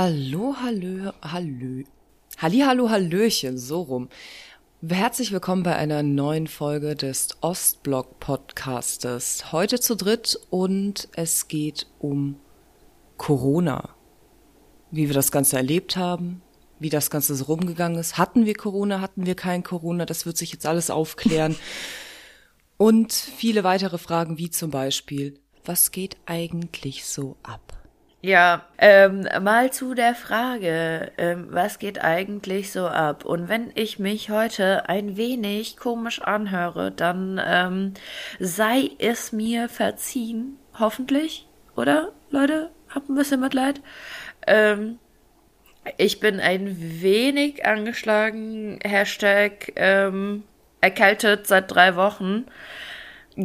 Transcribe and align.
Hallo, 0.00 0.54
hallo, 0.62 1.12
hallo. 1.22 1.82
Halli, 2.36 2.58
hallo, 2.60 2.88
hallöchen, 2.88 3.58
so 3.58 3.80
rum. 3.82 4.08
Herzlich 4.80 5.32
willkommen 5.32 5.64
bei 5.64 5.74
einer 5.74 6.04
neuen 6.04 6.46
Folge 6.46 6.94
des 6.94 7.30
Ostblock 7.40 8.20
Podcastes. 8.20 9.50
Heute 9.50 9.80
zu 9.80 9.96
dritt 9.96 10.38
und 10.50 11.08
es 11.16 11.48
geht 11.48 11.88
um 11.98 12.38
Corona. 13.16 13.88
Wie 14.92 15.08
wir 15.08 15.14
das 15.14 15.32
Ganze 15.32 15.56
erlebt 15.56 15.96
haben, 15.96 16.42
wie 16.78 16.90
das 16.90 17.10
Ganze 17.10 17.34
so 17.34 17.46
rumgegangen 17.46 17.98
ist. 17.98 18.18
Hatten 18.18 18.46
wir 18.46 18.54
Corona, 18.54 19.00
hatten 19.00 19.26
wir 19.26 19.34
kein 19.34 19.64
Corona? 19.64 20.06
Das 20.06 20.26
wird 20.26 20.36
sich 20.36 20.52
jetzt 20.52 20.66
alles 20.66 20.90
aufklären. 20.90 21.56
Und 22.76 23.12
viele 23.12 23.64
weitere 23.64 23.98
Fragen, 23.98 24.38
wie 24.38 24.50
zum 24.50 24.70
Beispiel, 24.70 25.40
was 25.64 25.90
geht 25.90 26.18
eigentlich 26.24 27.04
so 27.04 27.36
ab? 27.42 27.67
Ja, 28.20 28.64
ähm, 28.78 29.28
mal 29.42 29.72
zu 29.72 29.94
der 29.94 30.16
Frage, 30.16 31.12
ähm, 31.18 31.46
was 31.50 31.78
geht 31.78 32.02
eigentlich 32.02 32.72
so 32.72 32.88
ab? 32.88 33.24
Und 33.24 33.48
wenn 33.48 33.70
ich 33.76 34.00
mich 34.00 34.28
heute 34.28 34.88
ein 34.88 35.16
wenig 35.16 35.76
komisch 35.76 36.20
anhöre, 36.20 36.90
dann 36.90 37.40
ähm, 37.44 37.94
sei 38.40 38.90
es 38.98 39.30
mir 39.30 39.68
verziehen, 39.68 40.58
hoffentlich, 40.80 41.46
oder 41.76 42.10
Leute? 42.30 42.70
Habt 42.92 43.08
ein 43.08 43.14
bisschen 43.14 43.38
Mitleid. 43.38 43.80
Ähm, 44.48 44.98
ich 45.96 46.18
bin 46.18 46.40
ein 46.40 46.76
wenig 47.00 47.64
angeschlagen. 47.64 48.80
Hashtag 48.82 49.72
ähm, 49.76 50.42
erkältet 50.80 51.46
seit 51.46 51.72
drei 51.72 51.94
Wochen. 51.94 52.46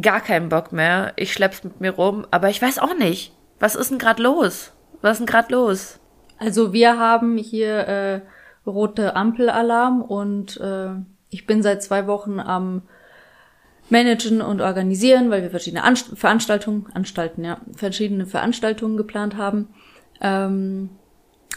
Gar 0.00 0.20
keinen 0.20 0.48
Bock 0.48 0.72
mehr. 0.72 1.12
Ich 1.14 1.32
schlepp's 1.32 1.62
mit 1.62 1.80
mir 1.80 1.92
rum, 1.92 2.26
aber 2.32 2.48
ich 2.50 2.60
weiß 2.60 2.80
auch 2.80 2.96
nicht. 2.96 3.32
Was 3.60 3.76
ist 3.76 3.90
denn 3.90 3.98
gerade 3.98 4.22
los? 4.22 4.73
Was 5.04 5.16
ist 5.16 5.18
denn 5.18 5.26
gerade 5.26 5.52
los? 5.52 6.00
Also 6.38 6.72
wir 6.72 6.98
haben 6.98 7.36
hier 7.36 7.76
äh, 7.76 8.20
rote 8.66 9.14
Ampelalarm 9.14 10.00
und 10.00 10.58
äh, 10.62 10.92
ich 11.28 11.46
bin 11.46 11.62
seit 11.62 11.82
zwei 11.82 12.06
Wochen 12.06 12.40
am 12.40 12.80
managen 13.90 14.40
und 14.40 14.62
organisieren, 14.62 15.28
weil 15.28 15.42
wir 15.42 15.50
verschiedene 15.50 15.84
Anst 15.84 16.16
Veranstaltungen, 16.16 16.86
Anstalten, 16.94 17.44
ja, 17.44 17.58
verschiedene 17.76 18.24
Veranstaltungen 18.24 18.96
geplant 18.96 19.36
haben. 19.36 19.68
Ähm, 20.22 20.88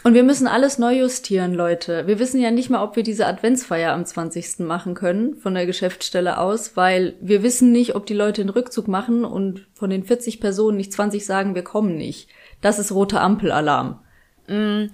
und 0.04 0.12
wir 0.12 0.24
müssen 0.24 0.46
alles 0.46 0.78
neu 0.78 0.98
justieren, 0.98 1.54
Leute. 1.54 2.06
Wir 2.06 2.18
wissen 2.18 2.42
ja 2.42 2.50
nicht 2.50 2.68
mal, 2.68 2.84
ob 2.84 2.96
wir 2.96 3.02
diese 3.02 3.26
Adventsfeier 3.26 3.94
am 3.94 4.04
20. 4.04 4.60
machen 4.60 4.92
können 4.92 5.36
von 5.36 5.54
der 5.54 5.64
Geschäftsstelle 5.64 6.38
aus, 6.38 6.76
weil 6.76 7.14
wir 7.22 7.42
wissen 7.42 7.72
nicht, 7.72 7.94
ob 7.96 8.04
die 8.04 8.14
Leute 8.14 8.42
den 8.42 8.50
Rückzug 8.50 8.88
machen 8.88 9.24
und 9.24 9.66
von 9.72 9.88
den 9.88 10.04
40 10.04 10.38
Personen 10.38 10.76
nicht 10.76 10.92
20 10.92 11.24
sagen, 11.24 11.54
wir 11.54 11.64
kommen 11.64 11.96
nicht. 11.96 12.28
Das 12.60 12.78
ist 12.78 12.92
roter 12.92 13.20
Ampelalarm. 13.20 14.00
Mm, 14.46 14.86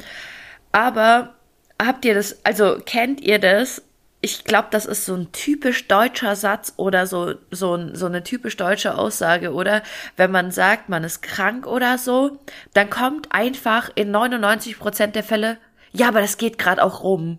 aber 0.73 1.34
habt 1.81 2.05
ihr 2.05 2.15
das, 2.15 2.45
also 2.45 2.79
kennt 2.84 3.20
ihr 3.20 3.39
das? 3.39 3.83
ich 4.25 4.45
glaube, 4.45 4.69
das 4.70 4.87
ist 4.87 5.05
so 5.05 5.15
ein 5.15 5.33
typisch 5.33 5.87
deutscher 5.87 6.35
Satz 6.35 6.73
oder 6.79 7.07
so, 7.07 7.35
so, 7.51 7.95
so 7.95 8.07
eine 8.07 8.23
typisch 8.23 8.57
deutsche 8.57 8.97
Aussage, 8.97 9.53
oder? 9.53 9.83
Wenn 10.17 10.31
man 10.31 10.51
sagt, 10.51 10.89
man 10.89 11.05
ist 11.05 11.20
krank 11.20 11.67
oder 11.67 11.98
so, 11.98 12.39
dann 12.73 12.89
kommt 12.89 13.33
einfach 13.33 13.91
in 13.95 14.11
99 14.11 14.79
Prozent 14.79 15.15
der 15.15 15.25
Fälle, 15.25 15.59
ja, 15.92 16.09
aber 16.09 16.23
das 16.23 16.39
geht 16.39 16.59
gerade 16.59 16.83
auch 16.83 17.03
rum. 17.03 17.39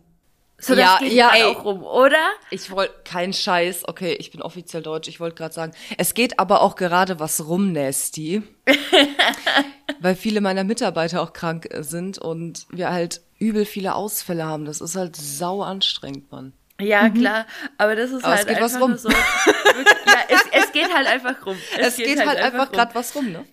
So, 0.65 0.73
das 0.75 0.83
ja, 0.83 0.97
geht 0.99 1.13
ja, 1.13 1.27
grad 1.29 1.37
ey. 1.37 1.43
auch 1.43 1.63
rum, 1.65 1.83
oder? 1.83 2.27
Ich 2.49 2.71
wollte 2.71 2.93
kein 3.03 3.33
Scheiß. 3.33 3.87
Okay, 3.87 4.13
ich 4.19 4.31
bin 4.31 4.41
offiziell 4.41 4.81
deutsch. 4.81 5.07
Ich 5.07 5.19
wollte 5.19 5.35
gerade 5.35 5.53
sagen, 5.53 5.73
es 5.97 6.13
geht 6.15 6.39
aber 6.39 6.61
auch 6.61 6.75
gerade 6.75 7.19
was 7.19 7.47
rum, 7.47 7.71
Nasty. 7.71 8.41
weil 9.99 10.15
viele 10.15 10.41
meiner 10.41 10.63
Mitarbeiter 10.63 11.21
auch 11.21 11.33
krank 11.33 11.67
sind 11.81 12.17
und 12.17 12.65
wir 12.71 12.91
halt 12.91 13.21
übel 13.37 13.65
viele 13.65 13.93
Ausfälle 13.95 14.45
haben. 14.45 14.65
Das 14.65 14.81
ist 14.81 14.95
halt 14.95 15.15
sau 15.15 15.61
anstrengend, 15.61 16.31
Mann. 16.31 16.53
Ja, 16.81 17.09
klar, 17.09 17.45
aber 17.77 17.95
das 17.95 18.11
ist 18.11 18.23
Aber 18.25 18.33
es 18.33 18.39
halt 18.39 18.47
geht 18.49 18.57
einfach 18.57 18.73
was 18.75 18.81
rum. 18.81 18.89
nur 18.91 18.97
so. 18.97 19.09
wirklich- 19.09 19.95
ja, 20.07 20.17
es, 20.29 20.41
es 20.65 20.71
geht 20.73 20.93
halt 20.93 21.07
einfach 21.07 21.45
rum. 21.45 21.55
Es, 21.77 21.95
geht, 21.95 22.25
halt 22.25 22.39
einfach 22.39 22.67
rum. 22.67 22.73
gerade 22.73 22.95
was 22.95 23.15
rum, 23.15 23.31
ne? 23.31 23.45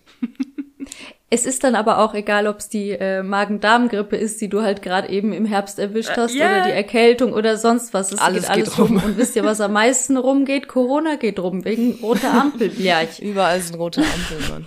Es 1.32 1.46
ist 1.46 1.64
dann 1.64 1.74
aber 1.74 1.98
auch 1.98 2.12
egal, 2.14 2.46
ob 2.46 2.58
es 2.58 2.68
die 2.68 2.90
äh, 2.90 3.22
Magen-Darm-Grippe 3.22 4.16
ist, 4.16 4.40
die 4.42 4.48
du 4.48 4.60
halt 4.62 4.82
gerade 4.82 5.08
eben 5.08 5.32
im 5.32 5.46
Herbst 5.46 5.78
erwischt 5.78 6.16
hast, 6.16 6.34
ja. 6.34 6.46
oder 6.46 6.64
die 6.66 6.72
Erkältung 6.72 7.32
oder 7.32 7.56
sonst 7.56 7.94
was. 7.94 8.12
Es 8.12 8.18
Alles 8.20 8.42
geht 8.42 8.50
alles 8.50 8.68
geht 8.70 8.78
rum. 8.78 8.96
rum. 8.98 9.04
Und 9.04 9.16
wisst 9.16 9.34
ihr, 9.36 9.44
was 9.44 9.60
am 9.62 9.72
meisten 9.72 10.16
rumgeht? 10.18 10.68
Corona 10.68 11.14
geht 11.16 11.38
rum, 11.38 11.64
wegen 11.64 11.98
roter 12.02 12.32
Ampel. 12.40 12.70
ja, 12.78 13.00
ich, 13.02 13.22
Überall 13.22 13.60
sind 13.60 13.76
rote 13.76 14.02
Ampeln, 14.02 14.50
Mann. 14.50 14.66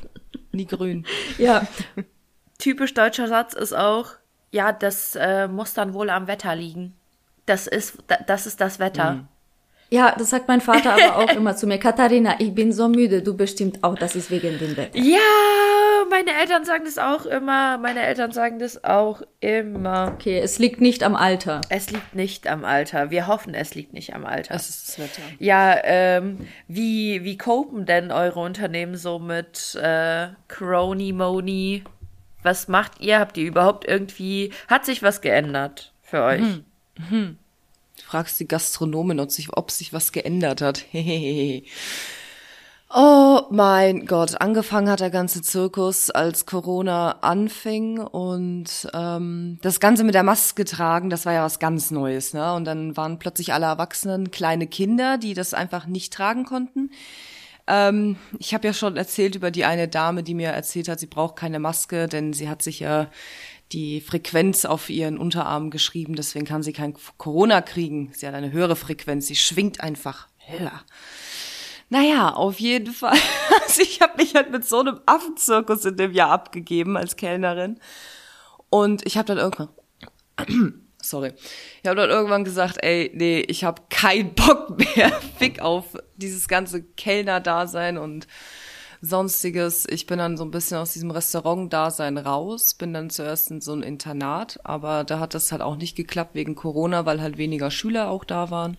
Nie 0.52 0.66
grün. 0.66 1.06
ja. 1.38 1.68
Typisch 2.58 2.94
deutscher 2.94 3.28
Satz 3.28 3.54
ist 3.54 3.74
auch, 3.76 4.12
ja, 4.52 4.72
das 4.72 5.16
äh, 5.16 5.48
muss 5.48 5.74
dann 5.74 5.94
wohl 5.94 6.10
am 6.10 6.28
Wetter 6.28 6.56
liegen. 6.56 6.94
Das 7.46 7.68
ist, 7.68 7.98
da- 8.08 8.18
das 8.26 8.48
ist 8.48 8.60
das 8.62 8.80
Wetter. 8.80 9.12
Mhm. 9.12 9.28
Ja, 9.92 10.16
das 10.18 10.32
sagt 10.32 10.48
mein 10.48 10.62
Vater 10.62 10.94
aber 10.94 11.18
auch 11.18 11.30
immer 11.36 11.56
zu 11.56 11.68
mir. 11.68 11.78
Katharina, 11.78 12.36
ich 12.40 12.56
bin 12.56 12.72
so 12.74 12.88
müde, 12.88 13.22
du 13.22 13.38
bestimmt 13.38 13.84
auch, 13.84 13.96
das 13.96 14.16
ist 14.16 14.32
wegen 14.32 14.58
dem 14.58 14.76
Wetter. 14.78 14.98
Ja, 14.98 15.20
meine 16.16 16.40
Eltern 16.40 16.64
sagen 16.64 16.86
das 16.86 16.98
auch 16.98 17.26
immer. 17.26 17.78
Meine 17.78 18.02
Eltern 18.02 18.32
sagen 18.32 18.58
das 18.58 18.84
auch 18.86 19.22
immer. 19.42 20.14
Okay, 20.14 20.40
es 20.40 20.60
liegt 20.60 20.80
nicht 20.80 21.04
am 21.04 21.14
Alter. 21.16 21.60
Es 21.70 21.90
liegt 21.90 22.16
nicht 22.16 22.48
am 22.48 22.64
Alter. 22.64 23.12
Wir 23.12 23.28
hoffen, 23.28 23.54
es 23.54 23.76
liegt 23.76 23.92
nicht 23.92 24.14
am 24.14 24.26
Alter. 24.26 24.54
Das 24.54 24.70
ist 24.70 24.88
das 24.88 25.00
Wetter. 25.00 25.22
ja, 25.40 25.78
ähm, 25.84 26.48
wie, 26.70 27.24
wie 27.26 27.38
copen 27.38 27.86
denn 27.86 28.12
eure 28.12 28.40
Unternehmen 28.40 28.96
so 28.96 29.20
mit 29.20 29.76
äh, 29.76 30.30
Crony 30.48 31.12
Moni? 31.12 31.84
Was 32.44 32.70
macht 32.70 33.02
ihr? 33.02 33.20
Habt 33.20 33.38
ihr 33.38 33.46
überhaupt 33.46 33.86
irgendwie, 33.86 34.54
hat 34.70 34.86
sich 34.86 35.04
was 35.04 35.20
geändert 35.20 35.92
für 36.02 36.24
euch? 36.24 36.42
Du 37.98 38.04
fragst 38.04 38.40
die 38.40 38.48
Gastronomin, 38.48 39.20
ob 39.20 39.32
sich, 39.32 39.50
ob 39.52 39.70
sich 39.70 39.92
was 39.92 40.14
geändert 40.14 40.62
hat. 40.62 40.78
Hehehe. 40.92 41.64
Oh 42.98 43.42
mein 43.50 44.06
Gott, 44.06 44.40
angefangen 44.40 44.90
hat 44.90 45.02
der 45.02 45.10
ganze 45.10 45.42
Zirkus, 45.42 46.12
als 46.12 46.46
Corona 46.46 47.18
anfing 47.20 48.00
und 48.00 48.88
ähm, 48.94 49.60
das 49.62 49.82
Ganze 49.82 50.06
mit 50.06 50.16
der 50.16 50.24
Maske 50.24 50.64
tragen, 50.64 51.10
das 51.10 51.26
war 51.26 51.34
ja 51.34 51.44
was 51.44 51.60
ganz 51.60 51.92
Neues, 51.92 52.34
ne? 52.34 52.54
Und 52.54 52.64
dann 52.64 52.96
waren 52.96 53.20
plötzlich 53.20 53.52
alle 53.52 53.66
Erwachsenen 53.66 54.32
kleine 54.32 54.66
Kinder, 54.66 55.18
die 55.18 55.34
das 55.34 55.54
einfach 55.54 55.88
nicht 55.88 56.14
tragen 56.14 56.46
konnten. 56.46 56.90
Ähm, 57.68 58.16
ich 58.40 58.54
habe 58.54 58.66
ja 58.66 58.72
schon 58.72 58.96
erzählt 58.96 59.36
über 59.36 59.52
die 59.52 59.66
eine 59.66 59.90
Dame, 59.90 60.24
die 60.24 60.34
mir 60.34 60.52
erzählt 60.52 60.88
hat, 60.88 61.02
sie 61.02 61.08
braucht 61.08 61.36
keine 61.36 61.60
Maske, 61.60 62.08
denn 62.08 62.32
sie 62.32 62.48
hat 62.48 62.62
sich 62.62 62.80
ja 62.80 63.10
die 63.74 64.00
Frequenz 64.00 64.64
auf 64.64 64.90
ihren 64.90 65.18
Unterarm 65.18 65.70
geschrieben, 65.70 66.16
deswegen 66.16 66.46
kann 66.46 66.64
sie 66.64 66.72
kein 66.72 66.96
Corona 67.18 67.60
kriegen. 67.60 68.14
Sie 68.14 68.26
hat 68.26 68.36
eine 68.36 68.54
höhere 68.54 68.78
Frequenz, 68.78 69.28
sie 69.28 69.36
schwingt 69.36 69.82
einfach 69.82 70.30
höher. 70.48 70.82
Naja, 71.90 72.34
auf 72.34 72.60
jeden 72.60 72.94
Fall. 72.94 73.18
Also 73.64 73.82
ich 73.82 74.00
habe 74.00 74.18
mich 74.18 74.36
halt 74.36 74.52
mit 74.52 74.64
so 74.64 74.80
einem 74.80 75.00
Affenzirkus 75.06 75.84
in 75.86 75.98
dem 75.98 76.14
Jahr 76.14 76.30
abgegeben 76.30 76.96
als 76.98 77.16
Kellnerin. 77.16 77.80
Und 78.70 79.06
ich 79.06 79.18
habe 79.18 79.26
dann 79.26 79.38
irgendwann, 79.38 79.70
sorry, 81.02 81.34
ich 81.82 81.90
habe 81.90 82.00
dann 82.00 82.10
irgendwann 82.10 82.44
gesagt, 82.44 82.78
ey, 82.84 83.12
nee, 83.14 83.40
ich 83.40 83.64
habe 83.64 83.82
keinen 83.90 84.34
Bock 84.34 84.78
mehr. 84.96 85.12
Fick 85.38 85.62
auf 85.62 85.98
dieses 86.16 86.48
ganze 86.48 86.84
Kellner-Dasein 86.84 87.98
und 87.98 88.28
sonstiges. 89.02 89.88
Ich 89.90 90.06
bin 90.06 90.20
dann 90.20 90.38
so 90.38 90.46
ein 90.46 90.52
bisschen 90.52 90.78
aus 90.78 90.94
diesem 90.94 91.12
Restaurant-Dasein 91.12 92.18
raus, 92.18 92.76
bin 92.76 92.94
dann 92.94 93.10
zuerst 93.10 93.52
in 93.52 93.62
so 93.62 93.74
ein 93.74 93.84
Internat, 93.84 94.60
aber 94.64 95.04
da 95.04 95.20
hat 95.20 95.34
das 95.34 95.52
halt 95.52 95.62
auch 95.62 95.76
nicht 95.76 95.96
geklappt 95.96 96.36
wegen 96.36 96.56
Corona, 96.56 97.06
weil 97.06 97.22
halt 97.22 97.38
weniger 97.38 97.72
Schüler 97.72 98.10
auch 98.10 98.24
da 98.24 98.52
waren. 98.52 98.78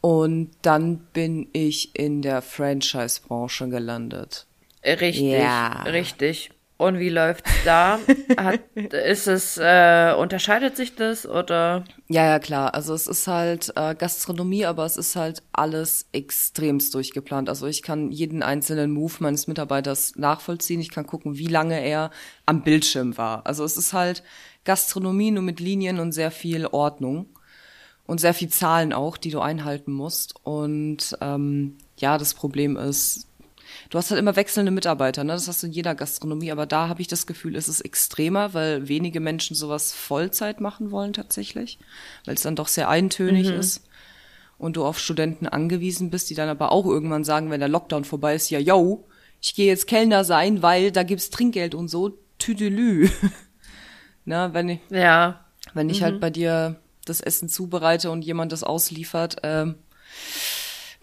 Und 0.00 0.50
dann 0.62 0.98
bin 1.12 1.48
ich 1.52 1.96
in 1.98 2.22
der 2.22 2.42
Franchise-Branche 2.42 3.68
gelandet. 3.68 4.46
Richtig, 4.84 5.22
Ja. 5.22 5.82
richtig. 5.82 6.50
Und 6.76 7.00
wie 7.00 7.08
läuft's 7.08 7.50
da? 7.64 7.98
Hat, 8.38 8.60
ist 8.76 9.26
es, 9.26 9.58
äh, 9.58 10.14
unterscheidet 10.16 10.76
sich 10.76 10.94
das 10.94 11.26
oder? 11.26 11.82
Ja, 12.06 12.24
ja, 12.24 12.38
klar. 12.38 12.72
Also 12.72 12.94
es 12.94 13.08
ist 13.08 13.26
halt 13.26 13.72
äh, 13.74 13.96
Gastronomie, 13.96 14.64
aber 14.64 14.84
es 14.86 14.96
ist 14.96 15.16
halt 15.16 15.42
alles 15.52 16.06
extremst 16.12 16.94
durchgeplant. 16.94 17.48
Also 17.48 17.66
ich 17.66 17.82
kann 17.82 18.12
jeden 18.12 18.44
einzelnen 18.44 18.92
Move 18.92 19.14
meines 19.18 19.48
Mitarbeiters 19.48 20.12
nachvollziehen. 20.14 20.80
Ich 20.80 20.92
kann 20.92 21.04
gucken, 21.04 21.36
wie 21.36 21.48
lange 21.48 21.80
er 21.84 22.12
am 22.46 22.62
Bildschirm 22.62 23.18
war. 23.18 23.44
Also 23.44 23.64
es 23.64 23.76
ist 23.76 23.92
halt 23.92 24.22
Gastronomie 24.64 25.32
nur 25.32 25.42
mit 25.42 25.58
Linien 25.58 25.98
und 25.98 26.12
sehr 26.12 26.30
viel 26.30 26.64
Ordnung 26.66 27.26
und 28.08 28.20
sehr 28.20 28.32
viel 28.34 28.48
Zahlen 28.48 28.92
auch, 28.94 29.18
die 29.18 29.30
du 29.30 29.38
einhalten 29.40 29.92
musst. 29.92 30.34
Und 30.42 31.16
ähm, 31.20 31.76
ja, 31.98 32.16
das 32.16 32.32
Problem 32.32 32.76
ist, 32.78 33.28
du 33.90 33.98
hast 33.98 34.10
halt 34.10 34.18
immer 34.18 34.34
wechselnde 34.34 34.72
Mitarbeiter, 34.72 35.24
ne? 35.24 35.34
Das 35.34 35.46
hast 35.46 35.62
du 35.62 35.66
in 35.66 35.74
jeder 35.74 35.94
Gastronomie, 35.94 36.50
aber 36.50 36.64
da 36.64 36.88
habe 36.88 37.02
ich 37.02 37.06
das 37.08 37.26
Gefühl, 37.26 37.54
es 37.54 37.68
ist 37.68 37.82
extremer, 37.82 38.54
weil 38.54 38.88
wenige 38.88 39.20
Menschen 39.20 39.54
sowas 39.54 39.92
Vollzeit 39.92 40.60
machen 40.62 40.90
wollen 40.90 41.12
tatsächlich, 41.12 41.78
weil 42.24 42.34
es 42.34 42.42
dann 42.42 42.56
doch 42.56 42.68
sehr 42.68 42.88
eintönig 42.88 43.46
ist 43.48 43.84
und 44.56 44.76
du 44.78 44.86
auf 44.86 44.98
Studenten 44.98 45.46
angewiesen 45.46 46.08
bist, 46.08 46.30
die 46.30 46.34
dann 46.34 46.48
aber 46.48 46.72
auch 46.72 46.86
irgendwann 46.86 47.24
sagen, 47.24 47.50
wenn 47.50 47.60
der 47.60 47.68
Lockdown 47.68 48.04
vorbei 48.04 48.34
ist, 48.34 48.48
ja, 48.48 48.58
yo, 48.58 49.06
ich 49.42 49.54
gehe 49.54 49.66
jetzt 49.66 49.86
Kellner 49.86 50.24
sein, 50.24 50.62
weil 50.62 50.92
da 50.92 51.02
gibt's 51.02 51.28
Trinkgeld 51.28 51.74
und 51.74 51.88
so, 51.88 52.18
tüdelü. 52.38 53.10
Na, 54.24 54.54
wenn 54.54 54.70
ich, 54.70 54.80
Ja. 54.88 55.44
wenn 55.74 55.90
ich 55.90 56.02
halt 56.02 56.20
bei 56.20 56.30
dir 56.30 56.80
das 57.08 57.20
Essen 57.20 57.48
zubereite 57.48 58.10
und 58.10 58.22
jemand 58.22 58.52
das 58.52 58.64
ausliefert, 58.64 59.36
ähm, 59.42 59.76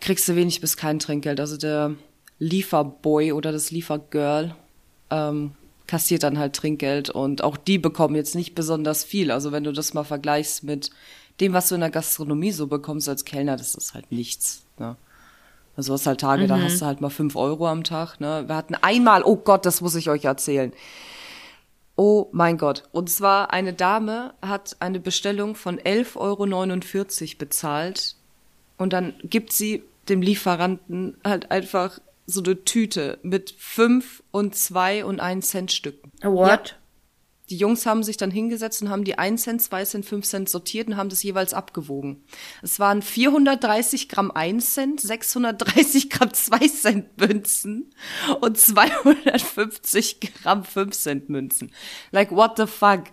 kriegst 0.01 0.27
du 0.27 0.35
wenig 0.35 0.61
bis 0.61 0.77
kein 0.77 0.99
Trinkgeld. 0.99 1.39
Also 1.39 1.57
der 1.57 1.95
Lieferboy 2.39 3.31
oder 3.31 3.51
das 3.51 3.71
Liefergirl 3.71 4.55
ähm, 5.09 5.51
kassiert 5.87 6.23
dann 6.23 6.39
halt 6.39 6.55
Trinkgeld 6.55 7.09
und 7.09 7.43
auch 7.43 7.57
die 7.57 7.77
bekommen 7.77 8.15
jetzt 8.15 8.35
nicht 8.35 8.55
besonders 8.55 9.03
viel. 9.03 9.31
Also 9.31 9.51
wenn 9.51 9.63
du 9.63 9.71
das 9.71 9.93
mal 9.93 10.03
vergleichst 10.03 10.63
mit 10.63 10.89
dem, 11.39 11.53
was 11.53 11.69
du 11.69 11.75
in 11.75 11.81
der 11.81 11.91
Gastronomie 11.91 12.51
so 12.51 12.67
bekommst 12.67 13.09
als 13.09 13.25
Kellner, 13.25 13.57
das 13.57 13.75
ist 13.75 13.93
halt 13.93 14.11
nichts. 14.11 14.63
Ne? 14.79 14.95
Also 15.75 15.89
du 15.89 15.93
hast 15.95 16.07
halt 16.07 16.21
Tage, 16.21 16.47
da 16.47 16.57
hast 16.57 16.81
du 16.81 16.85
halt 16.85 17.01
mal 17.01 17.09
fünf 17.09 17.35
Euro 17.35 17.67
am 17.67 17.83
Tag. 17.83 18.19
Ne? 18.19 18.45
Wir 18.47 18.55
hatten 18.55 18.75
einmal, 18.75 19.23
oh 19.23 19.35
Gott, 19.35 19.65
das 19.65 19.81
muss 19.81 19.95
ich 19.95 20.09
euch 20.09 20.23
erzählen. 20.23 20.71
Oh 21.95 22.27
mein 22.31 22.57
Gott. 22.57 22.83
Und 22.91 23.09
zwar 23.09 23.53
eine 23.53 23.73
Dame 23.73 24.33
hat 24.41 24.75
eine 24.79 24.99
Bestellung 24.99 25.55
von 25.55 25.79
11,49 25.79 26.17
Euro 26.17 27.37
bezahlt 27.37 28.15
und 28.77 28.93
dann 28.93 29.13
gibt 29.23 29.53
sie 29.53 29.83
dem 30.09 30.21
Lieferanten 30.21 31.17
halt 31.23 31.51
einfach 31.51 31.99
so 32.27 32.43
eine 32.43 32.63
Tüte 32.63 33.19
mit 33.23 33.55
fünf 33.57 34.23
und 34.31 34.55
zwei 34.55 35.05
und 35.05 35.19
ein 35.19 35.41
Cent 35.41 35.71
Stücken. 35.71 36.11
What? 36.21 36.77
Die 37.49 37.57
Jungs 37.57 37.85
haben 37.85 38.01
sich 38.03 38.17
dann 38.17 38.31
hingesetzt 38.31 38.81
und 38.81 38.89
haben 38.89 39.03
die 39.03 39.19
1 39.19 39.43
Cent, 39.43 39.61
2 39.61 39.85
Cent, 39.85 40.05
5 40.05 40.25
Cent 40.25 40.49
sortiert 40.49 40.87
und 40.87 40.97
haben 40.97 41.09
das 41.09 41.21
jeweils 41.21 41.53
abgewogen. 41.53 42.23
Es 42.63 42.79
waren 42.79 43.01
430 43.03 44.09
Gramm 44.09 44.31
1 44.31 44.73
Cent, 44.73 45.01
630 45.01 46.09
Gramm 46.09 46.33
2 46.33 46.57
Cent 46.67 47.17
Münzen 47.19 47.93
und 48.41 48.57
250 48.57 50.19
Gramm 50.41 50.63
5 50.63 50.95
Cent 50.97 51.29
Münzen. 51.29 51.71
Like, 52.11 52.31
what 52.31 52.57
the 52.57 52.65
fuck? 52.65 53.03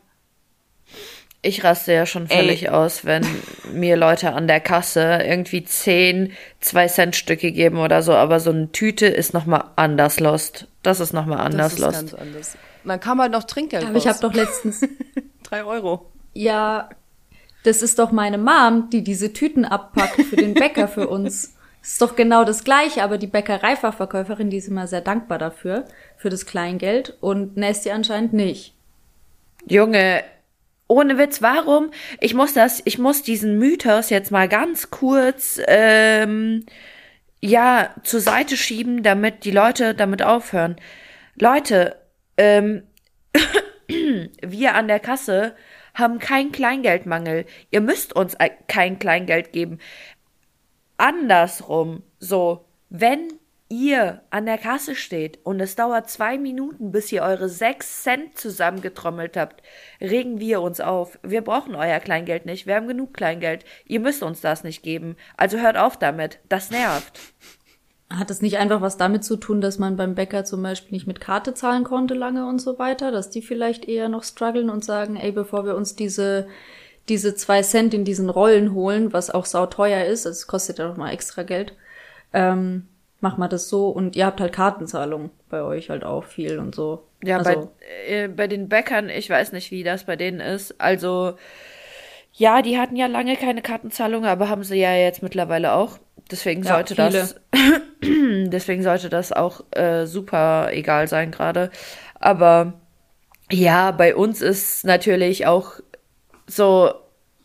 Ich 1.44 1.64
raste 1.64 1.92
ja 1.92 2.06
schon 2.06 2.28
völlig 2.28 2.62
Ey. 2.62 2.68
aus, 2.68 3.04
wenn 3.04 3.26
mir 3.72 3.96
Leute 3.96 4.32
an 4.32 4.46
der 4.46 4.60
Kasse 4.60 5.18
irgendwie 5.24 5.64
10 5.64 6.32
2-Cent-Stücke 6.62 7.50
geben 7.50 7.78
oder 7.78 8.02
so, 8.02 8.12
aber 8.12 8.38
so 8.38 8.50
eine 8.50 8.70
Tüte 8.70 9.06
ist 9.06 9.34
nochmal 9.34 9.64
anders 9.74 10.20
lost. 10.20 10.68
Das 10.84 11.00
ist 11.00 11.12
nochmal 11.12 11.38
anders 11.40 11.72
Das 11.72 11.72
ist 11.74 11.78
lost. 11.80 11.94
ganz 11.94 12.14
anders. 12.14 12.56
Dann 12.84 13.00
kam 13.00 13.20
halt 13.20 13.32
noch 13.32 13.44
Trinkgeld 13.44 13.84
Aber 13.86 13.96
ich 13.96 14.06
habe 14.06 14.14
raus. 14.14 14.20
doch 14.20 14.34
letztens, 14.34 14.80
Drei 15.42 15.64
Euro. 15.64 16.06
ja, 16.34 16.88
das 17.64 17.80
ist 17.80 18.00
doch 18.00 18.10
meine 18.10 18.38
Mom, 18.38 18.90
die 18.90 19.04
diese 19.04 19.32
Tüten 19.32 19.64
abpackt 19.64 20.20
für 20.22 20.34
den 20.36 20.54
Bäcker 20.54 20.88
für 20.88 21.08
uns. 21.08 21.54
Das 21.80 21.90
ist 21.92 22.02
doch 22.02 22.16
genau 22.16 22.44
das 22.44 22.64
Gleiche, 22.64 23.04
aber 23.04 23.18
die 23.18 23.28
Bäckereifachverkäuferin, 23.28 24.50
die 24.50 24.56
ist 24.56 24.66
immer 24.68 24.88
sehr 24.88 25.00
dankbar 25.00 25.38
dafür, 25.38 25.84
für 26.16 26.28
das 26.28 26.44
Kleingeld 26.46 27.16
und 27.20 27.56
Nasty 27.56 27.90
anscheinend 27.92 28.32
nicht. 28.32 28.74
Junge, 29.68 30.24
ohne 30.88 31.18
Witz, 31.18 31.40
warum? 31.40 31.90
Ich 32.20 32.34
muss 32.34 32.52
das, 32.52 32.82
ich 32.84 32.98
muss 32.98 33.22
diesen 33.22 33.58
Mythos 33.58 34.10
jetzt 34.10 34.30
mal 34.32 34.48
ganz 34.48 34.90
kurz, 34.90 35.60
ähm, 35.68 36.66
ja, 37.40 37.90
zur 38.02 38.20
Seite 38.20 38.56
schieben, 38.56 39.02
damit 39.04 39.44
die 39.44 39.50
Leute 39.52 39.94
damit 39.94 40.22
aufhören. 40.22 40.76
Leute, 41.36 41.96
ähm, 42.36 42.82
wir 44.42 44.74
an 44.74 44.88
der 44.88 45.00
Kasse 45.00 45.54
haben 45.94 46.18
keinen 46.18 46.52
Kleingeldmangel. 46.52 47.46
Ihr 47.70 47.80
müsst 47.80 48.14
uns 48.14 48.36
kein 48.66 48.98
Kleingeld 48.98 49.52
geben. 49.52 49.78
Andersrum, 50.96 52.02
so, 52.18 52.64
wenn 52.88 53.28
ihr 53.68 54.20
an 54.28 54.44
der 54.44 54.58
Kasse 54.58 54.94
steht 54.94 55.38
und 55.44 55.58
es 55.58 55.76
dauert 55.76 56.08
zwei 56.10 56.36
Minuten, 56.36 56.92
bis 56.92 57.10
ihr 57.10 57.22
eure 57.22 57.48
sechs 57.48 58.02
Cent 58.02 58.36
zusammengetrommelt 58.36 59.36
habt, 59.36 59.62
regen 60.00 60.40
wir 60.40 60.60
uns 60.60 60.80
auf. 60.80 61.18
Wir 61.22 61.40
brauchen 61.40 61.74
euer 61.74 61.98
Kleingeld 61.98 62.44
nicht. 62.44 62.66
Wir 62.66 62.76
haben 62.76 62.86
genug 62.86 63.14
Kleingeld. 63.14 63.64
Ihr 63.86 64.00
müsst 64.00 64.22
uns 64.22 64.42
das 64.42 64.62
nicht 64.62 64.82
geben. 64.82 65.16
Also 65.38 65.58
hört 65.58 65.78
auf 65.78 65.98
damit. 65.98 66.38
Das 66.50 66.70
nervt. 66.70 67.18
Hat 68.18 68.30
es 68.30 68.42
nicht 68.42 68.58
einfach 68.58 68.80
was 68.80 68.96
damit 68.96 69.24
zu 69.24 69.36
tun, 69.36 69.60
dass 69.60 69.78
man 69.78 69.96
beim 69.96 70.14
Bäcker 70.14 70.44
zum 70.44 70.62
Beispiel 70.62 70.92
nicht 70.92 71.06
mit 71.06 71.20
Karte 71.20 71.54
zahlen 71.54 71.84
konnte 71.84 72.14
lange 72.14 72.46
und 72.46 72.60
so 72.60 72.78
weiter, 72.78 73.10
dass 73.10 73.30
die 73.30 73.42
vielleicht 73.42 73.86
eher 73.86 74.08
noch 74.08 74.24
strugglen 74.24 74.70
und 74.70 74.84
sagen, 74.84 75.16
ey, 75.16 75.32
bevor 75.32 75.64
wir 75.64 75.76
uns 75.76 75.94
diese 75.94 76.46
diese 77.08 77.34
zwei 77.34 77.62
Cent 77.62 77.94
in 77.94 78.04
diesen 78.04 78.30
Rollen 78.30 78.74
holen, 78.74 79.12
was 79.12 79.30
auch 79.30 79.44
sauteuer 79.44 80.04
ist, 80.04 80.24
es 80.24 80.46
kostet 80.46 80.78
ja 80.78 80.88
noch 80.88 80.96
mal 80.96 81.12
extra 81.12 81.42
Geld, 81.42 81.74
ähm, 82.32 82.86
mach 83.20 83.36
mal 83.38 83.48
das 83.48 83.68
so 83.68 83.88
und 83.88 84.16
ihr 84.16 84.26
habt 84.26 84.40
halt 84.40 84.52
Kartenzahlung 84.52 85.30
bei 85.48 85.62
euch 85.62 85.90
halt 85.90 86.04
auch 86.04 86.24
viel 86.24 86.58
und 86.58 86.74
so. 86.74 87.04
Ja, 87.22 87.38
also, 87.38 87.70
bei, 87.80 88.14
äh, 88.14 88.28
bei 88.28 88.46
den 88.46 88.68
Bäckern, 88.68 89.08
ich 89.08 89.28
weiß 89.30 89.52
nicht, 89.52 89.70
wie 89.70 89.84
das 89.84 90.04
bei 90.04 90.16
denen 90.16 90.40
ist. 90.40 90.80
Also, 90.80 91.34
ja, 92.32 92.62
die 92.62 92.78
hatten 92.78 92.96
ja 92.96 93.06
lange 93.06 93.36
keine 93.36 93.62
Kartenzahlung, 93.62 94.24
aber 94.24 94.48
haben 94.48 94.64
sie 94.64 94.76
ja 94.76 94.94
jetzt 94.94 95.22
mittlerweile 95.22 95.72
auch. 95.72 95.98
Deswegen 96.30 96.62
Ja, 96.62 96.74
sollte 96.74 96.94
viele. 96.94 97.10
das, 97.10 97.34
deswegen 98.02 98.82
sollte 98.82 99.08
das 99.08 99.32
auch 99.32 99.62
äh, 99.72 100.06
super 100.06 100.68
egal 100.72 101.08
sein 101.08 101.30
gerade. 101.30 101.70
Aber 102.18 102.74
ja, 103.50 103.90
bei 103.90 104.14
uns 104.14 104.40
ist 104.40 104.84
natürlich 104.84 105.46
auch 105.46 105.74
so, 106.46 106.92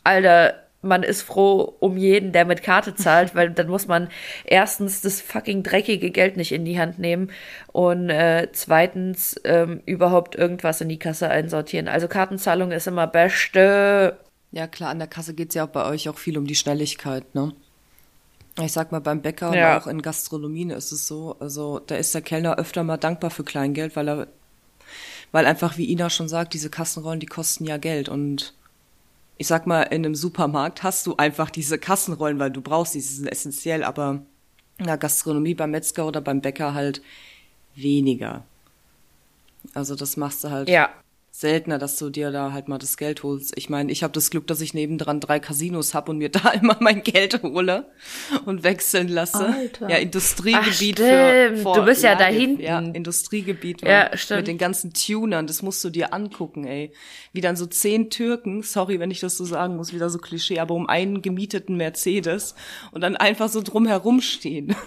Alter, 0.04 0.56
man 0.82 1.04
ist 1.04 1.24
froh 1.24 1.76
um 1.80 1.98
jeden, 1.98 2.32
der 2.32 2.46
mit 2.46 2.64
Karte 2.64 2.96
zahlt, 2.96 3.36
weil 3.36 3.50
dann 3.50 3.68
muss 3.68 3.88
man 3.88 4.10
erstens 4.46 5.02
das 5.02 5.20
fucking 5.22 5.64
dreckige 5.64 6.12
Geld 6.12 6.38
nicht 6.38 6.52
in 6.54 6.66
die 6.66 6.80
Hand 6.80 7.00
nehmen 7.00 7.32
und 7.74 8.10
äh, 8.10 8.48
zweitens 8.54 9.36
ähm, 9.44 9.82
überhaupt 9.86 10.36
irgendwas 10.36 10.80
in 10.80 10.88
die 10.88 11.00
Kasse 11.00 11.30
einsortieren. 11.30 11.88
Also 11.88 12.08
Kartenzahlung 12.08 12.72
ist 12.72 12.88
immer 12.88 13.08
beste. 13.08 14.18
Ja, 14.52 14.68
klar, 14.68 14.92
an 14.92 15.00
der 15.00 15.08
Kasse 15.10 15.34
geht's 15.34 15.56
ja 15.56 15.66
auch 15.66 15.70
bei 15.70 15.86
euch 15.86 16.08
auch 16.08 16.18
viel 16.18 16.38
um 16.38 16.46
die 16.48 16.56
Schnelligkeit, 16.56 17.36
ne? 17.36 17.54
Ich 18.62 18.72
sag 18.72 18.92
mal, 18.92 19.00
beim 19.00 19.22
Bäcker 19.22 19.54
Ja. 19.56 19.76
und 19.76 19.82
auch 19.84 19.88
in 19.88 20.02
Gastronomien 20.02 20.72
ist 20.72 20.92
es 20.92 21.08
so, 21.08 21.36
also 21.40 21.80
da 21.80 21.96
ist 21.96 22.14
der 22.16 22.22
Kellner 22.22 22.58
öfter 22.58 22.84
mal 22.84 22.98
dankbar 22.98 23.30
für 23.30 23.44
Kleingeld, 23.44 23.96
weil 23.96 24.08
er, 24.10 24.28
weil 25.32 25.46
einfach, 25.46 25.78
wie 25.78 25.92
Ina 25.92 26.10
schon 26.10 26.28
sagt, 26.28 26.54
diese 26.54 26.70
Kassenrollen, 26.70 27.20
die 27.20 27.26
kosten 27.28 27.66
ja 27.66 27.78
Geld 27.78 28.10
und 28.10 28.54
ich 29.38 29.46
sag 29.46 29.68
mal, 29.68 29.84
in 29.84 30.04
einem 30.04 30.16
Supermarkt 30.16 30.82
hast 30.82 31.06
du 31.06 31.16
einfach 31.18 31.52
diese 31.52 31.78
Kassenrollen, 31.78 32.40
weil 32.40 32.50
du 32.50 32.62
brauchst 32.62 32.96
die, 32.96 33.00
die 33.00 33.04
sind 33.06 33.28
essentiell, 33.28 33.84
aber 33.84 34.22
in 34.80 34.86
der 34.86 34.98
Gastronomie, 34.98 35.54
beim 35.54 35.72
Metzger 35.72 36.08
oder 36.08 36.22
beim 36.22 36.42
Bäcker 36.42 36.74
halt 36.74 37.02
weniger. 37.76 38.44
Also 39.76 39.96
das 39.96 40.18
machst 40.18 40.44
du 40.44 40.50
halt 40.50 40.70
Ja. 40.70 40.90
Seltener, 41.32 41.78
dass 41.78 41.98
du 41.98 42.10
dir 42.10 42.32
da 42.32 42.52
halt 42.52 42.68
mal 42.68 42.80
das 42.80 42.98
Geld 42.98 43.22
holst. 43.22 43.54
Ich 43.58 43.70
meine, 43.70 43.92
ich 43.92 44.02
habe 44.02 44.12
das 44.14 44.32
Glück, 44.32 44.48
dass 44.48 44.60
ich 44.60 44.74
nebendran 44.74 45.20
drei 45.20 45.40
Casinos 45.40 45.94
hab 45.94 46.10
und 46.10 46.18
mir 46.18 46.30
da 46.32 46.50
immer 46.50 46.78
mein 46.80 47.04
Geld 47.04 47.44
hole 47.44 47.86
und 48.46 48.64
wechseln 48.64 49.08
lasse. 49.08 49.46
Alter. 49.46 49.88
Ja, 49.90 49.98
Industriegebiet 49.98 51.00
Ach, 51.00 51.04
für 51.04 51.58
vor- 51.58 51.76
Du 51.76 51.86
bist 51.86 52.02
ja 52.02 52.16
da 52.16 52.26
Lage- 52.30 52.36
hinten. 52.38 52.62
Ja, 52.64 52.80
Industriegebiet 52.80 53.84
Ja, 53.84 54.10
mit- 54.10 54.20
stimmt. 54.20 54.40
mit 54.40 54.48
den 54.48 54.58
ganzen 54.58 54.94
Tunern, 54.94 55.46
das 55.46 55.62
musst 55.62 55.84
du 55.84 55.90
dir 55.92 56.12
angucken, 56.14 56.66
ey. 56.66 56.92
Wie 57.34 57.42
dann 57.42 57.56
so 57.56 57.68
zehn 57.68 58.10
Türken, 58.10 58.64
sorry, 58.64 59.00
wenn 59.00 59.12
ich 59.12 59.20
das 59.20 59.38
so 59.38 59.46
sagen 59.46 59.76
muss, 59.76 59.94
wieder 59.94 60.10
so 60.10 60.18
Klischee, 60.18 60.60
aber 60.60 60.74
um 60.74 60.88
einen 60.90 61.22
gemieteten 61.22 61.78
Mercedes 61.78 62.56
und 62.92 63.02
dann 63.02 63.16
einfach 63.16 63.50
so 63.50 63.62
drum 63.62 63.86
herum 63.86 64.22
stehen. 64.22 64.76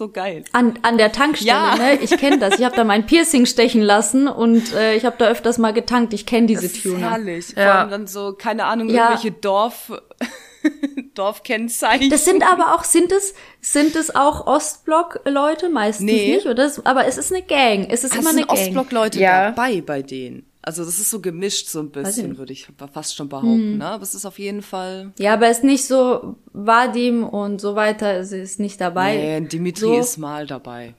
so 0.00 0.10
geil. 0.10 0.44
An, 0.52 0.78
an 0.82 0.96
der 0.98 1.12
Tankstelle, 1.12 1.50
Ja. 1.50 1.76
ne? 1.76 1.98
Ich 2.00 2.10
kenne 2.16 2.38
das. 2.38 2.58
Ich 2.58 2.64
habe 2.64 2.74
da 2.74 2.84
mein 2.84 3.04
Piercing 3.06 3.44
stechen 3.46 3.82
lassen 3.82 4.26
und 4.28 4.72
äh, 4.74 4.94
ich 4.96 5.04
habe 5.04 5.16
da 5.18 5.28
öfters 5.28 5.58
mal 5.58 5.72
getankt. 5.72 6.12
Ich 6.14 6.24
kenne 6.26 6.46
diese 6.46 6.62
Das 6.62 6.72
ist 6.72 6.82
Tuner. 6.82 7.10
herrlich. 7.10 7.46
Vor 7.54 7.62
Ja. 7.62 7.80
allem 7.80 7.90
dann 7.90 8.06
so, 8.06 8.32
keine 8.32 8.64
Ahnung, 8.64 8.88
Ja. 8.88 9.10
irgendwelche 9.10 9.30
Dorf, 9.32 9.92
Dorfkennzeichen. 11.14 12.10
Das 12.10 12.24
sind 12.24 12.42
aber 12.50 12.74
auch, 12.74 12.84
sind 12.84 13.12
es, 13.12 13.34
sind 13.60 13.94
es 13.96 14.14
auch 14.14 14.46
Ostblock-Leute? 14.46 15.68
Meistens 15.68 16.06
Nee. 16.06 16.34
nicht, 16.34 16.46
oder? 16.46 16.70
Aber 16.84 17.06
es 17.06 17.18
ist 17.18 17.32
eine 17.32 17.42
Gang. 17.42 17.86
Es 17.90 18.04
ist 18.04 18.12
es 18.14 18.18
immer 18.20 18.30
eine 18.30 18.38
sind 18.40 18.48
Gang. 18.48 18.58
Ostblock-Leute 18.58 19.20
Ja. 19.20 19.50
dabei 19.50 19.80
bei 19.80 20.02
denen. 20.02 20.49
Also 20.62 20.84
das 20.84 20.98
ist 20.98 21.10
so 21.10 21.20
gemischt 21.20 21.68
so 21.68 21.80
ein 21.80 21.90
bisschen, 21.90 22.36
würde 22.36 22.52
ich 22.52 22.68
fast 22.92 23.16
schon 23.16 23.28
behaupten. 23.30 23.78
Ne? 23.78 23.86
Aber 23.86 24.02
es 24.02 24.14
ist 24.14 24.26
auf 24.26 24.38
jeden 24.38 24.60
Fall. 24.62 25.12
Ja, 25.18 25.32
aber 25.34 25.46
es 25.48 25.58
ist 25.58 25.64
nicht 25.64 25.86
so 25.86 26.36
Vadim 26.52 27.24
und 27.24 27.60
so 27.62 27.74
weiter. 27.76 28.14
Es 28.18 28.30
ist 28.32 28.60
nicht 28.60 28.78
dabei. 28.80 29.16
Nee, 29.16 29.40
Dimitri 29.48 29.80
so. 29.86 29.98
ist 29.98 30.18
mal 30.18 30.46
dabei. 30.46 30.94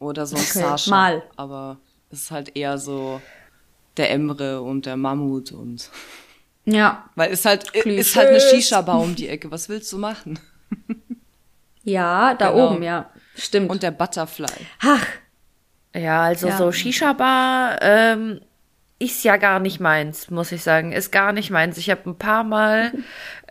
Oder 0.00 0.26
so 0.26 0.34
ein 0.36 0.42
Okay, 0.42 0.58
Sascha. 0.58 0.90
mal. 0.90 1.22
Aber 1.36 1.78
es 2.10 2.22
ist 2.22 2.30
halt 2.32 2.56
eher 2.56 2.76
so 2.78 3.20
der 3.96 4.10
Emre 4.10 4.60
und 4.60 4.84
der 4.86 4.96
Mammut 4.96 5.52
und. 5.52 5.88
Ja. 6.64 7.08
Weil 7.14 7.32
es 7.32 7.44
halt, 7.44 7.62
ist 7.70 7.82
Klischees. 7.84 8.16
halt 8.16 8.28
eine 8.30 8.40
Shisha-Bar 8.40 8.98
um 9.00 9.14
die 9.14 9.28
Ecke. 9.28 9.48
Was 9.52 9.68
willst 9.68 9.92
du 9.92 9.98
machen? 9.98 10.38
Ja, 11.84 12.34
da 12.34 12.50
Genau. 12.50 12.72
oben, 12.72 12.82
ja. 12.82 13.10
Stimmt. 13.36 13.70
Und 13.70 13.82
der 13.82 13.92
Butterfly. 13.92 14.46
Ach, 14.82 15.06
Ja, 15.94 16.22
also 16.24 16.48
Ja. 16.48 16.58
so 16.58 16.72
Shisha-Bar 16.72 17.78
ähm, 17.80 18.40
ist 18.98 19.24
ja 19.24 19.36
gar 19.36 19.60
nicht 19.60 19.78
meins, 19.78 20.30
muss 20.30 20.52
ich 20.52 20.62
sagen. 20.62 20.92
Ist 20.92 21.12
gar 21.12 21.32
nicht 21.32 21.50
meins. 21.50 21.76
Ich 21.76 21.90
habe 21.90 22.08
ein 22.08 22.18
paar 22.18 22.44
Mal 22.44 22.92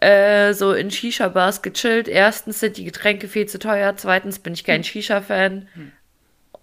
äh, 0.01 0.53
so 0.53 0.73
in 0.73 0.89
Shisha-Bars 0.89 1.61
gechillt. 1.61 2.07
Erstens 2.07 2.59
sind 2.59 2.77
die 2.77 2.83
Getränke 2.83 3.27
viel 3.27 3.45
zu 3.45 3.59
teuer. 3.59 3.95
Zweitens 3.95 4.39
bin 4.39 4.53
ich 4.53 4.63
kein 4.63 4.83
Shisha-Fan. 4.83 5.67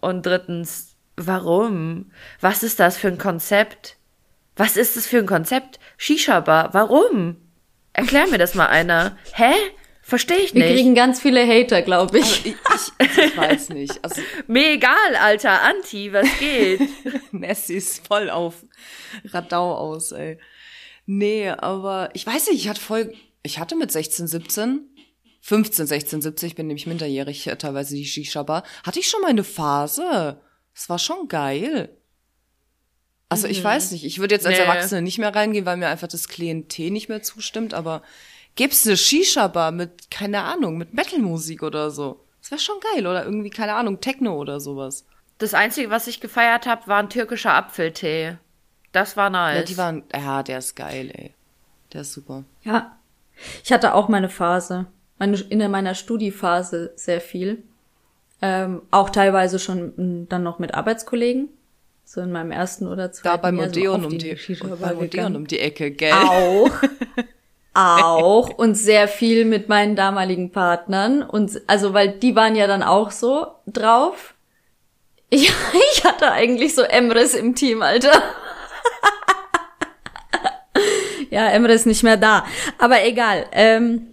Und 0.01 0.27
drittens, 0.27 0.97
warum? 1.17 2.11
Was 2.41 2.65
ist 2.65 2.81
das 2.81 2.97
für 2.97 3.09
ein 3.09 3.19
Konzept? 3.19 3.97
Was 4.57 4.77
ist 4.77 4.97
das 4.97 5.07
für 5.07 5.19
ein 5.19 5.27
Konzept? 5.27 5.79
Shisha-Bar, 5.97 6.75
warum? 6.75 7.37
Erklär 7.93 8.27
mir 8.27 8.39
das 8.39 8.55
mal 8.55 8.67
einer. 8.67 9.17
Hä? 9.35 9.53
Verstehe 10.05 10.39
ich 10.39 10.53
nicht. 10.53 10.67
Wir 10.67 10.75
kriegen 10.75 10.95
ganz 10.97 11.21
viele 11.21 11.47
Hater, 11.47 11.81
glaube 11.81 12.19
ich. 12.19 12.25
Also 12.25 12.93
ich, 12.99 13.07
ich, 13.07 13.09
also 13.09 13.23
ich 13.23 13.37
weiß 13.37 13.69
nicht. 13.71 14.05
Also 14.05 14.21
Mir 14.49 14.73
egal, 14.73 15.17
Alter, 15.21 15.63
Anti, 15.63 16.13
was 16.13 16.27
geht? 16.39 16.81
Messi 17.33 17.75
ist 17.75 18.07
voll 18.07 18.29
auf 18.29 18.65
Radau 19.27 19.75
aus, 19.77 20.11
ey. 20.11 20.39
Nee, 21.07 21.49
aber 21.51 22.11
ich 22.15 22.27
weiß 22.27 22.49
nicht, 22.49 22.61
ich 22.61 22.69
hatte 22.69 22.81
voll, 22.81 23.15
ich 23.45 23.59
hatte 23.59 23.77
mit 23.77 23.93
16, 23.93 24.27
17, 24.27 24.89
15, 25.41 25.87
16, 25.87 26.23
17, 26.23 26.47
ich 26.49 26.55
bin 26.57 26.67
nämlich 26.67 26.87
minderjährig, 26.87 27.47
äh, 27.47 27.57
teilweise 27.57 27.95
die 27.95 28.05
Shisha-Bar, 28.05 28.65
hatte 28.85 28.99
ich 29.01 29.09
schon 29.09 29.21
mal 29.21 29.31
eine 29.31 29.45
Phase. 29.45 30.41
Es 30.75 30.89
war 30.89 30.99
schon 30.99 31.29
geil. 31.29 31.97
Also 33.29 33.47
ich 33.47 33.63
weiß 33.65 33.93
nicht, 33.93 34.05
ich 34.05 34.19
würde 34.19 34.35
jetzt 34.35 34.47
als 34.47 34.59
Nee. 34.59 34.65
Erwachsene 34.65 35.01
nicht 35.01 35.19
mehr 35.19 35.35
reingehen, 35.35 35.65
weil 35.65 35.77
mir 35.79 35.89
einfach 35.89 36.09
das 36.09 36.29
Klientel 36.29 36.91
nicht 36.91 37.09
mehr 37.09 37.23
zustimmt, 37.23 37.73
aber 37.73 38.03
gibt's 38.57 38.87
eine 38.87 38.97
Shisha-Bar 38.97 39.73
mit, 39.73 40.11
keine 40.11 40.43
Ahnung, 40.43 40.79
mit 40.79 40.95
Metal-Musik 40.95 41.63
oder 41.63 41.91
so? 41.91 42.21
Das 42.41 42.51
wäre 42.51 42.61
schon 42.61 42.81
geil, 42.95 43.07
oder 43.07 43.25
irgendwie, 43.25 43.51
keine 43.51 43.75
Ahnung, 43.75 44.01
Techno 44.01 44.37
oder 44.37 44.61
sowas. 44.61 45.05
Das 45.39 45.55
Einzige, 45.55 45.91
was 45.91 46.07
ich 46.07 46.21
gefeiert 46.21 46.67
habe, 46.67 46.87
war 46.87 46.99
ein 46.99 47.11
türkischer 47.11 47.55
Apfeltee. 47.55 48.37
Das 48.93 49.17
war 49.17 49.31
nice. 49.31 49.59
Ja, 49.59 49.65
die 49.65 49.77
waren, 49.79 50.05
ja, 50.15 50.43
der 50.43 50.59
ist 50.59 50.77
geil, 50.77 51.11
ey. 51.15 51.35
Der 51.93 52.03
ist 52.03 52.13
super. 52.13 52.45
Ja. 52.63 52.97
Ich 53.65 53.73
hatte 53.73 53.95
auch 53.95 54.09
meine 54.09 54.29
Phase. 54.29 54.87
Meine, 55.19 55.39
in 55.39 55.71
meiner 55.71 55.95
Studiephase 55.95 56.93
sehr 56.97 57.21
viel. 57.21 57.63
Ähm, 58.41 58.83
auch 58.91 59.11
teilweise 59.11 59.59
schon 59.59 60.27
dann 60.29 60.43
noch 60.43 60.59
mit 60.59 60.75
Arbeitskollegen. 60.75 61.49
So 62.05 62.21
in 62.21 62.33
meinem 62.33 62.51
ersten 62.51 62.89
oder 62.89 63.13
zweiten 63.13 63.37
Da 63.37 63.37
beim 63.37 63.59
Jahr 63.59 63.69
Odeon 63.69 64.05
um 64.05 64.19
die, 64.19 64.37
beim 64.81 64.99
Odeon 64.99 65.37
um 65.37 65.47
die 65.47 65.61
Ecke, 65.61 65.93
gell? 65.93 66.13
Auch. 66.13 66.71
auch 67.75 68.49
und 68.57 68.75
sehr 68.75 69.09
viel 69.09 69.45
mit 69.45 69.69
meinen 69.69 69.97
damaligen 69.97 70.53
Partnern 70.53 71.23
und 71.23 71.61
also 71.67 71.95
weil 71.95 72.19
die 72.19 72.37
waren 72.37 72.57
ja 72.57 72.67
dann 72.67 72.83
auch 72.83 73.11
so 73.11 73.47
drauf. 73.67 74.35
Ich, 75.31 75.53
ich 75.95 76.05
hatte 76.05 76.31
eigentlich 76.31 76.75
so 76.75 76.83
Emres 76.83 77.35
im 77.35 77.55
Team, 77.55 77.83
Alter. 77.83 78.13
ja, 81.31 81.49
Emre 81.49 81.73
ist 81.73 81.87
nicht 81.87 82.03
mehr 82.03 82.17
da, 82.17 82.45
aber 82.79 83.05
egal. 83.05 83.47
Ähm, 83.53 84.09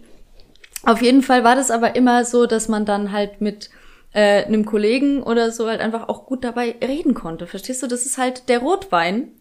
auf 0.84 1.01
jeden 1.01 1.22
Fall 1.22 1.44
war 1.44 1.56
das 1.56 1.72
aber 1.72 1.96
immer 1.96 2.24
so, 2.24 2.46
dass 2.46 2.70
man 2.70 2.86
dann 2.86 3.12
halt 3.12 3.42
mit 3.42 3.70
äh, 4.13 4.46
einem 4.46 4.66
Kollegen 4.66 5.22
oder 5.22 5.51
so 5.51 5.68
halt 5.68 5.82
einfach 5.82 6.08
auch 6.08 6.25
gut 6.25 6.44
dabei 6.44 6.75
reden 6.82 7.13
konnte. 7.13 7.48
Verstehst 7.48 7.84
du? 7.84 7.88
Das 7.88 8.06
ist 8.06 8.18
halt 8.18 8.50
der 8.50 8.60
Rotwein. 8.60 9.34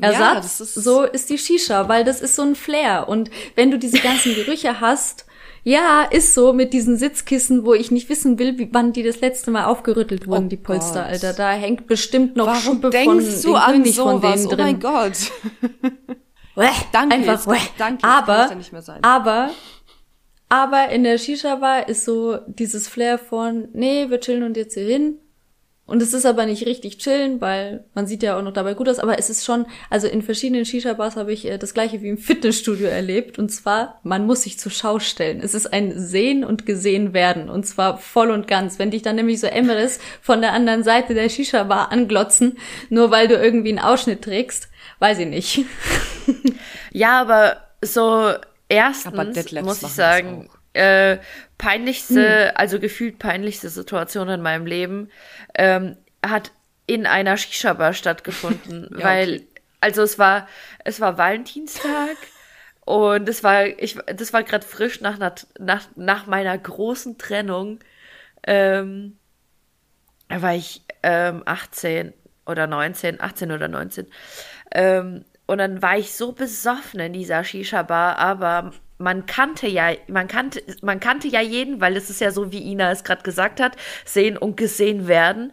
Ja, 0.00 0.08
Ersatz, 0.10 0.58
das 0.58 0.60
ist- 0.76 0.84
so 0.84 1.02
ist 1.02 1.28
die 1.30 1.38
Shisha, 1.38 1.88
weil 1.88 2.04
das 2.04 2.20
ist 2.20 2.36
so 2.36 2.42
ein 2.42 2.54
Flair. 2.54 3.08
Und 3.08 3.30
wenn 3.56 3.70
du 3.70 3.78
diese 3.78 3.98
ganzen 3.98 4.34
Gerüche 4.34 4.80
hast, 4.80 5.26
ja, 5.62 6.04
ist 6.10 6.32
so 6.32 6.52
mit 6.54 6.72
diesen 6.72 6.96
Sitzkissen, 6.96 7.66
wo 7.66 7.74
ich 7.74 7.90
nicht 7.90 8.08
wissen 8.08 8.38
will, 8.38 8.56
wie, 8.58 8.68
wann 8.72 8.92
die 8.94 9.02
das 9.02 9.20
letzte 9.20 9.50
Mal 9.50 9.64
aufgerüttelt 9.66 10.26
wurden, 10.26 10.46
Oh 10.46 10.48
die 10.48 10.56
Polster, 10.56 11.02
Gott. 11.02 11.10
Alter. 11.12 11.32
Da 11.34 11.50
hängt 11.52 11.86
bestimmt 11.86 12.34
noch 12.36 12.46
Warum 12.46 12.60
Schuppe 12.62 12.88
denkst 12.90 13.06
von 13.42 13.42
du 13.42 13.54
an 13.56 13.84
von 13.84 13.92
sowas? 13.92 14.34
denen 14.34 14.46
Oh 14.46 14.48
drin. 14.50 14.58
mein 14.64 14.80
Gott. 14.80 15.12
Danke, 16.92 17.14
einfach, 17.14 17.54
jetzt- 17.54 17.72
danke, 17.78 18.04
aber, 18.06 18.54
nicht 18.54 18.72
aber, 19.02 19.50
aber 20.48 20.88
in 20.90 21.04
der 21.04 21.16
Shisha-Bar 21.16 21.88
ist 21.88 22.04
so 22.04 22.38
dieses 22.48 22.86
Flair 22.88 23.18
von, 23.18 23.68
nee, 23.72 24.10
wir 24.10 24.20
chillen 24.20 24.42
und 24.42 24.56
jetzt 24.56 24.74
hier 24.74 24.84
hin. 24.86 25.16
Und 25.90 26.00
es 26.02 26.14
ist 26.14 26.24
aber 26.24 26.46
nicht 26.46 26.66
richtig 26.66 26.98
chillen, 26.98 27.40
weil 27.40 27.84
man 27.94 28.06
sieht 28.06 28.22
ja 28.22 28.38
auch 28.38 28.42
noch 28.42 28.52
dabei 28.52 28.74
gut 28.74 28.88
aus, 28.88 28.98
aber 28.98 29.18
es 29.18 29.28
ist 29.28 29.44
schon, 29.44 29.66
also 29.90 30.06
in 30.06 30.22
verschiedenen 30.22 30.64
Shisha-Bars 30.64 31.16
habe 31.16 31.32
ich 31.32 31.46
äh, 31.46 31.58
das 31.58 31.74
gleiche 31.74 32.00
wie 32.00 32.08
im 32.08 32.18
Fitnessstudio 32.18 32.86
erlebt. 32.86 33.38
Und 33.38 33.50
zwar, 33.50 33.98
man 34.02 34.24
muss 34.24 34.42
sich 34.42 34.58
zur 34.58 34.70
Schau 34.70 35.00
stellen. 35.00 35.40
Es 35.42 35.52
ist 35.52 35.72
ein 35.72 35.92
Sehen 35.98 36.44
und 36.44 36.64
Gesehen 36.64 37.12
werden. 37.12 37.50
Und 37.50 37.66
zwar 37.66 37.98
voll 37.98 38.30
und 38.30 38.46
ganz. 38.46 38.78
Wenn 38.78 38.92
dich 38.92 39.02
dann 39.02 39.16
nämlich 39.16 39.40
so 39.40 39.48
Emres 39.48 39.98
von 40.22 40.40
der 40.40 40.52
anderen 40.52 40.84
Seite 40.84 41.14
der 41.14 41.28
Shisha-Bar 41.28 41.90
anglotzen, 41.90 42.56
nur 42.88 43.10
weil 43.10 43.28
du 43.28 43.34
irgendwie 43.34 43.70
einen 43.70 43.80
Ausschnitt 43.80 44.22
trägst, 44.22 44.68
weiß 45.00 45.18
ich 45.18 45.26
nicht. 45.26 45.64
Ja, 46.92 47.20
aber 47.20 47.56
so 47.82 48.32
erstens 48.68 49.14
muss 49.62 49.82
ich 49.82 49.88
sagen, 49.88 50.48
äh, 50.72 51.18
peinlichste, 51.60 52.56
also 52.56 52.80
gefühlt 52.80 53.18
peinlichste 53.18 53.68
Situation 53.68 54.30
in 54.30 54.40
meinem 54.40 54.64
Leben 54.64 55.10
ähm, 55.54 55.98
hat 56.24 56.52
in 56.86 57.06
einer 57.06 57.36
Shisha-Bar 57.36 57.92
stattgefunden, 57.92 58.88
Ja, 58.98 59.04
weil 59.04 59.34
okay. 59.34 59.46
also 59.82 60.02
es 60.02 60.18
war 60.18 60.48
es 60.84 61.00
war 61.00 61.18
Valentinstag 61.18 62.16
und 62.86 63.28
es 63.28 63.44
war 63.44 63.66
ich 63.66 63.98
das 64.06 64.32
war 64.32 64.42
gerade 64.42 64.66
frisch 64.66 65.02
nach, 65.02 65.18
nach 65.58 65.82
nach 65.96 66.26
meiner 66.26 66.56
großen 66.56 67.18
Trennung 67.18 67.80
ähm, 68.46 69.18
da 70.28 70.40
war 70.40 70.54
ich 70.54 70.82
ähm, 71.02 71.42
18 71.44 72.14
oder 72.46 72.66
19, 72.66 73.20
18 73.20 73.52
oder 73.52 73.68
19. 73.68 74.06
Ähm, 74.72 75.26
und 75.46 75.58
dann 75.58 75.82
war 75.82 75.98
ich 75.98 76.14
so 76.14 76.32
besoffen 76.32 77.00
in 77.00 77.12
dieser 77.12 77.44
Shisha-Bar, 77.44 78.16
aber 78.16 78.72
man 79.00 79.26
kannte 79.26 79.66
ja, 79.66 79.92
man 80.08 80.28
kannte, 80.28 80.62
man 80.82 81.00
kannte 81.00 81.26
ja 81.28 81.40
jeden, 81.40 81.80
weil 81.80 81.96
es 81.96 82.10
ist 82.10 82.20
ja 82.20 82.30
so, 82.30 82.52
wie 82.52 82.70
Ina 82.70 82.92
es 82.92 83.02
gerade 83.02 83.22
gesagt 83.22 83.60
hat, 83.60 83.76
sehen 84.04 84.36
und 84.36 84.56
gesehen 84.56 85.08
werden. 85.08 85.52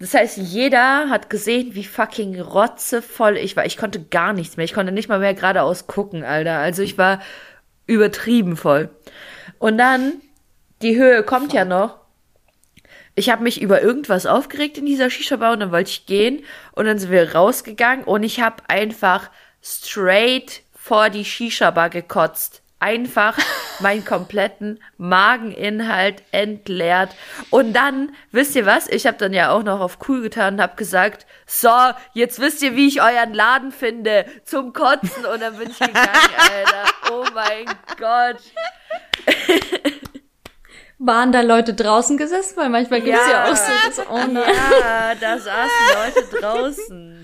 Das 0.00 0.14
heißt, 0.14 0.36
jeder 0.36 1.08
hat 1.08 1.30
gesehen, 1.30 1.74
wie 1.74 1.84
fucking 1.84 2.40
rotzevoll 2.40 3.36
ich 3.36 3.56
war. 3.56 3.66
Ich 3.66 3.76
konnte 3.76 4.02
gar 4.02 4.32
nichts 4.32 4.56
mehr. 4.56 4.64
Ich 4.64 4.74
konnte 4.74 4.92
nicht 4.92 5.08
mal 5.08 5.18
mehr 5.18 5.34
geradeaus 5.34 5.86
gucken, 5.86 6.24
Alter. 6.24 6.58
Also 6.58 6.82
ich 6.82 6.98
war 6.98 7.20
übertrieben 7.86 8.56
voll. 8.56 8.90
Und 9.58 9.78
dann, 9.78 10.20
die 10.82 10.96
Höhe 10.96 11.22
kommt 11.24 11.52
ja 11.52 11.64
noch. 11.64 11.98
Ich 13.16 13.30
habe 13.30 13.42
mich 13.42 13.60
über 13.60 13.82
irgendwas 13.82 14.26
aufgeregt 14.26 14.78
in 14.78 14.86
dieser 14.86 15.10
Shisha-Bar 15.10 15.52
und 15.52 15.60
dann 15.60 15.72
wollte 15.72 15.90
ich 15.90 16.06
gehen 16.06 16.44
und 16.72 16.84
dann 16.84 16.98
sind 16.98 17.10
wir 17.10 17.34
rausgegangen 17.34 18.04
und 18.04 18.22
ich 18.22 18.40
habe 18.40 18.62
einfach 18.68 19.30
straight 19.60 20.62
vor 20.72 21.10
die 21.10 21.24
Shisha-Bar 21.24 21.90
gekotzt. 21.90 22.62
Einfach 22.80 23.36
meinen 23.80 24.04
kompletten 24.04 24.80
Mageninhalt 24.98 26.22
entleert. 26.30 27.10
Und 27.50 27.72
dann, 27.72 28.12
wisst 28.30 28.54
ihr 28.56 28.66
was? 28.66 28.88
Ich 28.88 29.06
habe 29.06 29.16
dann 29.18 29.32
ja 29.32 29.50
auch 29.50 29.62
noch 29.62 29.80
auf 29.80 29.98
cool 30.08 30.22
getan 30.22 30.54
und 30.54 30.60
habe 30.62 30.76
gesagt, 30.76 31.26
so, 31.46 31.70
jetzt 32.14 32.40
wisst 32.40 32.62
ihr, 32.62 32.76
wie 32.76 32.86
ich 32.88 33.02
euren 33.02 33.34
Laden 33.34 33.72
finde. 33.72 34.26
Zum 34.44 34.72
Kotzen. 34.72 35.24
Und 35.26 35.40
dann 35.40 35.56
bin 35.56 35.70
ich 35.70 35.78
gegangen, 35.78 36.06
Alter. 36.38 36.84
Oh 37.12 37.24
mein 37.34 37.64
Gott. 37.98 38.36
Waren 41.00 41.30
da 41.30 41.42
Leute 41.42 41.74
draußen 41.74 42.16
gesessen? 42.16 42.56
Weil 42.56 42.70
manchmal 42.70 43.00
gibt's 43.00 43.20
ja, 43.26 43.44
Ja. 43.46 43.52
auch 43.52 43.56
so 43.56 43.72
das, 43.86 44.06
oh 44.08 44.26
nein. 44.26 44.54
Ja, 44.80 45.14
da 45.14 45.38
saßen 45.38 45.70
Leute 45.94 46.40
draußen. 46.40 47.17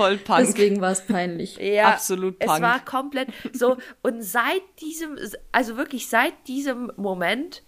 Voll 0.00 0.16
Punk. 0.18 0.40
Deswegen 0.46 0.80
war 0.80 0.92
es 0.92 1.02
peinlich. 1.06 1.56
Ja, 1.60 1.88
Absolut 1.90 2.36
Es 2.38 2.46
Punk. 2.46 2.62
war 2.62 2.84
komplett 2.84 3.28
so. 3.52 3.76
Und 4.02 4.22
seit 4.22 4.62
diesem, 4.80 5.18
also 5.52 5.76
wirklich 5.76 6.08
seit 6.08 6.32
diesem 6.48 6.90
Moment 6.96 7.62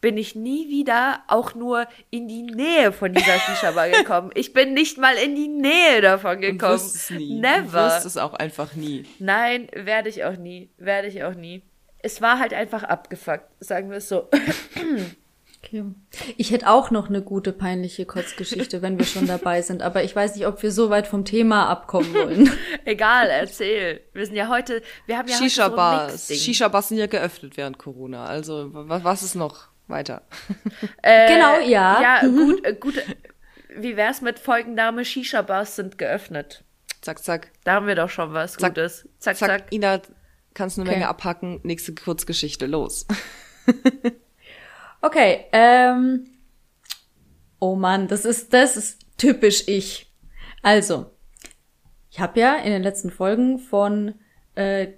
bin 0.00 0.16
ich 0.16 0.36
nie 0.36 0.68
wieder 0.68 1.22
auch 1.26 1.54
nur 1.56 1.86
in 2.10 2.28
die 2.28 2.42
Nähe 2.42 2.92
von 2.92 3.12
dieser 3.12 3.38
Shisha-Bar 3.38 3.88
gekommen. 3.98 4.30
Ich 4.34 4.52
bin 4.52 4.72
nicht 4.74 4.96
mal 4.98 5.14
in 5.16 5.34
die 5.34 5.48
Nähe 5.48 6.00
davon 6.00 6.40
gekommen. 6.40 6.72
wirst 6.74 6.94
es 6.94 7.10
nie. 7.10 7.34
Du 7.36 7.40
Never. 7.40 7.72
wirst 7.72 8.06
es 8.06 8.16
auch 8.16 8.34
einfach 8.34 8.74
nie. 8.74 9.06
Nein, 9.18 9.68
werde 9.72 10.08
ich 10.08 10.24
auch 10.24 10.36
nie. 10.36 10.70
Werde 10.78 11.08
ich 11.08 11.24
auch 11.24 11.34
nie. 11.34 11.62
Es 12.00 12.20
war 12.22 12.38
halt 12.38 12.54
einfach 12.54 12.84
abgefuckt, 12.84 13.44
sagen 13.58 13.90
wir 13.90 13.96
es 13.98 14.08
so. 14.08 14.28
Okay. 15.60 15.84
Ich 16.36 16.50
hätte 16.52 16.68
auch 16.68 16.90
noch 16.90 17.08
eine 17.08 17.20
gute 17.20 17.52
peinliche 17.52 18.06
Kotzgeschichte, 18.06 18.80
wenn 18.80 18.98
wir 18.98 19.04
schon 19.04 19.26
dabei 19.26 19.60
sind, 19.60 19.82
aber 19.82 20.04
ich 20.04 20.14
weiß 20.14 20.36
nicht, 20.36 20.46
ob 20.46 20.62
wir 20.62 20.70
so 20.70 20.88
weit 20.88 21.06
vom 21.08 21.24
Thema 21.24 21.68
abkommen 21.68 22.14
wollen. 22.14 22.50
Egal, 22.84 23.28
erzähl. 23.28 24.00
Wir 24.14 24.24
sind 24.24 24.36
ja 24.36 24.48
heute, 24.48 24.82
wir 25.06 25.18
haben 25.18 25.26
ja 25.28 25.34
heute 25.34 25.38
so 25.38 25.44
ein 25.44 25.50
Shisha-Bars. 25.70 26.12
Mixding. 26.12 26.36
Shisha-Bars 26.38 26.88
sind 26.88 26.98
ja 26.98 27.06
geöffnet 27.06 27.56
während 27.56 27.76
Corona. 27.78 28.24
Also, 28.26 28.72
wa- 28.72 29.00
was 29.02 29.22
ist 29.22 29.34
noch 29.34 29.68
weiter? 29.88 30.22
Äh, 31.02 31.34
Genau, 31.34 31.58
ja. 31.68 32.00
Ja, 32.00 32.20
gut, 32.28 32.64
äh, 32.64 32.74
gut. 32.74 32.94
Wie 33.76 33.96
wär's 33.96 34.20
mit 34.22 34.38
Folgendame? 34.38 35.04
Shisha-Bars 35.04 35.76
sind 35.76 35.98
geöffnet. 35.98 36.64
Zack, 37.02 37.22
zack. 37.22 37.50
Da 37.64 37.74
haben 37.74 37.86
wir 37.86 37.94
doch 37.96 38.10
schon 38.10 38.32
was 38.32 38.54
Zack. 38.54 38.74
Gutes. 38.74 39.08
Zack, 39.18 39.36
Zack, 39.36 39.48
zack. 39.50 39.72
Ina, 39.72 40.00
kannst 40.54 40.78
eine 40.78 40.88
Okay. 40.88 40.98
Menge 40.98 41.08
abhacken. 41.08 41.60
Nächste 41.64 41.94
Kurzgeschichte, 41.94 42.66
los. 42.66 43.06
Okay, 45.00 45.46
ähm. 45.52 46.26
Oh 47.60 47.74
Mann, 47.74 48.08
das 48.08 48.24
ist, 48.24 48.52
das 48.52 48.76
ist 48.76 49.00
typisch 49.16 49.66
ich. 49.66 50.12
Also, 50.62 51.10
ich 52.10 52.20
habe 52.20 52.38
ja 52.40 52.56
in 52.56 52.70
den 52.70 52.82
letzten 52.82 53.10
Folgen 53.10 53.58
von 53.58 54.14
äh, 54.54 54.88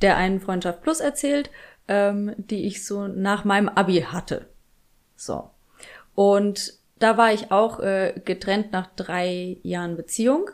der 0.00 0.16
einen 0.16 0.40
Freundschaft 0.40 0.82
Plus 0.82 1.00
erzählt, 1.00 1.50
ähm, 1.88 2.34
die 2.36 2.66
ich 2.66 2.84
so 2.84 3.08
nach 3.08 3.44
meinem 3.44 3.68
Abi 3.68 4.02
hatte. 4.02 4.48
So. 5.16 5.50
Und 6.14 6.74
da 6.98 7.16
war 7.16 7.32
ich 7.32 7.50
auch 7.50 7.80
äh, 7.80 8.20
getrennt 8.24 8.72
nach 8.72 8.88
drei 8.94 9.58
Jahren 9.62 9.96
Beziehung 9.96 10.50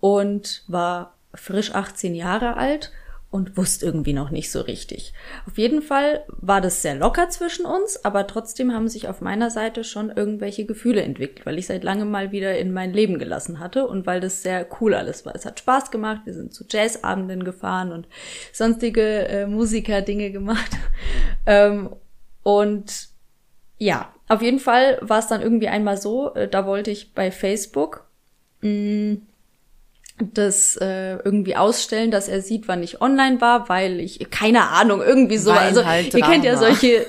und 0.00 0.64
war 0.68 1.14
frisch 1.34 1.74
18 1.74 2.14
Jahre 2.14 2.56
alt 2.56 2.92
und 3.36 3.58
wusste 3.58 3.84
irgendwie 3.84 4.14
noch 4.14 4.30
nicht 4.30 4.50
so 4.50 4.62
richtig. 4.62 5.12
Auf 5.46 5.58
jeden 5.58 5.82
Fall 5.82 6.24
war 6.28 6.62
das 6.62 6.80
sehr 6.80 6.94
locker 6.94 7.28
zwischen 7.28 7.66
uns, 7.66 8.02
aber 8.02 8.26
trotzdem 8.26 8.72
haben 8.72 8.88
sich 8.88 9.08
auf 9.08 9.20
meiner 9.20 9.50
Seite 9.50 9.84
schon 9.84 10.08
irgendwelche 10.10 10.64
Gefühle 10.64 11.02
entwickelt, 11.02 11.44
weil 11.44 11.58
ich 11.58 11.66
seit 11.66 11.84
langem 11.84 12.10
mal 12.10 12.32
wieder 12.32 12.58
in 12.58 12.72
mein 12.72 12.94
Leben 12.94 13.18
gelassen 13.18 13.60
hatte 13.60 13.86
und 13.86 14.06
weil 14.06 14.20
das 14.20 14.42
sehr 14.42 14.66
cool 14.80 14.94
alles 14.94 15.26
war. 15.26 15.34
Es 15.34 15.44
hat 15.44 15.58
Spaß 15.58 15.90
gemacht, 15.90 16.22
wir 16.24 16.32
sind 16.32 16.54
zu 16.54 16.64
Jazzabenden 16.66 17.44
gefahren 17.44 17.92
und 17.92 18.08
sonstige 18.54 19.28
äh, 19.28 19.46
Musiker-Dinge 19.46 20.30
gemacht. 20.30 20.70
ähm, 21.46 21.90
und 22.42 23.08
ja, 23.76 24.14
auf 24.28 24.40
jeden 24.40 24.60
Fall 24.60 24.98
war 25.02 25.18
es 25.18 25.26
dann 25.26 25.42
irgendwie 25.42 25.68
einmal 25.68 25.98
so, 25.98 26.34
äh, 26.34 26.48
da 26.48 26.64
wollte 26.64 26.90
ich 26.90 27.12
bei 27.12 27.30
Facebook 27.30 28.06
mh, 28.62 28.70
mm, 28.70 29.22
das 30.18 30.76
äh, 30.76 31.16
irgendwie 31.16 31.56
ausstellen, 31.56 32.10
dass 32.10 32.28
er 32.28 32.40
sieht, 32.40 32.68
wann 32.68 32.82
ich 32.82 33.00
online 33.00 33.40
war, 33.40 33.68
weil 33.68 34.00
ich 34.00 34.30
keine 34.30 34.68
Ahnung 34.68 35.02
irgendwie 35.02 35.38
so. 35.38 35.50
Weil 35.50 35.58
also 35.58 35.84
halt 35.84 36.14
ihr 36.14 36.24
kennt 36.24 36.44
ja 36.44 36.56
solche. 36.56 37.06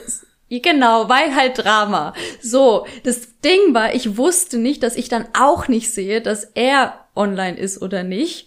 Genau, 0.49 1.09
weil 1.09 1.35
halt 1.35 1.57
Drama. 1.57 2.13
So, 2.41 2.87
das 3.03 3.39
Ding 3.43 3.73
war, 3.73 3.93
ich 3.93 4.17
wusste 4.17 4.57
nicht, 4.57 4.81
dass 4.81 4.95
ich 4.95 5.09
dann 5.09 5.27
auch 5.37 5.67
nicht 5.67 5.93
sehe, 5.93 6.21
dass 6.21 6.45
er 6.55 7.05
online 7.15 7.57
ist 7.57 7.81
oder 7.81 8.03
nicht. 8.03 8.46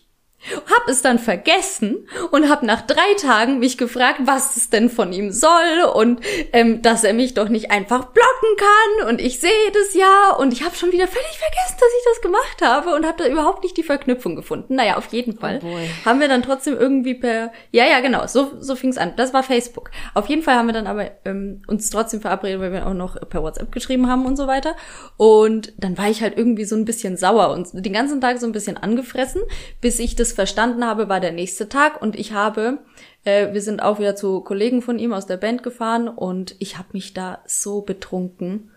Hab 0.70 0.88
es 0.88 1.02
dann 1.02 1.18
vergessen 1.18 2.09
und 2.30 2.49
hab 2.49 2.62
nach 2.62 2.82
drei 2.82 3.14
Tagen 3.20 3.59
mich 3.59 3.76
gefragt, 3.76 4.20
was 4.25 4.56
es 4.56 4.70
denn 4.70 4.88
von 4.88 5.12
ihm 5.12 5.32
soll 5.32 5.85
und 5.94 6.20
ähm, 6.52 6.82
dass 6.82 7.04
er 7.04 7.12
mich 7.12 7.35
doch 7.35 7.49
nicht 7.49 7.70
einfach 7.70 8.06
blocken 8.06 8.56
kann 8.56 9.09
und 9.09 9.20
ich 9.20 9.38
sehe 9.40 9.50
das 9.73 9.94
ja 9.94 10.35
und 10.38 10.52
ich 10.52 10.64
habe 10.64 10.75
schon 10.75 10.92
wieder 10.92 11.06
völlig 11.06 11.38
vergessen, 11.38 11.76
dass 11.78 11.88
ich 11.99 12.04
das 12.12 12.20
gemacht 12.23 12.62
habe 12.62 12.94
und 12.94 13.06
habe 13.06 13.23
da 13.23 13.28
überhaupt 13.28 13.62
nicht 13.62 13.76
die 13.76 13.82
Verknüpfung 13.82 14.35
gefunden. 14.35 14.75
Naja, 14.75 14.97
auf 14.97 15.12
jeden 15.12 15.37
Fall 15.37 15.59
boy. 15.59 15.88
haben 16.04 16.20
wir 16.20 16.28
dann 16.28 16.42
trotzdem 16.42 16.76
irgendwie 16.76 17.14
per, 17.14 17.52
ja, 17.70 17.85
ja, 17.87 18.00
genau, 18.00 18.26
so, 18.26 18.52
so 18.61 18.76
fing 18.76 18.90
es 18.90 18.99
an. 18.99 19.12
Das 19.16 19.35
war 19.35 19.42
Facebook. 19.42 19.90
Auf 20.14 20.28
jeden 20.28 20.42
Fall 20.42 20.54
haben 20.54 20.66
wir 20.66 20.73
dann 20.73 20.87
aber 20.87 21.11
ähm, 21.25 21.62
uns 21.66 21.90
trotzdem 21.90 22.20
verabredet, 22.20 22.61
weil 22.61 22.73
wir 22.73 22.87
auch 22.87 22.94
noch 22.94 23.16
per 23.28 23.42
WhatsApp 23.42 23.73
geschrieben 23.73 24.09
haben 24.09 24.26
und 24.26 24.37
so 24.37 24.47
weiter. 24.47 24.75
Und 25.16 25.73
dann 25.78 25.99
war 25.99 26.09
ich 26.09 26.23
halt 26.23 26.37
irgendwie 26.37 26.64
so 26.64 26.76
ein 26.76 26.85
bisschen 26.85 27.16
sauer 27.16 27.50
und 27.50 27.68
den 27.73 27.92
ganzen 27.92 28.20
Tag 28.20 28.38
so 28.38 28.47
ein 28.47 28.52
bisschen 28.52 28.76
angefressen, 28.76 29.42
bis 29.80 29.99
ich 29.99 30.16
das 30.16 30.29
verstanden 30.32 30.84
habe, 30.84 31.08
war 31.08 31.20
der 31.20 31.32
nächste 31.32 31.68
Tag 31.68 32.00
und 32.00 32.16
ich 32.16 32.32
habe, 32.32 32.78
äh, 33.25 33.52
wir 33.52 33.62
sind 33.62 33.82
auch 33.82 33.99
wieder 33.99 34.16
zu 34.16 34.40
Kollegen 34.40 34.82
von 34.82 34.99
ihm 34.99 35.12
aus 35.12 35.26
der 35.26 35.37
Band 35.37 35.62
gefahren 35.62 36.08
und 36.08 36.56
ich 36.58 36.78
habe 36.78 36.88
mich 36.92 37.14
da 37.14 37.40
so 37.46 37.82
betrunken 37.82 38.70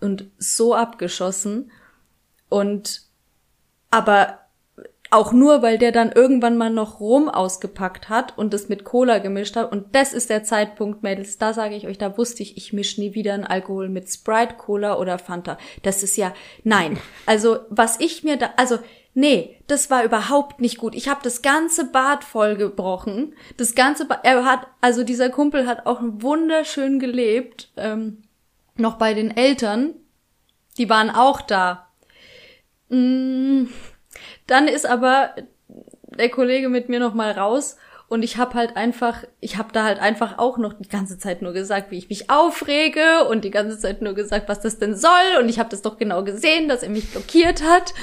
und 0.00 0.26
so 0.38 0.74
abgeschossen 0.74 1.70
und 2.48 3.02
aber 3.90 4.40
auch 5.14 5.32
nur, 5.32 5.62
weil 5.62 5.78
der 5.78 5.92
dann 5.92 6.10
irgendwann 6.10 6.56
mal 6.56 6.70
noch 6.70 6.98
Rum 6.98 7.28
ausgepackt 7.28 8.08
hat 8.08 8.36
und 8.36 8.52
das 8.52 8.68
mit 8.68 8.84
Cola 8.84 9.18
gemischt 9.18 9.54
hat. 9.54 9.70
Und 9.70 9.94
das 9.94 10.12
ist 10.12 10.28
der 10.28 10.42
Zeitpunkt, 10.42 11.04
Mädels, 11.04 11.38
da 11.38 11.52
sage 11.52 11.76
ich 11.76 11.86
euch, 11.86 11.98
da 11.98 12.18
wusste 12.18 12.42
ich, 12.42 12.56
ich 12.56 12.72
mische 12.72 13.00
nie 13.00 13.14
wieder 13.14 13.34
einen 13.34 13.44
Alkohol 13.44 13.88
mit 13.88 14.08
Sprite, 14.08 14.54
Cola 14.56 14.98
oder 14.98 15.18
Fanta. 15.18 15.56
Das 15.82 16.02
ist 16.02 16.16
ja, 16.16 16.34
nein. 16.64 16.98
Also, 17.26 17.58
was 17.70 18.00
ich 18.00 18.24
mir 18.24 18.36
da, 18.36 18.50
also, 18.56 18.78
nee, 19.14 19.60
das 19.66 19.90
war 19.90 20.04
überhaupt 20.04 20.60
nicht 20.60 20.78
gut. 20.78 20.94
Ich 20.94 21.08
habe 21.08 21.20
das 21.22 21.40
ganze 21.40 21.86
Bad 21.90 22.24
voll 22.24 22.56
gebrochen. 22.56 23.34
Das 23.56 23.74
ganze 23.74 24.04
Bad, 24.04 24.20
er 24.24 24.44
hat, 24.44 24.66
also 24.80 25.04
dieser 25.04 25.30
Kumpel 25.30 25.66
hat 25.66 25.86
auch 25.86 26.00
wunderschön 26.02 26.98
gelebt, 26.98 27.70
ähm, 27.76 28.22
noch 28.76 28.96
bei 28.96 29.14
den 29.14 29.36
Eltern. 29.36 29.94
Die 30.76 30.90
waren 30.90 31.10
auch 31.10 31.40
da. 31.40 31.88
Mm, 32.88 33.66
dann 34.46 34.68
ist 34.68 34.86
aber 34.86 35.34
der 36.06 36.28
Kollege 36.28 36.68
mit 36.68 36.88
mir 36.88 37.00
noch 37.00 37.14
mal 37.14 37.30
raus 37.32 37.76
und 38.08 38.22
ich 38.22 38.36
habe 38.36 38.54
halt 38.54 38.76
einfach, 38.76 39.24
ich 39.40 39.56
habe 39.56 39.72
da 39.72 39.84
halt 39.84 39.98
einfach 39.98 40.38
auch 40.38 40.58
noch 40.58 40.74
die 40.74 40.88
ganze 40.88 41.18
Zeit 41.18 41.42
nur 41.42 41.52
gesagt, 41.52 41.90
wie 41.90 41.98
ich 41.98 42.10
mich 42.10 42.30
aufrege 42.30 43.24
und 43.28 43.44
die 43.44 43.50
ganze 43.50 43.78
Zeit 43.78 44.02
nur 44.02 44.14
gesagt, 44.14 44.48
was 44.48 44.60
das 44.60 44.78
denn 44.78 44.94
soll 44.94 45.40
und 45.40 45.48
ich 45.48 45.58
habe 45.58 45.70
das 45.70 45.82
doch 45.82 45.96
genau 45.96 46.22
gesehen, 46.22 46.68
dass 46.68 46.82
er 46.82 46.90
mich 46.90 47.10
blockiert 47.10 47.62
hat. 47.64 47.94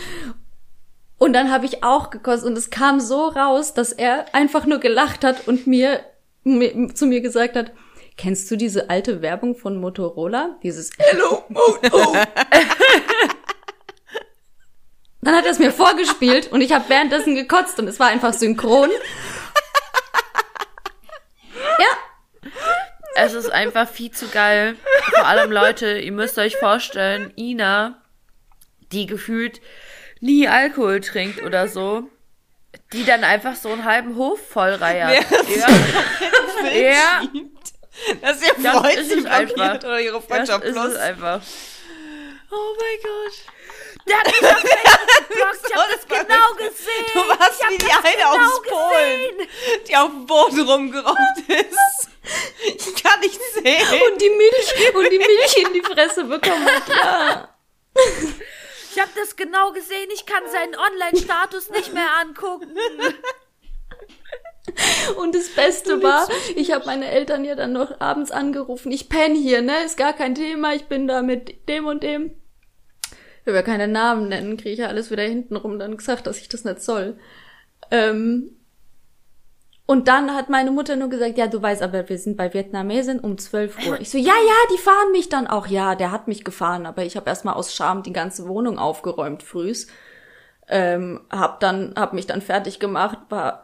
Und 1.21 1.33
dann 1.33 1.51
habe 1.51 1.67
ich 1.67 1.83
auch 1.83 2.09
gekostet 2.09 2.49
und 2.49 2.57
es 2.57 2.71
kam 2.71 2.99
so 2.99 3.27
raus, 3.27 3.75
dass 3.75 3.91
er 3.91 4.33
einfach 4.33 4.65
nur 4.65 4.79
gelacht 4.79 5.23
hat 5.23 5.47
und 5.47 5.67
mir, 5.67 6.03
mir 6.43 6.95
zu 6.95 7.05
mir 7.05 7.21
gesagt 7.21 7.55
hat, 7.55 7.73
kennst 8.17 8.49
du 8.49 8.55
diese 8.55 8.89
alte 8.89 9.21
Werbung 9.21 9.55
von 9.55 9.79
Motorola? 9.79 10.57
Dieses 10.63 10.89
Hello 10.97 11.43
Moto. 11.49 12.15
Dann 15.21 15.35
hat 15.35 15.45
er 15.45 15.51
es 15.51 15.59
mir 15.59 15.71
vorgespielt 15.71 16.51
und 16.51 16.61
ich 16.61 16.73
habe 16.73 16.89
währenddessen 16.89 17.35
gekotzt 17.35 17.77
und 17.77 17.87
es 17.87 17.99
war 17.99 18.07
einfach 18.07 18.33
synchron. 18.33 18.89
Ja, 21.77 23.23
Es 23.23 23.33
ist 23.35 23.51
einfach 23.51 23.87
viel 23.87 24.09
zu 24.09 24.27
geil. 24.29 24.75
Vor 25.13 25.27
allem 25.27 25.51
Leute, 25.51 25.99
ihr 25.99 26.13
müsst 26.13 26.39
euch 26.39 26.57
vorstellen, 26.57 27.31
Ina, 27.37 28.01
die 28.91 29.05
gefühlt 29.05 29.61
nie 30.21 30.47
Alkohol 30.47 31.01
trinkt 31.01 31.41
oder 31.43 31.67
so, 31.67 32.03
die 32.93 33.03
dann 33.05 33.23
einfach 33.23 33.55
so 33.55 33.69
einen 33.69 33.83
halben 33.85 34.15
Hof 34.15 34.39
voll 34.49 34.73
reiert. 34.73 35.25
Ja. 35.55 35.67
Ja. 36.71 37.21
Dass 38.21 38.41
ihr 38.41 38.53
Das 38.61 38.77
Freund 38.77 38.95
ist 38.97 39.09
sie 39.09 39.21
blockiert 39.21 39.83
oder 39.83 39.99
ihre 39.99 40.17
Das 40.19 40.25
Freundschaft 40.25 40.63
ist 40.63 40.73
plus. 40.73 40.93
es 40.93 40.97
einfach. 40.97 41.41
Oh 42.51 42.75
mein 42.79 42.99
Gott. 43.03 43.33
Der 44.07 44.17
hat 44.19 44.27
mich 44.27 44.41
auf 44.43 44.59
Facebook 44.59 45.27
geblockt, 45.29 45.59
ich 45.69 45.75
hab 45.75 45.89
das 45.89 46.07
das 46.07 46.07
genau 46.07 46.53
das- 46.57 46.67
gesehen. 46.69 47.05
Du 47.13 47.19
warst 47.29 47.63
wie 47.69 47.77
die 47.77 47.85
das 47.85 48.03
eine 48.03 48.15
genau 48.15 48.45
aus 48.47 48.61
Polen, 48.61 49.47
die 49.87 49.95
auf 49.97 50.09
dem 50.09 50.25
Boden 50.25 50.59
rumgeraucht 50.61 51.17
ist. 51.47 52.09
Ich 52.65 53.03
kann 53.03 53.19
nicht 53.21 53.39
sehen. 53.53 54.01
und 54.11 54.21
die 54.21 54.29
Milch 54.29 54.95
und 54.95 55.11
die 55.11 55.17
Milch 55.17 55.57
in 55.57 55.73
die 55.73 55.81
Fresse 55.81 56.23
bekommen. 56.25 56.67
Ja. 56.89 57.49
Ich 58.93 59.01
hab 59.01 59.13
das 59.15 59.35
genau 59.35 59.71
gesehen, 59.71 60.09
ich 60.13 60.25
kann 60.25 60.43
seinen 60.51 60.75
Online-Status 60.75 61.69
nicht 61.69 61.93
mehr 61.93 62.09
angucken. 62.21 62.75
Und 65.17 65.33
das 65.33 65.49
Beste 65.49 66.03
war, 66.03 66.27
ich 66.55 66.71
habe 66.71 66.85
meine 66.85 67.07
Eltern 67.09 67.45
ja 67.45 67.55
dann 67.55 67.73
noch 67.73 67.99
abends 67.99 68.31
angerufen. 68.31 68.91
Ich 68.91 69.09
penne 69.09 69.37
hier, 69.37 69.61
ne? 69.61 69.83
Ist 69.85 69.97
gar 69.97 70.13
kein 70.13 70.35
Thema. 70.35 70.75
Ich 70.75 70.85
bin 70.85 71.07
da 71.07 71.21
mit 71.21 71.67
dem 71.67 71.85
und 71.85 72.03
dem. 72.03 72.35
Ich 73.41 73.45
will 73.47 73.55
ja 73.55 73.63
keine 73.63 73.87
Namen 73.87 74.29
nennen, 74.29 74.57
kriege 74.57 74.69
ich 74.71 74.79
ja 74.79 74.87
alles 74.87 75.09
wieder 75.09 75.23
hintenrum 75.23 75.79
dann 75.79 75.97
gesagt, 75.97 76.27
dass 76.27 76.39
ich 76.39 76.47
das 76.47 76.63
nicht 76.63 76.81
soll. 76.81 77.17
Ähm, 77.89 78.60
und 79.91 80.07
dann 80.07 80.33
hat 80.33 80.49
meine 80.49 80.71
Mutter 80.71 80.95
nur 80.95 81.09
gesagt, 81.09 81.37
ja, 81.37 81.47
du 81.47 81.61
weißt, 81.61 81.81
aber 81.81 82.07
wir 82.07 82.17
sind 82.17 82.37
bei 82.37 82.53
Vietnamesen 82.53 83.19
um 83.19 83.37
12 83.37 83.87
Uhr. 83.87 83.99
Ich 83.99 84.09
so, 84.09 84.17
ja, 84.17 84.23
ja, 84.23 84.73
die 84.73 84.77
fahren 84.77 85.11
mich 85.11 85.27
dann 85.27 85.47
auch. 85.47 85.67
Ja, 85.67 85.95
der 85.95 86.11
hat 86.11 86.29
mich 86.29 86.45
gefahren, 86.45 86.85
aber 86.85 87.03
ich 87.03 87.17
habe 87.17 87.29
erstmal 87.29 87.55
aus 87.55 87.75
Scham 87.75 88.01
die 88.01 88.13
ganze 88.13 88.47
Wohnung 88.47 88.79
aufgeräumt 88.79 89.43
frühs. 89.43 89.87
Ähm, 90.69 91.19
hab 91.29 91.59
dann, 91.59 91.93
hab 91.97 92.13
mich 92.13 92.25
dann 92.25 92.41
fertig 92.41 92.79
gemacht, 92.79 93.17
war, 93.27 93.63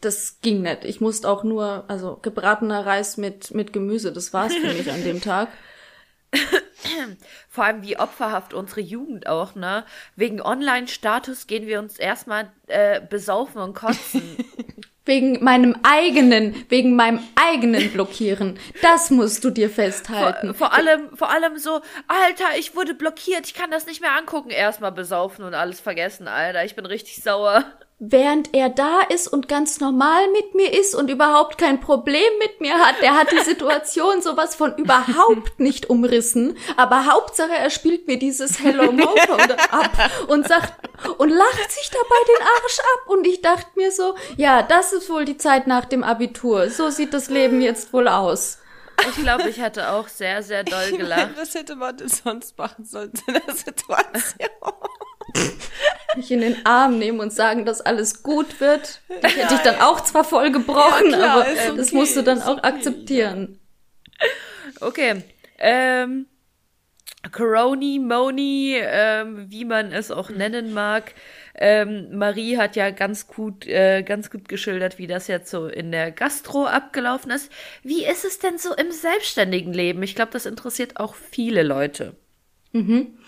das 0.00 0.38
ging 0.40 0.62
nicht. 0.62 0.86
Ich 0.86 1.02
musste 1.02 1.28
auch 1.28 1.44
nur, 1.44 1.84
also 1.88 2.18
gebratener 2.22 2.86
Reis 2.86 3.18
mit, 3.18 3.52
mit 3.52 3.74
Gemüse, 3.74 4.14
das 4.14 4.32
war's 4.32 4.54
für 4.54 4.72
mich 4.72 4.90
an 4.90 5.04
dem 5.04 5.20
Tag. 5.20 5.48
Vor 7.50 7.64
allem 7.64 7.82
wie 7.82 7.98
opferhaft 7.98 8.54
unsere 8.54 8.80
Jugend 8.80 9.26
auch, 9.26 9.54
ne? 9.54 9.84
Wegen 10.16 10.40
Online-Status 10.40 11.46
gehen 11.46 11.66
wir 11.66 11.80
uns 11.80 11.98
erstmal 11.98 12.50
äh, 12.66 13.02
besaufen 13.02 13.60
und 13.60 13.74
kotzen. 13.74 14.22
Wegen 15.04 15.42
meinem 15.42 15.76
eigenen, 15.82 16.54
wegen 16.68 16.94
meinem 16.94 17.20
eigenen 17.34 17.90
Blockieren. 17.90 18.58
Das 18.82 19.10
musst 19.10 19.42
du 19.44 19.50
dir 19.50 19.70
festhalten. 19.70 20.54
vor, 20.54 20.68
vor 20.68 20.72
allem, 20.72 21.16
vor 21.16 21.30
allem 21.30 21.56
so, 21.58 21.80
Alter, 22.06 22.58
ich 22.58 22.76
wurde 22.76 22.94
blockiert, 22.94 23.46
ich 23.46 23.54
kann 23.54 23.70
das 23.70 23.86
nicht 23.86 24.00
mehr 24.00 24.16
angucken. 24.16 24.50
Erstmal 24.50 24.92
besaufen 24.92 25.44
und 25.44 25.54
alles 25.54 25.80
vergessen, 25.80 26.28
Alter. 26.28 26.64
Ich 26.64 26.76
bin 26.76 26.86
richtig 26.86 27.22
sauer. 27.22 27.64
Während 28.00 28.54
er 28.54 28.70
da 28.70 29.02
ist 29.10 29.28
und 29.28 29.46
ganz 29.46 29.78
normal 29.78 30.22
mit 30.32 30.54
mir 30.54 30.72
ist 30.72 30.94
und 30.94 31.10
überhaupt 31.10 31.58
kein 31.58 31.80
Problem 31.80 32.32
mit 32.38 32.60
mir 32.60 32.74
hat. 32.78 32.96
Der 33.02 33.14
hat 33.14 33.30
die 33.30 33.40
Situation 33.44 34.22
sowas 34.22 34.54
von 34.54 34.74
überhaupt 34.76 35.60
nicht 35.60 35.90
umrissen. 35.90 36.56
Aber 36.78 37.04
Hauptsache, 37.04 37.52
er 37.52 37.68
spielt 37.68 38.06
mir 38.06 38.18
dieses 38.18 38.58
Hello 38.58 38.90
Motor 38.90 39.38
ab 39.70 39.90
und 40.28 40.48
sagt 40.48 40.72
und 41.18 41.28
lacht 41.28 41.70
sich 41.70 41.90
dabei 41.90 42.38
den 42.38 42.46
Arsch 42.46 42.78
ab. 42.80 43.10
Und 43.10 43.26
ich 43.26 43.42
dachte 43.42 43.68
mir 43.76 43.92
so, 43.92 44.14
ja, 44.38 44.62
das 44.62 44.94
ist 44.94 45.10
wohl 45.10 45.26
die 45.26 45.36
Zeit 45.36 45.66
nach 45.66 45.84
dem 45.84 46.02
Abitur. 46.02 46.70
So 46.70 46.88
sieht 46.88 47.12
das 47.12 47.28
Leben 47.28 47.60
jetzt 47.60 47.92
wohl 47.92 48.08
aus. 48.08 48.59
Ich 49.08 49.22
glaube, 49.22 49.48
ich 49.48 49.60
hätte 49.60 49.90
auch 49.90 50.08
sehr, 50.08 50.42
sehr 50.42 50.64
doll 50.64 50.92
gelacht. 50.96 51.30
Was 51.36 51.54
hätte 51.54 51.76
man 51.76 51.96
denn 51.96 52.08
sonst 52.08 52.56
machen 52.58 52.84
sollen 52.84 53.12
in 53.26 53.34
der 53.34 53.54
Situation? 53.54 54.48
Mich 56.16 56.30
in 56.30 56.40
den 56.40 56.66
Arm 56.66 56.98
nehmen 56.98 57.20
und 57.20 57.32
sagen, 57.32 57.64
dass 57.64 57.80
alles 57.80 58.22
gut 58.22 58.60
wird. 58.60 59.00
Die 59.08 59.28
hätte 59.28 59.54
ich 59.54 59.60
dann 59.60 59.80
auch 59.80 60.00
zwar 60.00 60.24
voll 60.24 60.50
gebrochen, 60.50 61.10
Ja, 61.10 61.16
klar, 61.16 61.30
aber 61.30 61.48
ist 61.48 61.68
das 61.68 61.88
okay, 61.88 61.96
musst 61.96 62.16
du 62.16 62.22
dann 62.22 62.42
auch 62.42 62.58
okay, 62.58 62.66
akzeptieren. 62.66 63.60
Okay. 64.80 65.22
Ähm, 65.58 66.26
Coroni, 67.32 67.98
Moni, 67.98 68.76
ähm, 68.80 69.46
wie 69.50 69.64
man 69.64 69.92
es 69.92 70.10
auch 70.10 70.30
nennen 70.30 70.72
mag. 70.72 71.14
Ähm, 71.62 72.16
Marie 72.16 72.56
hat 72.56 72.74
ja 72.74 72.90
ganz 72.90 73.26
gut, 73.26 73.66
äh, 73.66 74.02
ganz 74.02 74.30
gut 74.30 74.48
geschildert, 74.48 74.98
wie 74.98 75.06
das 75.06 75.28
jetzt 75.28 75.50
so 75.50 75.66
in 75.66 75.92
der 75.92 76.10
Gastro 76.10 76.64
abgelaufen 76.64 77.30
ist. 77.30 77.52
Wie 77.82 78.06
ist 78.06 78.24
es 78.24 78.38
denn 78.38 78.56
so 78.56 78.74
im 78.74 78.90
selbstständigen 78.90 79.74
Leben? 79.74 80.02
Ich 80.02 80.16
glaube, 80.16 80.32
das 80.32 80.46
interessiert 80.46 80.96
auch 80.96 81.14
viele 81.14 81.62
Leute. 81.62 82.16
Mhm. 82.72 83.18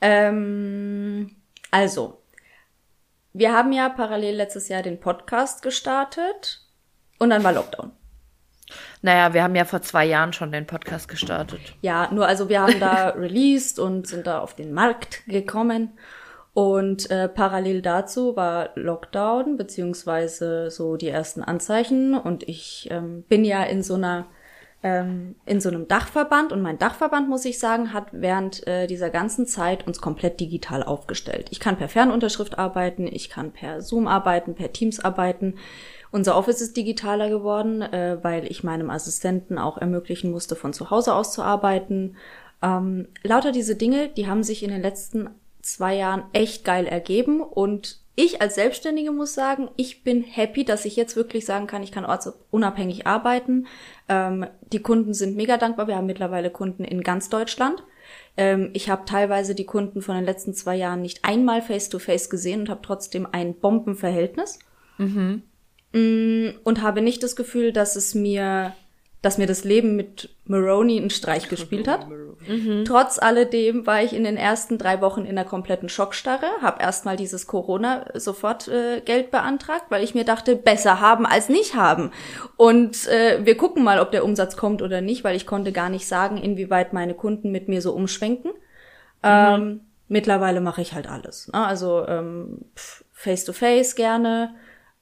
Ähm, 0.00 1.34
also, 1.72 2.22
wir 3.32 3.52
haben 3.52 3.72
ja 3.72 3.88
parallel 3.88 4.36
letztes 4.36 4.68
Jahr 4.68 4.82
den 4.82 5.00
Podcast 5.00 5.62
gestartet 5.62 6.60
und 7.18 7.30
dann 7.30 7.42
war 7.42 7.52
Lockdown. 7.52 7.90
Naja, 9.02 9.34
wir 9.34 9.42
haben 9.42 9.56
ja 9.56 9.64
vor 9.64 9.82
zwei 9.82 10.04
Jahren 10.04 10.32
schon 10.32 10.52
den 10.52 10.66
Podcast 10.66 11.08
gestartet. 11.08 11.60
Ja, 11.80 12.08
nur 12.12 12.26
also 12.26 12.48
wir 12.48 12.60
haben 12.60 12.78
da 12.78 13.08
released 13.16 13.80
und 13.80 14.06
sind 14.06 14.26
da 14.26 14.38
auf 14.38 14.54
den 14.54 14.72
Markt 14.72 15.26
gekommen. 15.26 15.98
Und 16.54 17.10
äh, 17.10 17.28
parallel 17.28 17.80
dazu 17.80 18.36
war 18.36 18.70
Lockdown, 18.74 19.56
beziehungsweise 19.56 20.70
so 20.70 20.96
die 20.96 21.08
ersten 21.08 21.42
Anzeichen. 21.42 22.14
Und 22.14 22.46
ich 22.46 22.88
ähm, 22.90 23.22
bin 23.22 23.44
ja 23.44 23.62
in 23.62 23.82
so 23.82 23.94
einer 23.94 24.26
ähm, 24.82 25.36
in 25.46 25.60
so 25.60 25.68
einem 25.68 25.86
Dachverband 25.86 26.52
und 26.52 26.60
mein 26.60 26.78
Dachverband, 26.78 27.28
muss 27.28 27.44
ich 27.44 27.58
sagen, 27.58 27.92
hat 27.92 28.08
während 28.12 28.66
äh, 28.66 28.86
dieser 28.86 29.10
ganzen 29.10 29.46
Zeit 29.46 29.86
uns 29.86 30.00
komplett 30.00 30.40
digital 30.40 30.82
aufgestellt. 30.82 31.48
Ich 31.50 31.60
kann 31.60 31.76
per 31.76 31.88
Fernunterschrift 31.88 32.58
arbeiten, 32.58 33.06
ich 33.06 33.30
kann 33.30 33.52
per 33.52 33.80
Zoom 33.80 34.08
arbeiten, 34.08 34.54
per 34.54 34.72
Teams 34.72 35.00
arbeiten. 35.00 35.54
Unser 36.10 36.36
Office 36.36 36.60
ist 36.60 36.76
digitaler 36.76 37.30
geworden, 37.30 37.80
äh, 37.80 38.18
weil 38.22 38.50
ich 38.50 38.64
meinem 38.64 38.90
Assistenten 38.90 39.56
auch 39.56 39.78
ermöglichen 39.78 40.30
musste, 40.30 40.56
von 40.56 40.72
zu 40.72 40.90
Hause 40.90 41.14
aus 41.14 41.32
zu 41.32 41.42
arbeiten. 41.42 42.16
Ähm, 42.60 43.08
lauter 43.22 43.52
diese 43.52 43.76
Dinge, 43.76 44.08
die 44.08 44.26
haben 44.26 44.42
sich 44.42 44.62
in 44.62 44.70
den 44.70 44.82
letzten 44.82 45.30
zwei 45.62 45.96
Jahren 45.96 46.24
echt 46.32 46.64
geil 46.64 46.86
ergeben 46.86 47.40
und 47.40 48.02
ich 48.14 48.42
als 48.42 48.56
Selbstständige 48.56 49.10
muss 49.10 49.32
sagen, 49.32 49.70
ich 49.76 50.04
bin 50.04 50.22
happy, 50.22 50.64
dass 50.64 50.84
ich 50.84 50.96
jetzt 50.96 51.16
wirklich 51.16 51.46
sagen 51.46 51.66
kann, 51.66 51.82
ich 51.82 51.92
kann 51.92 52.04
ortsunabhängig 52.04 53.06
arbeiten. 53.06 53.66
Ähm, 54.08 54.46
die 54.70 54.82
Kunden 54.82 55.14
sind 55.14 55.34
mega 55.34 55.56
dankbar. 55.56 55.86
Wir 55.88 55.96
haben 55.96 56.06
mittlerweile 56.06 56.50
Kunden 56.50 56.84
in 56.84 57.02
ganz 57.02 57.30
Deutschland. 57.30 57.82
Ähm, 58.36 58.68
ich 58.74 58.90
habe 58.90 59.06
teilweise 59.06 59.54
die 59.54 59.64
Kunden 59.64 60.02
von 60.02 60.14
den 60.14 60.24
letzten 60.24 60.52
zwei 60.52 60.76
Jahren 60.76 61.00
nicht 61.00 61.24
einmal 61.24 61.62
face-to-face 61.62 62.26
-face 62.26 62.30
gesehen 62.30 62.60
und 62.60 62.68
habe 62.68 62.82
trotzdem 62.82 63.26
ein 63.30 63.54
Bombenverhältnis. 63.54 64.58
Mhm. 64.98 65.42
Mm, 65.92 66.50
und 66.64 66.82
habe 66.82 67.00
nicht 67.00 67.22
das 67.22 67.36
Gefühl, 67.36 67.72
dass 67.72 67.96
es 67.96 68.14
mir, 68.14 68.74
dass 69.22 69.38
mir 69.38 69.46
das 69.46 69.62
Leben 69.62 69.94
mit 69.94 70.30
Maroney 70.46 70.98
einen 70.98 71.10
Streich 71.10 71.48
gespielt 71.48 71.86
hat. 71.86 72.08
Mhm. 72.08 72.84
Trotz 72.84 73.20
alledem 73.20 73.86
war 73.86 74.02
ich 74.02 74.12
in 74.12 74.24
den 74.24 74.36
ersten 74.36 74.78
drei 74.78 75.00
Wochen 75.00 75.20
in 75.20 75.38
einer 75.38 75.44
kompletten 75.44 75.88
Schockstarre, 75.88 76.46
habe 76.60 76.82
erstmal 76.82 77.16
dieses 77.16 77.46
Corona 77.46 78.04
sofort 78.14 78.66
äh, 78.66 79.00
Geld 79.00 79.30
beantragt, 79.30 79.84
weil 79.90 80.02
ich 80.02 80.16
mir 80.16 80.24
dachte, 80.24 80.56
besser 80.56 81.00
haben 81.00 81.24
als 81.24 81.48
nicht 81.48 81.76
haben. 81.76 82.10
Und 82.56 83.06
äh, 83.06 83.46
wir 83.46 83.56
gucken 83.56 83.84
mal, 83.84 84.00
ob 84.00 84.10
der 84.10 84.24
Umsatz 84.24 84.56
kommt 84.56 84.82
oder 84.82 85.00
nicht, 85.00 85.22
weil 85.22 85.36
ich 85.36 85.46
konnte 85.46 85.70
gar 85.70 85.88
nicht 85.88 86.08
sagen, 86.08 86.36
inwieweit 86.36 86.92
meine 86.92 87.14
Kunden 87.14 87.52
mit 87.52 87.68
mir 87.68 87.80
so 87.80 87.92
umschwenken. 87.92 88.50
Mhm. 88.50 88.58
Ähm, 89.22 89.80
mittlerweile 90.08 90.60
mache 90.60 90.82
ich 90.82 90.94
halt 90.94 91.08
alles. 91.08 91.48
Ne? 91.52 91.64
Also 91.64 92.04
ähm, 92.08 92.64
face 93.12 93.44
to 93.44 93.52
face 93.52 93.94
gerne 93.94 94.54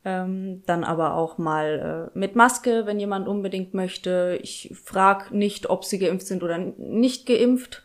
ähm, 0.05 0.63
dann 0.67 0.85
aber 0.85 1.15
auch 1.15 1.39
mal 1.39 2.11
äh, 2.15 2.19
mit 2.19 2.35
Maske, 2.35 2.87
wenn 2.87 2.99
jemand 2.99 3.29
unbedingt 3.29 3.75
möchte. 3.75 4.39
Ich 4.43 4.73
frage 4.83 5.37
nicht, 5.37 5.69
ob 5.69 5.85
sie 5.85 5.99
geimpft 5.99 6.27
sind 6.27 6.43
oder 6.43 6.59
nicht 6.59 7.27
geimpft. 7.27 7.85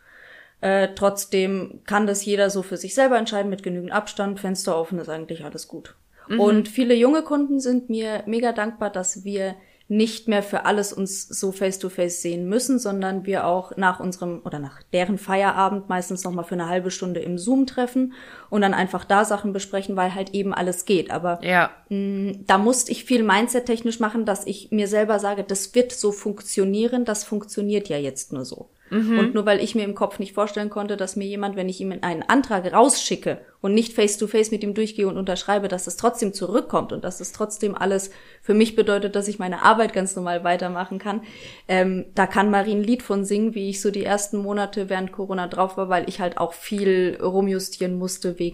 Äh, 0.62 0.90
trotzdem 0.96 1.82
kann 1.86 2.08
das 2.08 2.24
jeder 2.24 2.50
so 2.50 2.62
für 2.62 2.78
sich 2.78 2.96
selber 2.96 3.18
entscheiden 3.18 3.50
mit 3.50 3.64
genügend 3.64 3.92
Abstand. 3.92 4.40
Fenster 4.40 4.78
offen 4.78 5.00
ist 5.00 5.10
eigentlich 5.10 5.44
alles 5.44 5.68
gut. 5.68 5.96
Mhm. 6.30 6.40
Und 6.40 6.68
viele 6.70 6.96
junge 6.96 7.22
Kunden 7.22 7.60
sind 7.60 7.90
mir 7.90 8.24
mega 8.26 8.54
dankbar, 8.54 8.90
dass 8.90 9.26
wir 9.26 9.56
nicht 9.88 10.28
mehr 10.28 10.42
für 10.42 10.66
alles 10.66 10.94
uns 10.94 11.28
so 11.28 11.52
face-to-face 11.52 12.18
-face 12.18 12.22
sehen 12.22 12.50
müssen, 12.50 12.80
sondern 12.80 13.26
wir 13.28 13.46
auch 13.46 13.78
nach 13.78 14.00
unserem 14.00 14.42
oder 14.44 14.58
nach 14.58 14.82
deren 14.82 15.20
Feierabend 15.20 15.90
meistens 15.90 16.24
noch 16.24 16.32
mal 16.32 16.44
für 16.44 16.56
eine 16.56 16.68
halbe 16.68 16.90
Stunde 16.90 17.20
im 17.20 17.38
Zoom 17.38 17.68
treffen 17.68 18.14
und 18.56 18.62
dann 18.62 18.74
einfach 18.74 19.04
da 19.04 19.26
Sachen 19.26 19.52
besprechen, 19.52 19.98
weil 19.98 20.16
halt 20.16 20.34
eben 20.34 20.54
alles 20.54 20.86
geht. 20.86 21.12
Aber 21.12 21.40
ja. 21.44 21.72
mh, 21.90 22.38
da 22.48 22.58
musste 22.58 22.90
ich 22.94 23.04
viel 23.04 23.22
Mindset-technisch 23.22 24.00
machen, 24.00 24.26
dass 24.26 24.48
ich 24.48 24.72
mir 24.72 24.88
selber 24.88 25.20
sage, 25.20 25.44
das 25.44 25.76
wird 25.76 25.92
so 25.92 26.14
funktionieren, 26.14 27.04
das 27.04 27.26
funktioniert 27.26 27.90
ja 27.90 27.98
jetzt 27.98 28.32
nur 28.32 28.46
so. 28.46 28.70
Mhm. 28.92 29.20
Und 29.20 29.34
nur 29.34 29.46
weil 29.46 29.62
ich 29.62 29.74
mir 29.74 29.84
im 29.84 29.96
Kopf 29.96 30.20
nicht 30.20 30.34
vorstellen 30.34 30.70
konnte, 30.70 30.96
dass 30.96 31.16
mir 31.16 31.26
jemand, 31.26 31.56
wenn 31.56 31.70
ich 31.70 31.82
ihm 31.82 31.92
einen 32.02 32.24
Antrag 32.24 32.72
rausschicke 32.72 33.40
und 33.62 33.74
nicht 33.74 33.94
face 33.94 34.18
to 34.18 34.28
face 34.28 34.52
mit 34.52 34.64
ihm 34.64 34.76
durchgehe 34.76 35.08
und 35.08 35.18
unterschreibe, 35.18 35.68
dass 35.68 35.88
es 35.88 35.98
trotzdem 35.98 36.34
zurückkommt 36.34 36.94
und 36.94 37.04
dass 37.04 37.20
es 37.20 37.32
trotzdem 37.32 37.74
alles 37.74 38.12
für 38.44 38.54
mich 38.54 38.76
bedeutet, 38.76 39.16
dass 39.16 39.28
ich 39.28 39.40
meine 39.40 39.64
Arbeit 39.64 39.92
ganz 39.92 40.16
normal 40.16 40.44
weitermachen 40.44 41.00
kann. 41.00 41.22
Ähm, 41.68 42.06
da 42.14 42.28
kann 42.28 42.52
Marie 42.52 42.76
ein 42.76 42.84
Lied 42.84 43.02
von 43.02 43.26
singen, 43.26 43.56
wie 43.56 43.70
ich 43.70 43.82
so 43.82 43.90
die 43.90 44.06
ersten 44.06 44.38
Monate 44.38 44.88
während 44.88 45.12
Corona 45.12 45.48
drauf 45.48 45.78
war, 45.78 45.90
weil 45.90 46.08
ich 46.08 46.20
halt 46.20 46.38
auch 46.38 46.54
viel 46.54 47.18
rumjustieren 47.20 47.98
musste 47.98 48.38
wegen 48.38 48.45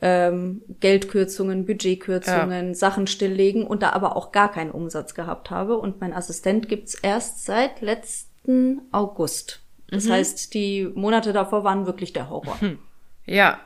ähm, 0.00 0.62
Geldkürzungen, 0.80 1.64
Budgetkürzungen, 1.64 2.68
ja. 2.68 2.74
Sachen 2.74 3.06
stilllegen 3.06 3.66
und 3.66 3.82
da 3.82 3.90
aber 3.90 4.16
auch 4.16 4.32
gar 4.32 4.50
keinen 4.52 4.70
Umsatz 4.70 5.14
gehabt 5.14 5.50
habe. 5.50 5.78
Und 5.78 6.00
mein 6.00 6.12
Assistent 6.12 6.68
gibt's 6.68 6.94
erst 6.94 7.44
seit 7.44 7.80
letztem 7.80 8.82
August. 8.92 9.60
Das 9.88 10.04
mhm. 10.04 10.12
heißt, 10.12 10.54
die 10.54 10.90
Monate 10.94 11.32
davor 11.32 11.64
waren 11.64 11.86
wirklich 11.86 12.12
der 12.12 12.28
Horror. 12.28 12.60
Hm. 12.60 12.78
Ja. 13.26 13.58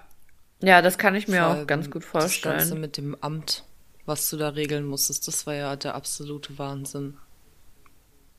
Ja, 0.61 0.83
das 0.83 0.99
kann 0.99 1.15
ich 1.15 1.29
mir 1.29 1.43
Vor 1.43 1.63
auch 1.63 1.67
ganz 1.67 1.91
gut 1.91 2.05
vorstellen. 2.05 2.57
Das 2.57 2.69
Ganze 2.69 2.81
mit 2.81 2.97
dem 2.97 3.17
Amt, 3.21 3.65
was 4.07 4.29
du 4.31 4.37
da 4.37 4.51
regeln 4.51 4.87
musstest, 4.87 5.27
das 5.29 5.47
war 5.47 5.55
ja 5.55 5.77
der 5.77 5.95
absolute 5.95 6.59
Wahnsinn. 6.59 7.17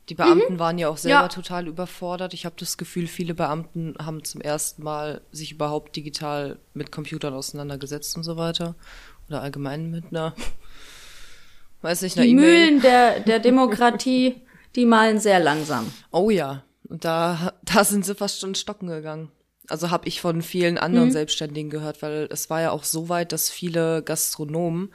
Die 0.10 0.15
Beamten 0.15 0.56
mhm. 0.56 0.60
waren 0.60 0.78
ja 0.80 0.89
auch 0.89 0.98
selber 0.98 1.22
ja. 1.22 1.28
total 1.28 1.67
überfordert. 1.67 2.34
Ich 2.34 2.45
habe 2.45 2.56
das 2.58 2.78
Gefühl, 2.78 3.08
viele 3.08 3.36
Beamten 3.36 3.95
haben 4.04 4.24
zum 4.24 4.41
ersten 4.41 4.84
Mal 4.84 5.22
sich 5.32 5.52
überhaupt 5.52 5.95
digital 5.95 6.58
mit 6.74 6.91
Computern 6.91 7.34
auseinandergesetzt 7.34 8.17
und 8.17 8.24
so 8.24 8.36
weiter. 8.36 8.76
Oder 9.28 9.43
allgemein 9.43 9.91
mit 9.91 10.06
einer, 10.10 10.34
weiß 11.84 12.02
nicht, 12.02 12.17
einer 12.17 12.26
Die 12.26 12.34
Mühlen 12.34 12.82
der, 12.82 13.19
der 13.19 13.39
Demokratie 13.39 14.41
die 14.76 14.86
malen 14.86 15.19
sehr 15.19 15.39
langsam. 15.39 15.91
Oh 16.12 16.30
ja, 16.30 16.63
und 16.88 17.06
da, 17.06 17.54
da 17.63 17.84
sind 17.84 18.06
sie 18.06 18.15
fast 18.15 18.39
schon 18.39 18.56
stocken 18.56 18.88
gegangen. 18.88 19.32
Also 19.67 19.91
habe 19.91 20.08
ich 20.08 20.19
von 20.19 20.41
vielen 20.41 20.80
anderen 20.80 21.10
mhm. 21.10 21.13
Selbstständigen 21.13 21.69
gehört, 21.69 22.02
weil 22.02 22.28
es 22.32 22.50
war 22.50 22.62
ja 22.62 22.72
auch 22.72 22.84
so 22.84 23.10
weit, 23.10 23.32
dass 23.32 23.52
viele 23.52 24.02
Gastronomen 24.02 24.91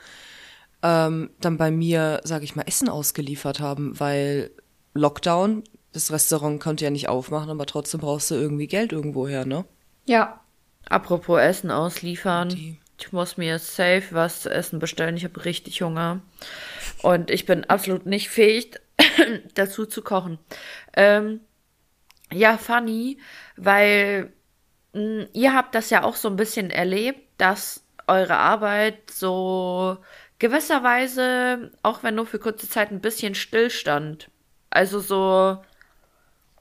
ähm, 0.82 1.30
dann 1.40 1.56
bei 1.56 1.70
mir, 1.70 2.20
sage 2.24 2.44
ich 2.44 2.56
mal, 2.56 2.64
Essen 2.66 2.88
ausgeliefert 2.88 3.60
haben, 3.60 3.98
weil 4.00 4.50
Lockdown, 4.94 5.64
das 5.92 6.10
Restaurant 6.10 6.60
konnte 6.60 6.84
ja 6.84 6.90
nicht 6.90 7.08
aufmachen, 7.08 7.50
aber 7.50 7.66
trotzdem 7.66 8.00
brauchst 8.00 8.30
du 8.30 8.34
irgendwie 8.34 8.66
Geld 8.66 8.92
irgendwoher, 8.92 9.44
ne? 9.44 9.64
Ja. 10.06 10.40
Apropos 10.88 11.40
Essen 11.40 11.70
ausliefern. 11.70 12.50
Die. 12.50 12.78
Ich 12.98 13.12
muss 13.12 13.36
mir 13.36 13.58
safe 13.58 14.04
was 14.10 14.42
zu 14.42 14.50
essen 14.50 14.78
bestellen. 14.78 15.16
Ich 15.16 15.24
habe 15.24 15.44
richtig 15.44 15.82
Hunger. 15.82 16.20
Und 17.02 17.30
ich 17.30 17.46
bin 17.46 17.64
absolut 17.64 18.06
nicht 18.06 18.28
fähig, 18.28 18.80
dazu 19.54 19.86
zu 19.86 20.02
kochen. 20.02 20.38
Ähm, 20.94 21.40
ja, 22.32 22.56
funny, 22.58 23.18
weil 23.56 24.32
mh, 24.92 25.00
hm, 25.00 25.28
ihr 25.32 25.54
habt 25.54 25.74
das 25.74 25.90
ja 25.90 26.02
auch 26.02 26.16
so 26.16 26.28
ein 26.28 26.36
bisschen 26.36 26.70
erlebt, 26.70 27.20
dass 27.38 27.84
eure 28.06 28.36
Arbeit 28.36 29.10
so 29.10 29.98
gewisserweise, 30.38 31.72
auch 31.82 32.02
wenn 32.02 32.16
nur 32.16 32.26
für 32.26 32.38
kurze 32.38 32.68
Zeit, 32.68 32.90
ein 32.90 33.00
bisschen 33.00 33.34
stillstand. 33.34 34.28
Also 34.74 34.98
so, 34.98 35.58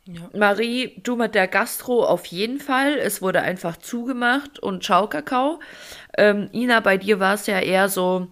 ja. 0.05 0.21
Marie, 0.33 1.01
du 1.01 1.15
mit 1.15 1.33
der 1.33 1.47
Gastro 1.47 2.05
auf 2.05 2.25
jeden 2.27 2.59
Fall. 2.59 2.99
Es 2.99 3.23
wurde 3.23 3.41
einfach 3.41 3.77
zugemacht 3.77 4.59
und 4.59 4.85
Schaukakao. 4.85 5.59
Ähm, 6.15 6.47
Ina, 6.53 6.79
bei 6.81 6.97
dir 6.97 7.19
war 7.19 7.33
es 7.33 7.47
ja 7.47 7.59
eher 7.59 7.89
so, 7.89 8.27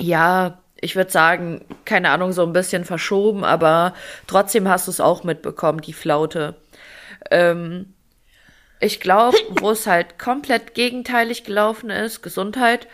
ja, 0.00 0.58
ich 0.80 0.96
würde 0.96 1.12
sagen, 1.12 1.64
keine 1.84 2.10
Ahnung, 2.10 2.32
so 2.32 2.42
ein 2.42 2.52
bisschen 2.52 2.84
verschoben, 2.84 3.44
aber 3.44 3.94
trotzdem 4.26 4.68
hast 4.68 4.88
du 4.88 4.90
es 4.90 5.00
auch 5.00 5.22
mitbekommen, 5.22 5.80
die 5.80 5.92
Flaute. 5.92 6.56
Ähm, 7.30 7.94
ich 8.80 8.98
glaube, 8.98 9.38
wo 9.60 9.70
es 9.70 9.86
halt 9.86 10.18
komplett 10.18 10.74
gegenteilig 10.74 11.44
gelaufen 11.44 11.90
ist, 11.90 12.20
Gesundheit, 12.22 12.88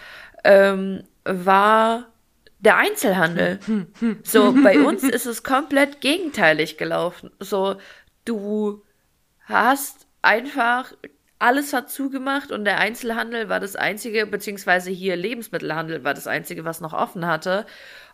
ähm, 0.44 1.04
war 1.24 2.08
der 2.58 2.76
Einzelhandel. 2.76 3.58
So, 4.22 4.52
bei 4.52 4.80
uns 4.80 5.02
ist 5.02 5.26
es 5.26 5.42
komplett 5.42 6.00
gegenteilig 6.00 6.78
gelaufen. 6.78 7.30
So, 7.40 7.76
du 8.24 8.82
hast 9.42 10.06
einfach 10.22 10.92
alles 11.38 11.74
hat 11.74 11.90
zugemacht 11.90 12.52
und 12.52 12.64
der 12.64 12.78
Einzelhandel 12.78 13.50
war 13.50 13.60
das 13.60 13.76
einzige, 13.76 14.24
beziehungsweise 14.24 14.90
hier 14.90 15.16
Lebensmittelhandel 15.16 16.02
war 16.04 16.14
das 16.14 16.26
einzige, 16.26 16.64
was 16.64 16.80
noch 16.80 16.94
offen 16.94 17.26
hatte. 17.26 17.66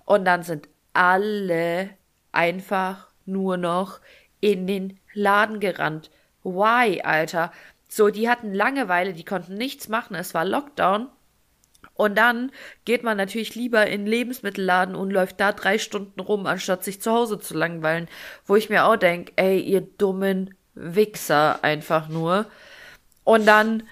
Und 0.05 0.25
dann 0.25 0.43
sind 0.43 0.69
alle 0.93 1.91
einfach 2.33 3.09
nur 3.27 3.57
noch 3.57 4.01
in 4.41 4.67
den 4.67 4.99
Laden 5.15 5.61
gerannt. 5.61 6.11
Why, 6.43 7.03
Alter? 7.03 7.53
So, 7.89 8.09
die 8.09 8.29
hatten 8.29 8.53
Langeweile, 8.53 9.13
die 9.13 9.25
konnten 9.25 9.55
nichts 9.55 9.89
machen, 9.89 10.17
es 10.17 10.35
war 10.35 10.45
Lockdown. 10.45 11.09
Und 12.01 12.17
dann 12.17 12.51
geht 12.87 13.03
man 13.03 13.19
natürlich 13.19 13.55
lieber 13.55 13.87
in 13.87 14.01
den 14.01 14.07
Lebensmittelladen 14.07 14.95
und 14.95 15.11
läuft 15.11 15.39
da 15.39 15.53
drei 15.53 15.77
Stunden 15.77 16.19
rum, 16.21 16.47
anstatt 16.47 16.83
sich 16.83 17.03
zu 17.03 17.13
Hause 17.13 17.39
zu 17.39 17.53
langweilen. 17.53 18.09
Wo 18.47 18.57
ich 18.57 18.71
mir 18.71 18.87
auch 18.87 18.97
denk, 18.97 19.33
ey, 19.37 19.61
ihr 19.61 19.83
dummen 19.83 20.55
Wichser 20.75 21.63
einfach 21.63 22.09
nur. 22.09 22.47
Und 23.23 23.47
dann 23.47 23.83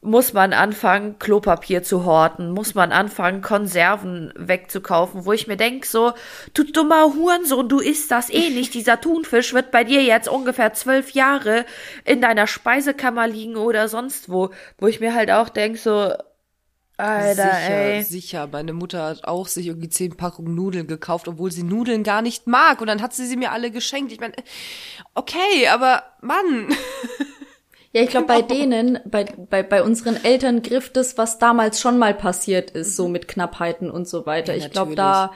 muss 0.00 0.32
man 0.32 0.52
anfangen, 0.52 1.20
Klopapier 1.20 1.84
zu 1.84 2.04
horten, 2.04 2.50
muss 2.50 2.74
man 2.74 2.90
anfangen, 2.90 3.42
Konserven 3.42 4.32
wegzukaufen, 4.36 5.24
wo 5.24 5.32
ich 5.32 5.46
mir 5.46 5.56
denk 5.56 5.86
so, 5.86 6.14
du 6.52 6.64
dummer 6.64 7.14
Hurensohn, 7.14 7.68
du 7.68 7.78
isst 7.78 8.10
das 8.10 8.28
eh 8.28 8.50
nicht. 8.50 8.74
Dieser 8.74 9.00
Thunfisch 9.00 9.54
wird 9.54 9.70
bei 9.70 9.84
dir 9.84 10.02
jetzt 10.02 10.28
ungefähr 10.28 10.72
zwölf 10.74 11.12
Jahre 11.12 11.64
in 12.04 12.20
deiner 12.20 12.48
Speisekammer 12.48 13.28
liegen 13.28 13.54
oder 13.54 13.86
sonst 13.86 14.28
wo, 14.28 14.50
wo 14.78 14.88
ich 14.88 14.98
mir 14.98 15.14
halt 15.14 15.30
auch 15.30 15.48
denk 15.48 15.78
so, 15.78 16.12
Alter, 16.98 17.42
sicher, 17.42 17.70
ey. 17.70 18.02
sicher. 18.02 18.48
Meine 18.50 18.72
Mutter 18.72 19.04
hat 19.04 19.24
auch 19.24 19.48
sich 19.48 19.66
irgendwie 19.66 19.88
zehn 19.90 20.16
Packungen 20.16 20.54
Nudeln 20.54 20.86
gekauft, 20.86 21.28
obwohl 21.28 21.52
sie 21.52 21.62
Nudeln 21.62 22.02
gar 22.02 22.22
nicht 22.22 22.46
mag. 22.46 22.80
Und 22.80 22.86
dann 22.86 23.02
hat 23.02 23.12
sie 23.12 23.26
sie 23.26 23.36
mir 23.36 23.52
alle 23.52 23.70
geschenkt. 23.70 24.12
Ich 24.12 24.20
meine, 24.20 24.34
okay, 25.14 25.68
aber 25.70 26.02
Mann. 26.22 26.68
Ja, 27.92 28.02
ich 28.02 28.10
glaube, 28.10 28.26
bei 28.26 28.42
denen, 28.42 28.98
bei, 29.06 29.24
bei, 29.24 29.62
bei 29.62 29.82
unseren 29.82 30.22
Eltern 30.22 30.60
griff 30.60 30.92
das, 30.92 31.16
was 31.16 31.38
damals 31.38 31.80
schon 31.80 31.98
mal 31.98 32.12
passiert 32.12 32.70
ist, 32.72 32.94
so 32.94 33.08
mit 33.08 33.26
Knappheiten 33.26 33.90
und 33.90 34.06
so 34.06 34.26
weiter. 34.26 34.54
Ja, 34.54 34.66
ich 34.66 34.70
glaube, 34.70 34.94
da, 34.96 35.32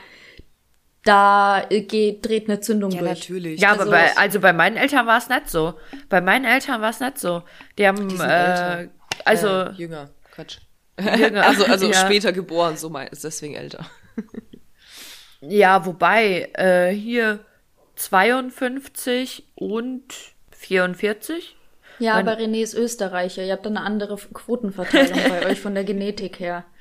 da 1.04 1.64
geht, 1.70 2.26
dreht 2.26 2.50
eine 2.50 2.60
Zündung 2.60 2.90
Ja, 2.90 2.98
durch. 3.00 3.20
natürlich. 3.20 3.60
Ja, 3.62 3.70
Also- 3.70 3.82
aber 3.82 3.90
bei, 3.92 4.16
also 4.16 4.40
bei 4.40 4.52
meinen 4.52 4.76
Eltern 4.76 5.06
war 5.06 5.16
es 5.16 5.30
nicht 5.30 5.48
so. 5.48 5.72
Bei 6.10 6.20
meinen 6.20 6.44
Eltern 6.44 6.82
war 6.82 6.90
es 6.90 7.00
nicht 7.00 7.18
so. 7.18 7.42
Die 7.78 7.86
haben, 7.86 8.08
Die 8.08 8.16
äh, 8.16 8.88
also, 9.24 9.48
äh, 9.48 9.72
jünger. 9.72 10.10
Quatsch. 10.30 10.58
Also, 11.42 11.64
also 11.64 11.86
Ja. 11.90 11.94
später 12.04 12.32
geboren, 12.32 12.76
so 12.76 12.90
mein, 12.90 13.08
ist 13.08 13.24
deswegen 13.24 13.54
älter. 13.54 13.86
ja, 15.40 15.84
wobei, 15.86 16.50
äh, 16.54 16.90
hier 16.90 17.40
52 17.96 19.44
und 19.54 20.02
44. 20.52 21.56
Ja, 21.98 22.14
Mein- 22.14 22.28
aber 22.28 22.38
René 22.40 22.62
ist 22.62 22.74
Österreicher. 22.74 23.44
Ihr 23.44 23.52
habt 23.52 23.64
da 23.66 23.70
eine 23.70 23.82
andere 23.82 24.16
Quotenverteilung 24.16 25.18
bei 25.28 25.46
euch 25.46 25.60
von 25.60 25.74
der 25.74 25.84
Genetik 25.84 26.40
her. 26.40 26.64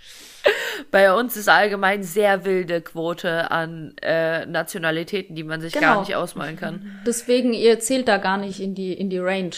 Bei 0.92 1.14
uns 1.14 1.36
ist 1.36 1.50
allgemein 1.50 2.04
sehr 2.04 2.46
wilde 2.46 2.80
Quote 2.82 3.52
an 3.52 3.94
äh, 4.02 4.46
Nationalitäten, 4.46 5.36
die 5.36 5.44
man 5.44 5.60
sich 5.60 5.74
Genau. 5.74 5.88
gar 5.88 6.00
nicht 6.00 6.16
ausmalen 6.16 6.56
kann. 6.56 7.02
Deswegen, 7.06 7.52
ihr 7.54 7.80
zählt 7.82 8.08
da 8.08 8.16
gar 8.18 8.38
nicht 8.38 8.62
in 8.62 8.76
die, 8.76 8.94
in 8.94 9.10
die 9.10 9.18
Range. 9.20 9.52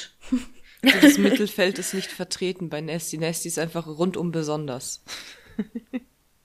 Also 0.83 0.99
das 1.01 1.17
Mittelfeld 1.17 1.77
ist 1.79 1.93
nicht 1.93 2.11
vertreten 2.11 2.69
bei 2.69 2.81
Nasty. 2.81 3.17
Nasty 3.17 3.47
ist 3.47 3.59
einfach 3.59 3.85
rundum 3.87 4.31
besonders. 4.31 5.03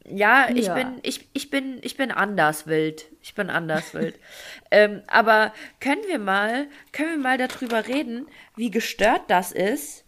Ja, 0.08 0.48
ich 0.54 0.66
Ja. 0.66 0.74
bin, 0.74 1.00
ich, 1.02 1.28
ich 1.32 1.50
bin, 1.50 1.80
ich 1.82 1.96
bin 1.96 2.12
anders 2.12 2.68
wild. 2.68 3.06
Ich 3.22 3.34
bin 3.34 3.50
anders 3.50 3.92
wild. 3.92 4.14
ähm, 4.70 5.02
aber 5.08 5.52
können 5.80 6.02
wir 6.06 6.20
mal, 6.20 6.68
können 6.92 7.10
wir 7.10 7.18
mal 7.18 7.38
darüber 7.38 7.88
reden, 7.88 8.28
wie 8.54 8.70
gestört 8.70 9.22
das 9.28 9.50
ist? 9.50 10.04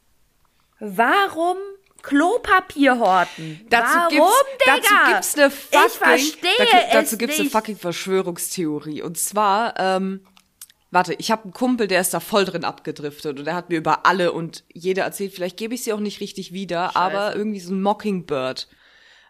Warum 0.78 1.56
Klopapier 2.02 3.00
horten? 3.00 3.66
Dazu 3.70 3.92
Warum, 3.96 4.08
gibt's, 4.10 4.54
Digga? 4.64 4.76
dazu 4.76 4.94
gibt's 5.12 5.34
eine 5.36 5.50
fucking, 5.50 5.86
ich 5.86 5.92
verstehe 5.98 6.66
da, 6.70 6.78
dazu 7.00 7.14
es 7.14 7.18
gibt's 7.18 7.38
nicht. 7.38 7.40
eine 7.40 7.50
fucking 7.50 7.76
Verschwörungstheorie. 7.76 9.02
Und 9.02 9.18
zwar, 9.18 9.74
ähm, 9.78 10.20
warte, 10.90 11.14
ich 11.14 11.30
habe 11.30 11.44
einen 11.44 11.52
Kumpel, 11.52 11.86
der 11.88 12.00
ist 12.00 12.14
da 12.14 12.20
voll 12.20 12.44
drin 12.44 12.64
abgedriftet 12.64 13.38
und 13.38 13.44
der 13.44 13.54
hat 13.54 13.68
mir 13.68 13.76
über 13.76 14.06
alle 14.06 14.32
und 14.32 14.64
jeder 14.72 15.04
erzählt, 15.04 15.34
vielleicht 15.34 15.56
gebe 15.56 15.74
ich 15.74 15.84
sie 15.84 15.92
auch 15.92 16.00
nicht 16.00 16.20
richtig 16.20 16.52
wieder, 16.52 16.96
aber 16.96 17.36
irgendwie 17.36 17.60
so 17.60 17.72
ein 17.72 17.82
Mockingbird. 17.82 18.68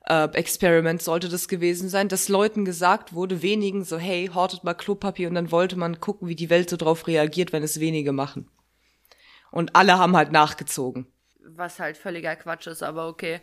Äh, 0.07 0.29
Experiment 0.33 1.03
sollte 1.03 1.29
das 1.29 1.49
gewesen 1.49 1.89
sein, 1.89 2.09
dass 2.09 2.29
Leuten 2.29 2.65
gesagt 2.65 3.13
wurde, 3.13 3.43
wenigen 3.43 3.85
so, 3.85 3.99
hey, 3.99 4.31
hortet 4.33 4.65
mal 4.65 4.75
Klopapier 4.75 5.29
und 5.29 5.35
dann 5.35 5.51
wollte 5.51 5.77
man 5.77 6.01
gucken, 6.01 6.29
wie 6.29 6.37
die 6.37 6.51
Welt 6.51 6.71
so 6.71 6.77
drauf 6.77 7.07
reagiert, 7.07 7.53
wenn 7.53 7.63
es 7.63 7.81
wenige 7.81 8.13
machen. 8.13 8.51
Und 9.51 9.75
alle 9.77 9.99
haben 9.99 10.17
halt 10.17 10.33
nachgezogen. 10.33 11.07
Was 11.45 11.79
halt 11.79 11.97
völliger 11.97 12.37
Quatsch 12.37 12.67
ist, 12.67 12.83
aber 12.83 13.09
okay. 13.09 13.41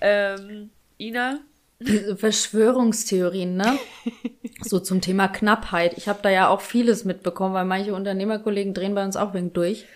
Ähm, 0.00 0.70
Ina? 0.98 1.40
Diese 1.86 2.16
Verschwörungstheorien, 2.16 3.56
ne? 3.56 3.78
So 4.64 4.78
zum 4.78 5.00
Thema 5.00 5.26
Knappheit. 5.26 5.98
Ich 5.98 6.06
habe 6.06 6.20
da 6.22 6.30
ja 6.30 6.48
auch 6.48 6.60
vieles 6.60 7.04
mitbekommen, 7.04 7.52
weil 7.52 7.64
manche 7.64 7.94
Unternehmerkollegen 7.94 8.74
drehen 8.74 8.94
bei 8.94 9.04
uns 9.04 9.16
auch 9.16 9.34
wegen 9.34 9.52
durch. 9.52 9.86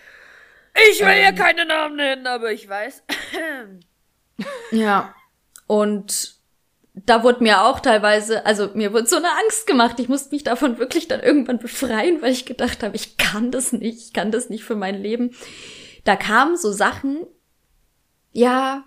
Ich 0.91 0.99
will 0.99 1.21
ja 1.21 1.31
keine 1.31 1.65
Namen 1.65 1.95
nennen, 1.95 2.27
aber 2.27 2.51
ich 2.51 2.67
weiß. 2.67 3.03
Ja. 4.71 5.15
Und 5.65 6.35
da 6.93 7.23
wurde 7.23 7.43
mir 7.43 7.63
auch 7.63 7.79
teilweise, 7.79 8.45
also 8.45 8.69
mir 8.73 8.93
wurde 8.93 9.07
so 9.07 9.17
eine 9.17 9.31
Angst 9.43 9.67
gemacht. 9.67 9.99
Ich 9.99 10.09
musste 10.09 10.33
mich 10.33 10.43
davon 10.43 10.77
wirklich 10.79 11.07
dann 11.07 11.21
irgendwann 11.21 11.59
befreien, 11.59 12.21
weil 12.21 12.31
ich 12.31 12.45
gedacht 12.45 12.83
habe, 12.83 12.95
ich 12.95 13.17
kann 13.17 13.51
das 13.51 13.71
nicht, 13.71 14.07
ich 14.07 14.13
kann 14.13 14.31
das 14.31 14.49
nicht 14.49 14.63
für 14.63 14.75
mein 14.75 15.01
Leben. 15.01 15.35
Da 16.05 16.15
kamen 16.15 16.57
so 16.57 16.71
Sachen, 16.71 17.25
ja, 18.31 18.83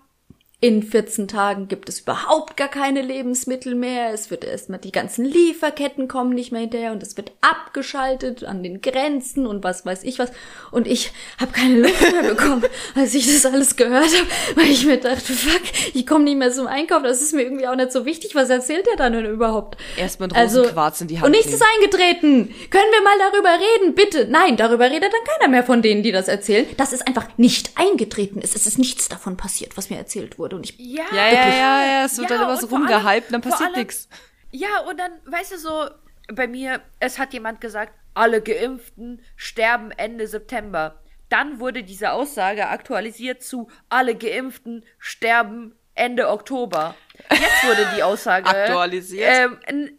in 0.63 0.83
14 0.83 1.27
Tagen 1.27 1.67
gibt 1.67 1.89
es 1.89 2.01
überhaupt 2.01 2.55
gar 2.55 2.67
keine 2.67 3.01
Lebensmittel 3.01 3.73
mehr. 3.73 4.13
Es 4.13 4.29
wird 4.29 4.43
erstmal, 4.45 4.77
die 4.79 4.91
ganzen 4.91 5.25
Lieferketten 5.25 6.07
kommen 6.07 6.33
nicht 6.33 6.51
mehr 6.51 6.61
hinterher 6.61 6.91
und 6.91 7.01
es 7.01 7.17
wird 7.17 7.31
abgeschaltet 7.41 8.43
an 8.43 8.61
den 8.61 8.79
Grenzen 8.79 9.47
und 9.47 9.63
was 9.63 9.87
weiß 9.87 10.03
ich 10.03 10.19
was. 10.19 10.31
Und 10.69 10.85
ich 10.85 11.13
habe 11.39 11.51
keine 11.51 11.79
Luft 11.79 11.99
mehr 12.11 12.21
bekommen, 12.35 12.63
als 12.95 13.15
ich 13.15 13.25
das 13.25 13.43
alles 13.51 13.75
gehört 13.75 14.03
habe, 14.05 14.27
weil 14.55 14.69
ich 14.69 14.85
mir 14.85 14.97
dachte, 14.97 15.33
fuck, 15.33 15.61
ich 15.95 16.05
komme 16.05 16.25
nicht 16.25 16.37
mehr 16.37 16.51
zum 16.51 16.67
Einkaufen. 16.67 17.05
Das 17.05 17.23
ist 17.23 17.33
mir 17.33 17.41
irgendwie 17.41 17.67
auch 17.67 17.75
nicht 17.75 17.91
so 17.91 18.05
wichtig. 18.05 18.35
Was 18.35 18.51
erzählt 18.51 18.85
der 18.85 18.97
da 18.97 19.09
denn 19.09 19.25
überhaupt? 19.25 19.77
Erstmal 19.97 20.29
ein 20.29 20.35
Also, 20.35 20.59
Rosenquarz 20.59 21.01
in 21.01 21.07
die 21.07 21.15
Hand 21.17 21.25
und 21.25 21.31
nichts 21.31 21.47
nehmen. 21.47 21.55
ist 21.59 21.65
eingetreten. 21.75 22.55
Können 22.69 22.91
wir 22.91 23.01
mal 23.03 23.17
darüber 23.31 23.49
reden? 23.81 23.95
Bitte. 23.95 24.27
Nein, 24.29 24.57
darüber 24.57 24.85
redet 24.91 25.11
dann 25.11 25.35
keiner 25.39 25.49
mehr 25.49 25.63
von 25.63 25.81
denen, 25.81 26.03
die 26.03 26.11
das 26.11 26.27
erzählen. 26.27 26.67
Das 26.77 26.93
ist 26.93 27.07
einfach 27.07 27.27
nicht 27.37 27.71
eingetreten 27.73 28.41
ist. 28.41 28.55
Es 28.55 28.67
ist 28.67 28.77
nichts 28.77 29.09
davon 29.09 29.37
passiert, 29.37 29.75
was 29.75 29.89
mir 29.89 29.97
erzählt 29.97 30.37
wurde. 30.37 30.50
Und 30.53 30.69
ich, 30.69 30.79
Ja, 30.79 31.05
Ja, 31.13 31.27
ja, 31.27 31.47
ja, 31.49 31.85
ja, 31.85 32.05
es 32.05 32.17
wird 32.17 32.29
Ja, 32.29 32.37
dann 32.37 32.47
immer 32.47 32.57
so 32.57 32.67
rumgehypt 32.67 33.31
dann 33.33 33.41
passiert 33.41 33.75
nichts. 33.75 34.09
Ja, 34.51 34.79
und 34.89 34.99
dann, 34.99 35.11
weißt 35.25 35.53
du 35.53 35.57
so, 35.57 35.89
bei 36.33 36.47
mir, 36.47 36.81
es 36.99 37.19
hat 37.19 37.33
jemand 37.33 37.61
gesagt, 37.61 37.93
alle 38.13 38.41
Geimpften 38.41 39.21
sterben 39.35 39.91
Ende 39.91 40.27
September. 40.27 40.95
Dann 41.29 41.59
wurde 41.59 41.83
diese 41.83 42.11
Aussage 42.11 42.67
aktualisiert 42.67 43.41
zu 43.41 43.69
alle 43.89 44.15
Geimpften 44.15 44.83
sterben 44.99 45.75
Ende 45.95 46.29
Oktober. 46.29 46.95
Jetzt 47.29 47.63
wurde 47.63 47.87
die 47.95 48.03
Aussage 48.03 48.47
Aktualisiert? 48.49 49.29
Ähm, 49.67 49.97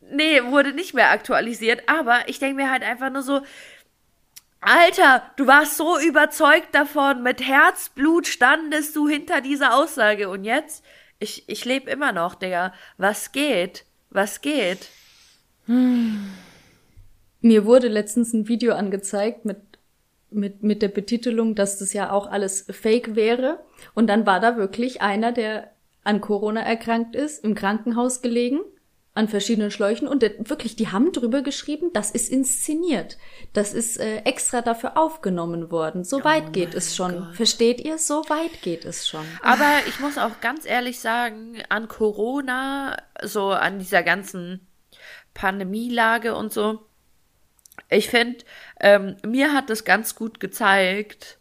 nee, 0.00 0.42
wurde 0.44 0.72
nicht 0.72 0.94
mehr 0.94 1.10
aktualisiert, 1.10 1.88
aber 1.88 2.28
ich 2.28 2.38
denke 2.40 2.56
mir 2.56 2.70
halt 2.70 2.82
einfach 2.82 3.10
nur 3.10 3.22
so, 3.22 3.42
Alter, 4.66 5.22
du 5.36 5.46
warst 5.46 5.76
so 5.76 6.00
überzeugt 6.00 6.74
davon, 6.74 7.22
mit 7.22 7.46
Herzblut 7.46 8.26
standest 8.26 8.96
du 8.96 9.06
hinter 9.06 9.42
dieser 9.42 9.76
Aussage 9.76 10.30
und 10.30 10.44
jetzt, 10.44 10.82
ich, 11.18 11.46
ich 11.48 11.66
lebe 11.66 11.90
immer 11.90 12.12
noch, 12.12 12.34
Digga. 12.34 12.72
Was 12.96 13.32
geht? 13.32 13.84
Was 14.08 14.40
geht? 14.40 14.88
mir 15.66 17.66
wurde 17.66 17.88
letztens 17.88 18.32
ein 18.32 18.48
Video 18.48 18.74
angezeigt 18.74 19.44
mit, 19.44 19.58
mit, 20.30 20.62
mit 20.62 20.80
der 20.80 20.88
Betitelung, 20.88 21.54
dass 21.54 21.78
das 21.78 21.92
ja 21.92 22.10
auch 22.10 22.26
alles 22.26 22.66
fake 22.70 23.16
wäre. 23.16 23.62
Und 23.94 24.06
dann 24.06 24.24
war 24.24 24.40
da 24.40 24.56
wirklich 24.56 25.02
einer, 25.02 25.32
der 25.32 25.72
an 26.04 26.22
Corona 26.22 26.62
erkrankt 26.62 27.16
ist, 27.16 27.44
im 27.44 27.54
Krankenhaus 27.54 28.22
gelegen, 28.22 28.60
an 29.14 29.28
verschiedenen 29.28 29.70
Schläuchen. 29.70 30.08
Und 30.08 30.22
wirklich, 30.22 30.74
die 30.76 30.88
haben 30.88 31.12
drüber 31.12 31.42
geschrieben, 31.42 31.90
das 31.92 32.10
ist 32.10 32.30
inszeniert. 32.30 33.16
Das 33.52 33.72
ist 33.72 33.98
äh, 33.98 34.18
extra 34.18 34.60
dafür 34.60 34.96
aufgenommen 34.96 35.70
worden. 35.70 36.04
So 36.04 36.24
weit 36.24 36.52
geht 36.52 36.74
es 36.74 36.96
schon. 36.96 37.32
Versteht 37.32 37.80
ihr? 37.80 37.98
So 37.98 38.24
weit 38.28 38.62
geht 38.62 38.84
es 38.84 39.08
schon. 39.08 39.24
Aber 39.42 39.70
ich 39.86 40.00
muss 40.00 40.18
auch 40.18 40.40
ganz 40.40 40.66
ehrlich 40.66 40.98
sagen, 40.98 41.62
an 41.68 41.86
Corona, 41.86 42.96
so 43.22 43.50
an 43.50 43.78
dieser 43.78 44.02
ganzen 44.02 44.66
Pandemielage 45.32 46.34
und 46.34 46.52
so, 46.52 46.80
ich 47.88 48.08
finde, 48.08 48.44
ähm, 48.80 49.16
mir 49.24 49.52
hat 49.52 49.70
das 49.70 49.84
ganz 49.84 50.14
gut 50.14 50.40
gezeigt, 50.40 51.38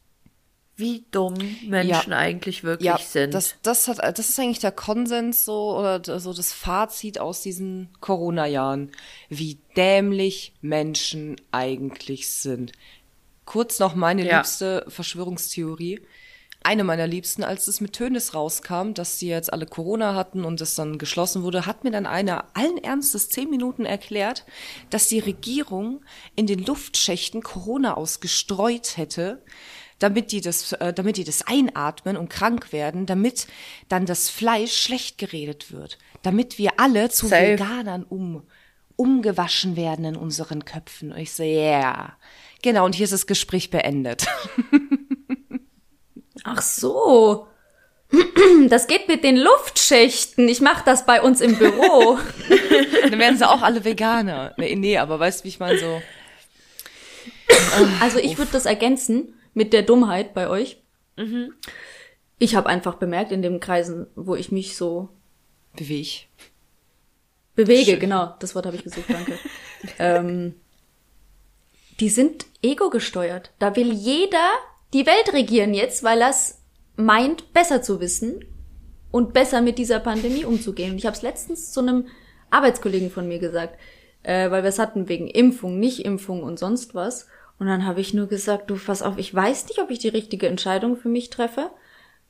wie 0.76 1.06
dumm 1.12 1.36
Menschen 1.68 2.14
eigentlich 2.14 2.64
wirklich 2.64 2.88
Ja, 2.88 2.98
sind. 2.98 3.34
das, 3.34 3.56
das, 3.62 3.88
hat, 3.88 4.00
das 4.18 4.30
ist 4.30 4.40
eigentlich 4.40 4.60
der 4.60 4.72
Konsens 4.72 5.46
so 5.46 5.78
oder 5.78 6.20
so 6.20 6.34
das 6.34 6.52
Fazit 6.52 7.20
aus 7.20 7.42
diesen 7.42 7.90
Corona-Jahren, 8.02 8.92
wie 9.30 9.60
dämlich 9.78 10.54
Menschen 10.62 11.36
eigentlich 11.52 12.30
sind. 12.30 12.72
Kurz 13.46 13.80
noch 13.80 13.94
meine 13.94 14.26
Ja. 14.26 14.38
liebste 14.38 14.86
Verschwörungstheorie. 14.88 16.02
Eine 16.66 16.86
meiner 16.86 17.08
liebsten, 17.08 17.44
als 17.44 17.68
es 17.68 17.82
mit 17.82 17.92
Tönes 17.92 18.34
rauskam, 18.34 18.94
dass 18.94 19.20
sie 19.20 19.28
jetzt 19.28 19.52
alle 19.52 19.66
Corona 19.66 20.16
hatten 20.16 20.46
und 20.46 20.62
es 20.62 20.76
dann 20.76 20.98
geschlossen 20.98 21.44
wurde, 21.44 21.66
hat 21.66 21.84
mir 21.84 21.92
dann 21.92 22.06
einer 22.06 22.46
allen 22.54 22.78
Ernstes 22.78 23.28
zehn 23.28 23.50
Minuten 23.50 23.84
erklärt, 23.86 24.46
dass 24.90 25.08
die 25.10 25.20
Regierung 25.20 26.06
in 26.38 26.48
den 26.48 26.66
Luftschächten 26.66 27.44
Corona 27.44 27.96
ausgestreut 27.96 28.96
hätte, 28.96 29.44
damit 30.00 30.32
die 30.32 30.42
das, 30.42 30.74
äh, 30.74 30.94
damit 30.94 31.18
die 31.18 31.24
das 31.24 31.46
einatmen 31.48 32.18
und 32.18 32.30
krank 32.30 32.72
werden, 32.74 33.06
damit 33.06 33.48
dann 33.90 34.06
das 34.06 34.30
Fleisch 34.30 34.76
schlecht 34.76 35.18
geredet 35.18 35.72
wird, 35.72 35.98
damit 36.22 36.58
wir 36.58 36.72
alle 36.78 37.10
zu 37.10 37.28
Safe. 37.28 37.54
Veganern 37.54 38.04
um, 38.04 38.44
umgewaschen 38.96 39.76
werden 39.76 40.06
in 40.06 40.16
unseren 40.16 40.66
Köpfen. 40.66 41.12
Und 41.12 41.20
ich 41.20 41.34
so, 41.34 41.44
yeah. 41.44 42.18
Genau, 42.62 42.86
und 42.86 42.96
hier 42.96 43.06
ist 43.06 43.14
das 43.14 43.28
Gespräch 43.28 43.70
beendet. 43.70 44.26
Ach 46.44 46.62
so. 46.62 47.48
Das 48.70 48.88
geht 48.88 49.08
mit 49.08 49.24
den 49.24 49.38
Luftschächten. 49.38 50.48
Ich 50.48 50.62
mache 50.62 50.84
das 50.86 51.06
bei 51.06 51.22
uns 51.22 51.42
im 51.42 51.58
Büro. 51.58 52.20
Dann 53.02 53.20
werden 53.20 53.38
sie 53.38 53.50
auch 53.50 53.62
alle 53.62 53.84
Veganer. 53.84 54.54
Nee, 54.58 54.76
nee 54.76 54.98
aber 54.98 55.20
weißt 55.20 55.42
du, 55.42 55.44
wie 55.46 55.50
ich 55.50 55.60
meine, 55.60 55.80
so. 55.80 56.02
Also 58.00 58.20
ich 58.20 58.38
würde 58.38 58.52
das 58.52 58.66
ergänzen 58.66 59.34
mit 59.54 59.74
der 59.74 59.84
Dummheit 59.84 60.34
bei 60.34 60.48
euch. 60.50 60.82
Ich 62.40 62.56
habe 62.56 62.68
einfach 62.68 62.96
bemerkt 62.96 63.32
in 63.32 63.42
den 63.42 63.60
Kreisen, 63.60 64.08
wo 64.16 64.36
ich 64.36 64.52
mich 64.52 64.76
so 64.76 65.10
ich. 65.78 66.30
bewege, 67.56 67.98
genau, 67.98 68.36
das 68.40 68.56
Wort 68.56 68.66
habe 68.66 68.76
ich 68.76 68.84
gesucht, 68.84 69.10
danke. 69.10 69.38
ähm, 70.00 70.56
die 72.00 72.10
sind 72.10 72.46
ego 72.62 72.90
gesteuert. 72.90 73.52
Da 73.60 73.76
will 73.76 73.92
jeder 73.92 74.50
die 74.94 75.06
Welt 75.06 75.34
regieren 75.34 75.74
jetzt, 75.74 76.04
weil 76.04 76.22
er 76.22 76.30
es 76.30 76.60
meint, 76.96 77.54
besser 77.54 77.82
zu 77.82 78.00
wissen 78.00 78.46
und 79.12 79.34
besser 79.34 79.62
mit 79.62 79.78
dieser 79.78 80.00
Pandemie 80.00 80.46
umzugehen. 80.46 80.92
Und 80.92 80.98
ich 80.98 81.06
habe 81.06 81.16
es 81.16 81.22
letztens 81.22 81.72
zu 81.72 81.80
einem 81.80 82.08
Arbeitskollegen 82.50 83.10
von 83.10 83.28
mir 83.28 83.40
gesagt, 83.40 83.80
äh, 84.24 84.50
weil 84.52 84.64
wir 84.64 84.70
es 84.70 84.80
hatten 84.80 85.10
wegen 85.10 85.28
Impfung, 85.28 85.80
Nicht-Impfung 85.80 86.44
und 86.44 86.60
sonst 86.60 86.96
was. 86.96 87.28
Und 87.60 87.68
dann 87.68 87.86
habe 87.86 88.02
ich 88.02 88.14
nur 88.14 88.28
gesagt, 88.28 88.70
du 88.70 88.76
pass 88.76 89.02
auf, 89.02 89.18
ich 89.18 89.34
weiß 89.34 89.68
nicht, 89.68 89.80
ob 89.80 89.90
ich 89.90 90.00
die 90.00 90.10
richtige 90.10 90.48
Entscheidung 90.48 90.98
für 90.98 91.10
mich 91.10 91.30
treffe 91.30 91.70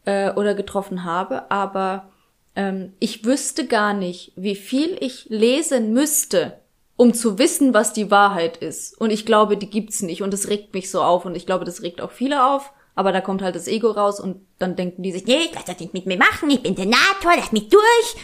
äh, 0.06 0.32
oder 0.34 0.54
getroffen 0.54 1.04
habe, 1.04 1.50
aber 1.50 2.12
ähm, 2.56 2.94
ich 3.00 3.26
wüsste 3.26 3.68
gar 3.68 3.94
nicht, 3.94 4.34
wie 4.36 4.56
viel 4.56 4.98
ich 5.00 5.26
lesen 5.30 5.94
müsste, 5.94 6.60
um 6.96 7.14
zu 7.14 7.40
wissen, 7.40 7.74
was 7.74 7.94
die 7.94 8.12
Wahrheit 8.12 8.58
ist. 8.58 9.00
Und 9.00 9.12
ich 9.12 9.26
glaube, 9.26 9.58
die 9.58 9.70
gibt's 9.70 10.02
nicht. 10.02 10.22
Und 10.22 10.32
das 10.32 10.50
regt 10.50 10.74
mich 10.74 10.92
so 10.92 11.02
auf. 11.02 11.26
Und 11.26 11.36
ich 11.36 11.46
glaube, 11.46 11.66
das 11.66 11.82
regt 11.82 12.02
auch 12.02 12.12
viele 12.12 12.46
auf. 12.46 12.72
Aber 12.96 13.12
da 13.12 13.22
kommt 13.22 13.42
halt 13.42 13.56
das 13.56 13.68
Ego 13.68 13.90
raus 13.90 14.20
und 14.20 14.46
dann 14.60 14.76
denken 14.76 15.02
die 15.02 15.12
sich, 15.12 15.26
nee, 15.26 15.46
ich 15.46 15.54
lass 15.56 15.66
das 15.66 15.80
nicht 15.80 15.96
mit 15.96 16.06
mir 16.06 16.18
machen, 16.18 16.52
ich 16.52 16.62
bin 16.62 16.76
Senator, 16.76 17.34
lass 17.36 17.52
mich 17.52 17.70
durch. 17.70 18.16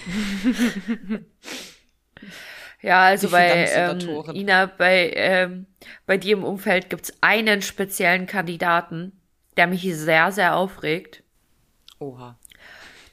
Ja, 2.82 3.04
also 3.04 3.30
bei 3.30 3.68
ähm? 3.68 4.00
Ina, 4.34 4.66
bei, 4.66 5.12
ähm, 5.16 5.66
bei 6.06 6.18
dir 6.18 6.38
im 6.38 6.44
Umfeld 6.44 6.90
gibt's 6.90 7.14
einen 7.22 7.62
speziellen 7.62 8.26
Kandidaten, 8.26 9.12
der 9.58 9.68
mich 9.68 9.84
sehr, 9.96 10.32
sehr 10.32 10.56
aufregt, 10.56 11.24
Oha. 12.00 12.38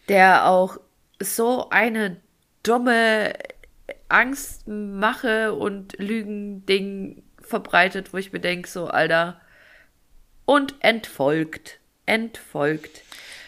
der 0.09 0.47
auch 0.47 0.79
so 1.21 1.69
eine 1.71 2.21
dumme 2.63 3.33
Angstmache 4.09 5.55
und 5.55 5.99
Lügending 5.99 7.25
verbreitet, 7.41 8.13
wo 8.13 8.19
ich 8.19 8.33
mir 8.33 8.41
denk 8.41 8.69
so, 8.69 8.87
Alter, 8.87 9.41
und 10.45 10.77
entfolgt, 10.81 11.81
entfolgt. 12.07 13.03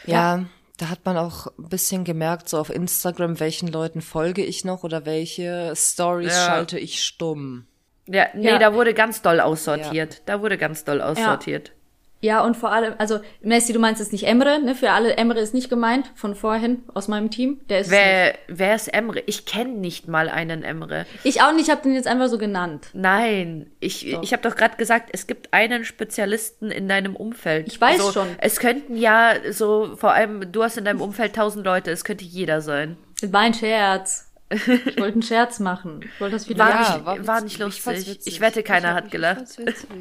Ja, 0.05 0.47
da 0.79 0.89
hat 0.89 1.05
man 1.05 1.17
auch 1.19 1.49
ein 1.59 1.69
bisschen 1.69 2.05
gemerkt, 2.05 2.49
so 2.49 2.59
auf 2.59 2.71
Instagram, 2.71 3.39
welchen 3.41 3.69
Leuten 3.69 4.01
folge 4.01 4.45
ich 4.45 4.65
noch 4.65 4.83
oder 4.85 5.05
welche 5.05 5.73
Stories 5.77 6.35
Ja. 6.35 6.47
schalte 6.47 6.79
ich 6.79 7.05
stumm. 7.05 7.67
Ja, 8.07 8.27
nee, 8.35 8.47
Ja. 8.49 8.59
da 8.59 8.73
wurde 8.73 8.95
ganz 8.95 9.21
doll 9.21 9.41
aussortiert. 9.41 10.23
Da 10.27 10.41
wurde 10.41 10.57
ganz 10.57 10.85
doll 10.85 11.03
aussortiert. 11.03 11.73
Ja, 12.21 12.43
und 12.43 12.57
vor 12.57 12.73
allem, 12.73 12.95
also 12.99 13.21
Messi, 13.43 13.73
du 13.73 13.79
meinst 13.79 14.01
jetzt 14.01 14.13
nicht 14.13 14.25
Emre, 14.27 14.61
ne? 14.61 14.75
Für 14.75 14.91
alle, 14.91 15.17
Emre 15.17 15.39
ist 15.39 15.55
nicht 15.55 15.71
gemeint, 15.71 16.11
von 16.17 16.35
vorhin, 16.35 16.83
aus 16.93 17.07
meinem 17.07 17.31
Team. 17.31 17.61
Der 17.69 17.81
ist 17.81 17.91
Wer, 17.91 18.35
wer 18.49 18.75
ist 18.75 18.89
Emre? 18.89 19.23
Ich 19.27 19.47
kenne 19.47 19.75
nicht 19.75 20.09
mal 20.09 20.29
einen 20.29 20.65
Emre. 20.65 21.07
Ich 21.23 21.43
auch 21.43 21.53
nicht, 21.53 21.69
ich 21.69 21.71
habe 21.71 21.83
den 21.83 21.95
jetzt 21.95 22.09
einfach 22.09 22.29
so 22.29 22.39
genannt. 22.39 22.89
Nein, 22.93 23.71
ich, 23.79 24.07
ich 24.07 24.33
habe 24.33 24.43
doch 24.43 24.57
gerade 24.57 24.77
gesagt, 24.77 25.11
es 25.13 25.27
gibt 25.27 25.53
einen 25.53 25.85
Spezialisten 25.85 26.71
in 26.71 26.89
deinem 26.89 27.15
Umfeld. 27.15 27.69
Ich 27.69 27.81
weiß 27.81 27.99
so, 27.99 28.13
schon. 28.13 28.29
Es 28.39 28.59
könnten 28.59 28.97
ja 28.97 29.35
so, 29.51 29.95
vor 29.97 30.13
allem, 30.13 30.51
du 30.51 30.65
hast 30.65 30.77
in 30.77 30.85
deinem 30.85 31.01
Umfeld 31.01 31.37
tausend 31.37 31.65
Leute, 31.65 31.93
es 31.93 32.05
könnte 32.05 32.25
jeder 32.25 32.61
sein. 32.61 32.97
Das 33.21 33.33
war 33.33 33.41
ein 33.41 33.55
Scherz. 33.55 34.28
Ich 34.51 34.67
wollte 34.99 35.13
einen 35.13 35.23
Scherz 35.23 35.61
machen. 35.61 36.01
Ich 36.03 36.21
wollte 36.21 36.37
das 36.37 36.49
wieder. 36.49 36.65
War 36.65 36.71
Ja, 36.71 36.97
nicht- 36.97 37.27
war 37.27 37.43
witzig. 37.43 37.45
nicht 37.45 37.59
lustig. 37.59 38.09
witzig. 38.09 38.33
Ich 38.33 38.41
wette, 38.41 38.63
keiner 38.63 38.89
Ich- 38.91 38.95
hat 38.95 39.11
gelacht. 39.11 39.45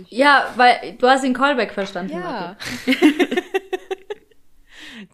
ja, 0.10 0.54
weil 0.56 0.96
du 0.98 1.08
hast 1.08 1.24
den 1.24 1.34
Callback 1.34 1.74
verstanden. 1.74 2.14
Ja. 2.14 2.56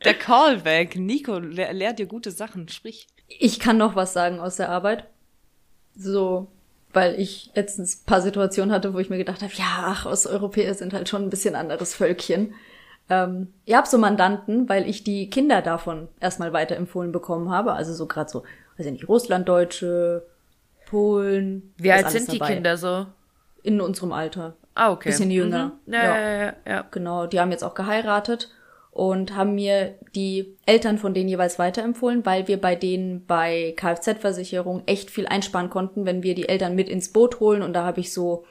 Der 0.05 0.13
Callback. 0.13 0.95
Nico 0.95 1.39
lehr, 1.39 1.73
lehrt 1.73 1.99
dir 1.99 2.05
gute 2.05 2.31
Sachen. 2.31 2.69
Sprich. 2.69 3.07
Ich 3.27 3.59
kann 3.59 3.77
noch 3.77 3.95
was 3.95 4.13
sagen 4.13 4.39
aus 4.39 4.55
der 4.57 4.69
Arbeit. 4.69 5.05
So, 5.95 6.47
weil 6.91 7.19
ich 7.19 7.51
letztens 7.55 7.97
ein 8.01 8.05
paar 8.05 8.21
Situationen 8.21 8.71
hatte, 8.73 8.93
wo 8.93 8.99
ich 8.99 9.09
mir 9.09 9.17
gedacht 9.17 9.41
habe, 9.41 9.53
ja, 9.55 9.65
ach, 9.87 10.05
Osteuropäer 10.05 10.73
sind 10.73 10.93
halt 10.93 11.09
schon 11.09 11.23
ein 11.23 11.29
bisschen 11.29 11.55
anderes 11.55 11.95
Völkchen. 11.95 12.53
Ähm, 13.09 13.53
ich 13.65 13.73
habe 13.75 13.87
so 13.87 13.97
Mandanten, 13.97 14.69
weil 14.69 14.87
ich 14.87 15.03
die 15.03 15.29
Kinder 15.29 15.61
davon 15.61 16.07
erstmal 16.19 16.53
weiterempfohlen 16.53 17.11
bekommen 17.11 17.51
habe. 17.51 17.73
Also 17.73 17.93
so 17.93 18.05
gerade 18.07 18.29
so, 18.29 18.43
weiß 18.77 18.85
ich 18.87 18.91
nicht, 18.91 19.07
Russlanddeutsche, 19.09 20.25
Polen. 20.85 21.73
Wie 21.77 21.91
alt 21.91 22.09
sind 22.09 22.31
die 22.31 22.39
dabei. 22.39 22.53
Kinder 22.53 22.77
so? 22.77 23.07
In 23.63 23.81
unserem 23.81 24.11
Alter. 24.11 24.55
Ah, 24.75 24.91
okay. 24.91 25.09
Bisschen 25.09 25.31
jünger. 25.31 25.73
Mhm. 25.85 25.93
Ja, 25.93 26.03
Ja. 26.03 26.19
ja, 26.19 26.45
ja, 26.45 26.53
ja. 26.67 26.85
Genau, 26.91 27.27
die 27.27 27.39
haben 27.39 27.51
jetzt 27.51 27.63
auch 27.63 27.75
geheiratet 27.75 28.49
und 28.91 29.35
haben 29.35 29.55
mir 29.55 29.95
die 30.15 30.55
Eltern 30.65 30.97
von 30.97 31.13
denen 31.13 31.29
jeweils 31.29 31.57
weiterempfohlen, 31.57 32.25
weil 32.25 32.47
wir 32.47 32.59
bei 32.61 32.75
denen 32.75 33.25
bei 33.25 33.73
Kfz-Versicherung 33.75 34.83
echt 34.85 35.09
viel 35.09 35.25
einsparen 35.25 35.69
konnten, 35.69 36.05
wenn 36.05 36.21
wir 36.21 36.35
die 36.35 36.47
Eltern 36.49 36.75
mit 36.75 36.89
ins 36.89 37.11
Boot 37.11 37.39
holen. 37.39 37.63
Und 37.63 37.73
da 37.73 37.85
habe 37.85 38.01
ich 38.01 38.13
so 38.13 38.45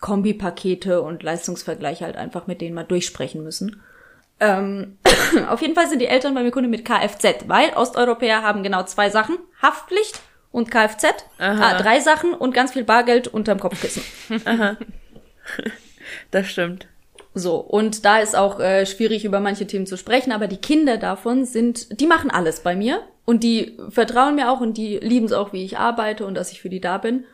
Kombipakete 0.00 1.02
und 1.02 1.22
Leistungsvergleiche 1.22 2.04
halt 2.04 2.16
einfach 2.16 2.46
mit 2.46 2.60
denen 2.60 2.74
mal 2.74 2.84
durchsprechen 2.84 3.42
müssen. 3.42 3.80
Ähm, 4.40 4.98
auf 5.48 5.60
jeden 5.60 5.74
Fall 5.74 5.88
sind 5.88 6.00
die 6.00 6.06
Eltern 6.06 6.34
bei 6.34 6.42
mir 6.42 6.50
Kunde 6.50 6.68
mit 6.68 6.84
Kfz, 6.84 7.44
weil 7.46 7.70
Osteuropäer 7.70 8.42
haben 8.42 8.62
genau 8.62 8.82
zwei 8.84 9.10
Sachen, 9.10 9.38
Haftpflicht 9.62 10.20
und 10.50 10.70
Kfz. 10.70 11.06
Ah, 11.38 11.78
drei 11.78 12.00
Sachen 12.00 12.34
und 12.34 12.54
ganz 12.54 12.72
viel 12.72 12.84
Bargeld 12.84 13.28
unterm 13.28 13.60
Kopfkissen. 13.60 14.02
Das 16.30 16.48
stimmt. 16.48 16.88
So, 17.34 17.56
und 17.56 18.04
da 18.04 18.18
ist 18.18 18.34
auch 18.34 18.58
äh, 18.58 18.86
schwierig, 18.86 19.24
über 19.24 19.38
manche 19.38 19.66
Themen 19.66 19.86
zu 19.86 19.96
sprechen, 19.96 20.32
aber 20.32 20.48
die 20.48 20.56
Kinder 20.56 20.96
davon 20.96 21.44
sind, 21.44 22.00
die 22.00 22.06
machen 22.06 22.30
alles 22.30 22.60
bei 22.60 22.74
mir 22.74 23.02
und 23.24 23.44
die 23.44 23.78
vertrauen 23.88 24.34
mir 24.34 24.50
auch 24.50 24.60
und 24.60 24.76
die 24.76 24.98
lieben 24.98 25.26
es 25.26 25.32
auch, 25.32 25.52
wie 25.52 25.64
ich 25.64 25.78
arbeite 25.78 26.26
und 26.26 26.34
dass 26.34 26.50
ich 26.50 26.60
für 26.60 26.68
die 26.68 26.80
da 26.80 26.98
bin. 26.98 27.24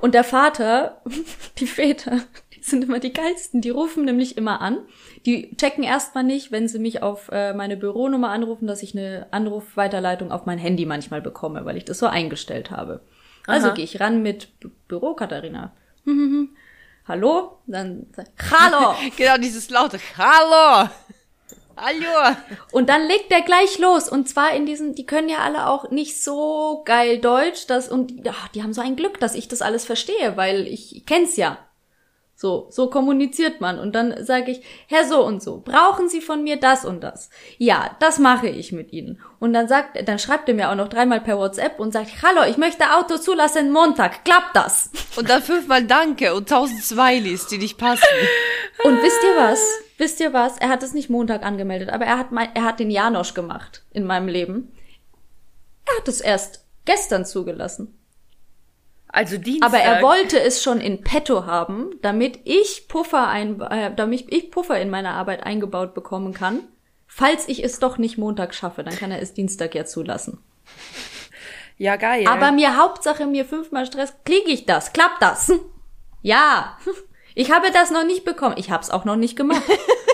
Und 0.00 0.14
der 0.14 0.24
Vater, 0.24 1.02
die 1.58 1.66
Väter, 1.66 2.20
sind 2.70 2.84
immer 2.84 2.98
die 2.98 3.12
geilsten, 3.12 3.60
die 3.60 3.70
rufen 3.70 4.04
nämlich 4.06 4.38
immer 4.38 4.62
an. 4.62 4.78
Die 5.26 5.54
checken 5.56 5.84
erstmal 5.84 6.24
nicht, 6.24 6.50
wenn 6.50 6.66
sie 6.66 6.78
mich 6.78 7.02
auf 7.02 7.28
äh, 7.30 7.52
meine 7.52 7.76
Büronummer 7.76 8.30
anrufen, 8.30 8.66
dass 8.66 8.82
ich 8.82 8.96
eine 8.96 9.26
Anrufweiterleitung 9.32 10.32
auf 10.32 10.46
mein 10.46 10.58
Handy 10.58 10.86
manchmal 10.86 11.20
bekomme, 11.20 11.66
weil 11.66 11.76
ich 11.76 11.84
das 11.84 11.98
so 11.98 12.06
eingestellt 12.06 12.70
habe. 12.70 13.00
Also 13.46 13.74
gehe 13.74 13.84
ich 13.84 14.00
ran 14.00 14.22
mit 14.22 14.58
B 14.60 14.68
Büro, 14.88 15.14
Katharina. 15.14 15.72
Hallo? 17.06 17.58
Dann 17.66 18.06
ich, 18.16 18.50
Hallo! 18.50 18.94
Genau, 19.16 19.36
dieses 19.36 19.68
laute 19.68 19.98
Hallo. 20.16 20.88
Hallo. 21.76 22.36
Und 22.72 22.88
dann 22.88 23.06
legt 23.06 23.30
der 23.30 23.42
gleich 23.42 23.78
los. 23.78 24.08
Und 24.08 24.26
zwar 24.26 24.54
in 24.54 24.64
diesen, 24.64 24.94
die 24.94 25.04
können 25.04 25.28
ja 25.28 25.38
alle 25.38 25.66
auch 25.66 25.90
nicht 25.90 26.22
so 26.22 26.82
geil 26.86 27.18
Deutsch, 27.18 27.66
dass, 27.66 27.90
und 27.90 28.24
ja, 28.24 28.34
die 28.54 28.62
haben 28.62 28.72
so 28.72 28.80
ein 28.80 28.96
Glück, 28.96 29.20
dass 29.20 29.34
ich 29.34 29.48
das 29.48 29.60
alles 29.60 29.84
verstehe, 29.84 30.38
weil 30.38 30.66
ich 30.66 31.04
kenn's 31.04 31.36
ja. 31.36 31.58
So, 32.36 32.66
so 32.70 32.90
kommuniziert 32.90 33.60
man. 33.60 33.78
Und 33.78 33.94
dann 33.94 34.24
sage 34.24 34.50
ich, 34.50 34.62
Herr 34.88 35.06
so 35.06 35.24
und 35.24 35.42
so, 35.42 35.62
brauchen 35.64 36.08
Sie 36.08 36.20
von 36.20 36.42
mir 36.42 36.58
das 36.58 36.84
und 36.84 37.02
das? 37.02 37.30
Ja, 37.58 37.96
das 38.00 38.18
mache 38.18 38.48
ich 38.48 38.72
mit 38.72 38.92
Ihnen. 38.92 39.20
Und 39.38 39.52
dann 39.52 39.68
sagt, 39.68 40.08
dann 40.08 40.18
schreibt 40.18 40.48
er 40.48 40.54
mir 40.56 40.70
auch 40.70 40.74
noch 40.74 40.88
dreimal 40.88 41.20
per 41.20 41.38
WhatsApp 41.38 41.78
und 41.78 41.92
sagt, 41.92 42.22
hallo, 42.22 42.42
ich 42.48 42.56
möchte 42.56 42.92
Auto 42.96 43.18
zulassen 43.18 43.70
Montag. 43.70 44.24
Klappt 44.24 44.56
das? 44.56 44.90
Und 45.16 45.30
dann 45.30 45.42
fünfmal 45.42 45.84
Danke 45.84 46.34
und 46.34 46.48
tausend 46.48 46.82
Smileys, 46.82 47.46
die 47.46 47.58
nicht 47.58 47.78
passen. 47.78 48.02
Und 48.82 49.00
wisst 49.00 49.22
ihr 49.22 49.36
was? 49.36 49.60
Wisst 49.96 50.20
ihr 50.20 50.32
was? 50.32 50.58
Er 50.58 50.70
hat 50.70 50.82
es 50.82 50.92
nicht 50.92 51.10
Montag 51.10 51.44
angemeldet, 51.44 51.90
aber 51.90 52.04
er 52.04 52.18
hat 52.18 52.32
mein, 52.32 52.48
er 52.54 52.64
hat 52.64 52.80
den 52.80 52.90
Janosch 52.90 53.34
gemacht 53.34 53.84
in 53.92 54.04
meinem 54.04 54.26
Leben. 54.26 54.72
Er 55.86 55.98
hat 55.98 56.08
es 56.08 56.20
erst 56.20 56.64
gestern 56.84 57.24
zugelassen. 57.24 57.96
Also 59.14 59.38
Dienstag. 59.38 59.68
Aber 59.68 59.78
er 59.78 60.02
wollte 60.02 60.40
es 60.40 60.60
schon 60.60 60.80
in 60.80 61.02
petto 61.02 61.46
haben, 61.46 61.92
damit 62.02 62.40
ich 62.42 62.88
Puffer 62.88 63.28
ein, 63.28 63.60
äh, 63.60 63.94
damit 63.94 64.24
ich 64.28 64.50
Puffer 64.50 64.80
in 64.80 64.90
meiner 64.90 65.12
Arbeit 65.12 65.44
eingebaut 65.44 65.94
bekommen 65.94 66.34
kann. 66.34 66.66
Falls 67.06 67.46
ich 67.46 67.62
es 67.62 67.78
doch 67.78 67.96
nicht 67.96 68.18
Montag 68.18 68.56
schaffe, 68.56 68.82
dann 68.82 68.96
kann 68.96 69.12
er 69.12 69.22
es 69.22 69.32
Dienstag 69.32 69.76
ja 69.76 69.84
zulassen. 69.84 70.38
Ja, 71.78 71.94
geil. 71.94 72.26
Aber 72.26 72.50
mir 72.50 72.76
Hauptsache 72.76 73.26
mir 73.26 73.44
fünfmal 73.44 73.86
Stress, 73.86 74.14
kriege 74.24 74.50
ich 74.50 74.66
das? 74.66 74.92
Klappt 74.92 75.22
das? 75.22 75.52
Ja. 76.22 76.76
Ich 77.36 77.50
habe 77.50 77.72
das 77.72 77.90
noch 77.90 78.04
nicht 78.04 78.24
bekommen. 78.24 78.54
Ich 78.58 78.70
habe 78.70 78.84
es 78.84 78.90
auch 78.90 79.04
noch 79.04 79.16
nicht 79.16 79.34
gemacht. 79.34 79.64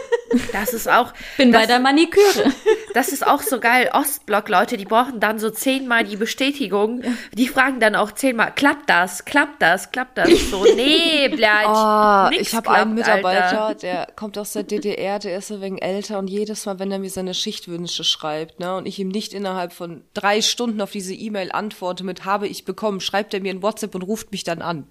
Das 0.53 0.73
ist 0.73 0.89
auch. 0.89 1.13
Bin 1.37 1.53
das, 1.53 1.63
bei 1.63 1.67
der 1.67 1.81
Maniküre. 1.81 2.53
Das 2.95 3.09
ist 3.09 3.27
auch 3.27 3.43
so 3.43 3.61
geil. 3.61 3.91
Ostblock-Leute, 3.93 4.77
die 4.77 4.85
brauchen 4.85 5.21
dann 5.21 5.39
so 5.39 5.51
zehnmal 5.51 6.05
die 6.05 6.17
Bestätigung. 6.17 7.03
Die 7.33 7.49
fragen 7.49 7.81
dann 7.81 7.95
auch 7.95 8.13
zehnmal, 8.13 8.53
klappt 8.55 8.89
das? 8.89 9.25
Klappt 9.25 9.63
das? 9.63 9.91
Klappt 9.91 10.19
das? 10.19 10.29
So, 10.51 10.65
nee, 10.65 11.29
bleib. 11.29 11.67
Oh, 11.69 12.37
ich 12.41 12.55
habe 12.55 12.71
einen 12.71 12.95
Mitarbeiter, 12.95 13.63
Alter. 13.67 13.81
der 13.81 14.09
kommt 14.17 14.39
aus 14.39 14.53
der 14.53 14.63
DDR, 14.63 15.19
der 15.19 15.39
ist 15.39 15.51
ein 15.51 15.61
wenig 15.61 15.83
älter 15.83 16.19
und 16.19 16.29
jedes 16.29 16.67
Mal, 16.67 16.79
wenn 16.79 16.91
er 16.91 16.99
mir 16.99 17.11
seine 17.11 17.35
Schichtwünsche 17.35 18.05
schreibt, 18.05 18.61
ne, 18.61 18.77
und 18.77 18.87
ich 18.87 18.99
ihm 18.99 19.09
nicht 19.09 19.33
innerhalb 19.35 19.73
von 19.73 20.05
drei 20.15 20.43
Stunden 20.43 20.81
auf 20.81 20.91
diese 20.91 21.15
E-Mail 21.15 21.53
antworte 21.53 22.05
mit 22.05 22.25
habe 22.25 22.49
ich 22.49 22.65
bekommen, 22.65 23.01
schreibt 23.01 23.35
er 23.35 23.41
mir 23.41 23.53
in 23.53 23.63
WhatsApp 23.63 23.95
und 23.95 24.03
ruft 24.03 24.33
mich 24.33 24.45
dann 24.45 24.63
an. 24.63 24.87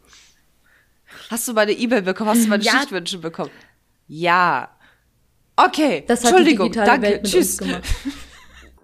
Hast 1.29 1.47
du 1.47 1.53
meine 1.53 1.71
E-Mail 1.71 2.01
bekommen? 2.01 2.29
Hast 2.29 2.45
du 2.45 2.49
meine 2.49 2.63
ja. 2.63 2.71
Schichtwünsche 2.71 3.17
bekommen? 3.17 3.51
Ja. 4.07 4.69
Okay, 5.65 6.03
das 6.07 6.23
Entschuldigung, 6.23 6.71
danke, 6.71 7.21
tschüss. 7.23 7.59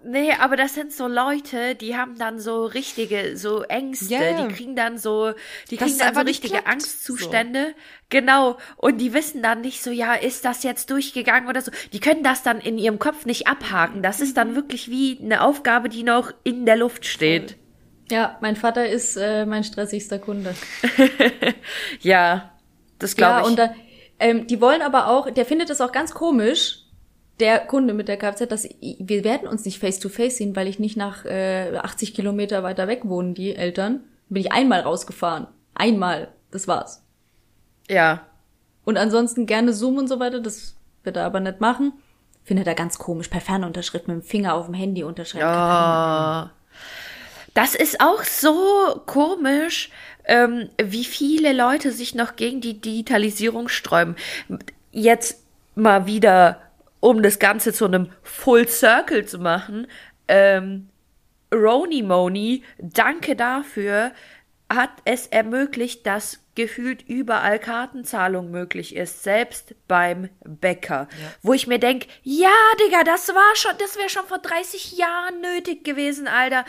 Nee, 0.08 0.30
aber 0.38 0.54
das 0.54 0.74
sind 0.74 0.92
so 0.92 1.08
Leute, 1.08 1.74
die 1.74 1.96
haben 1.96 2.16
dann 2.16 2.38
so 2.38 2.64
richtige, 2.64 3.36
so 3.36 3.62
Ängste, 3.64 4.14
yeah. 4.14 4.46
die 4.46 4.54
kriegen 4.54 4.76
dann 4.76 4.98
so, 4.98 5.32
die 5.68 5.76
kriegen 5.76 5.98
dann 5.98 6.14
so 6.14 6.20
richtige 6.20 6.64
Angstzustände. 6.66 7.70
So. 7.70 7.74
Genau. 8.10 8.56
Und 8.76 8.98
die 8.98 9.12
wissen 9.14 9.42
dann 9.42 9.62
nicht 9.62 9.82
so, 9.82 9.90
ja, 9.90 10.14
ist 10.14 10.44
das 10.44 10.62
jetzt 10.62 10.90
durchgegangen 10.90 11.48
oder 11.48 11.60
so. 11.60 11.72
Die 11.92 11.98
können 11.98 12.22
das 12.22 12.44
dann 12.44 12.60
in 12.60 12.78
ihrem 12.78 13.00
Kopf 13.00 13.26
nicht 13.26 13.48
abhaken. 13.48 14.00
Das 14.00 14.20
ist 14.20 14.36
dann 14.36 14.54
wirklich 14.54 14.88
wie 14.88 15.18
eine 15.20 15.42
Aufgabe, 15.42 15.88
die 15.88 16.04
noch 16.04 16.32
in 16.44 16.66
der 16.66 16.76
Luft 16.76 17.04
steht. 17.04 17.56
Ja, 18.08 18.38
mein 18.40 18.54
Vater 18.54 18.88
ist 18.88 19.16
äh, 19.16 19.44
mein 19.44 19.64
stressigster 19.64 20.20
Kunde. 20.20 20.54
ja, 22.00 22.52
das 23.00 23.16
glaube 23.16 23.40
ja, 23.40 23.40
ich. 23.40 23.85
Ähm, 24.18 24.46
die 24.46 24.60
wollen 24.60 24.82
aber 24.82 25.08
auch, 25.08 25.30
der 25.30 25.44
findet 25.44 25.70
es 25.70 25.80
auch 25.80 25.92
ganz 25.92 26.14
komisch, 26.14 26.86
der 27.40 27.60
Kunde 27.60 27.92
mit 27.92 28.08
der 28.08 28.16
Kfz, 28.16 28.48
dass 28.48 28.68
wir 28.80 29.24
werden 29.24 29.48
uns 29.48 29.64
nicht 29.64 29.78
face 29.78 29.98
to 29.98 30.08
face 30.08 30.38
sehen, 30.38 30.56
weil 30.56 30.68
ich 30.68 30.78
nicht 30.78 30.96
nach 30.96 31.24
äh, 31.24 31.76
80 31.76 32.14
Kilometer 32.14 32.62
weiter 32.62 32.88
weg 32.88 33.02
wohnen, 33.04 33.34
die 33.34 33.54
Eltern. 33.54 34.04
Bin 34.28 34.40
ich 34.40 34.52
einmal 34.52 34.80
rausgefahren. 34.80 35.46
Einmal. 35.74 36.28
Das 36.50 36.66
war's. 36.66 37.02
Ja. 37.88 38.26
Und 38.84 38.96
ansonsten 38.96 39.46
gerne 39.46 39.72
Zoom 39.72 39.98
und 39.98 40.08
so 40.08 40.18
weiter, 40.20 40.40
das 40.40 40.76
wird 41.02 41.16
er 41.16 41.24
aber 41.24 41.40
nicht 41.40 41.60
machen. 41.60 41.92
Findet 42.44 42.66
er 42.66 42.74
ganz 42.74 42.98
komisch, 42.98 43.28
per 43.28 43.40
Fernunterschrift 43.40 44.08
mit 44.08 44.16
dem 44.16 44.22
Finger 44.22 44.54
auf 44.54 44.66
dem 44.66 44.74
Handy 44.74 45.04
unterschreiben. 45.04 45.44
Ja. 45.44 46.52
Das 47.54 47.74
ist 47.74 48.00
auch 48.00 48.22
so 48.22 49.02
komisch, 49.06 49.90
ähm, 50.26 50.68
wie 50.82 51.04
viele 51.04 51.52
Leute 51.52 51.92
sich 51.92 52.14
noch 52.14 52.36
gegen 52.36 52.60
die 52.60 52.80
Digitalisierung 52.80 53.68
sträuben. 53.68 54.16
Jetzt 54.92 55.42
mal 55.74 56.06
wieder 56.06 56.60
um 57.00 57.22
das 57.22 57.38
Ganze 57.38 57.72
zu 57.72 57.84
einem 57.84 58.10
Full 58.22 58.68
Circle 58.68 59.26
zu 59.26 59.38
machen, 59.38 59.86
ähm, 60.28 60.88
Roni 61.54 62.02
Moni, 62.02 62.64
danke 62.78 63.36
dafür, 63.36 64.12
hat 64.68 64.90
es 65.04 65.28
ermöglicht, 65.28 66.06
dass 66.06 66.40
gefühlt 66.56 67.02
überall 67.02 67.60
Kartenzahlung 67.60 68.50
möglich 68.50 68.96
ist, 68.96 69.22
selbst 69.22 69.74
beim 69.86 70.30
Bäcker. 70.44 71.06
Ja. 71.10 71.34
Wo 71.42 71.52
ich 71.52 71.68
mir 71.68 71.78
denke, 71.78 72.08
ja, 72.24 72.50
Digga, 72.80 73.04
das 73.04 73.28
war 73.28 73.54
schon, 73.54 73.72
das 73.78 73.96
wäre 73.96 74.08
schon 74.08 74.26
vor 74.26 74.38
30 74.38 74.96
Jahren 74.96 75.40
nötig 75.40 75.84
gewesen, 75.84 76.26
Alter. 76.26 76.64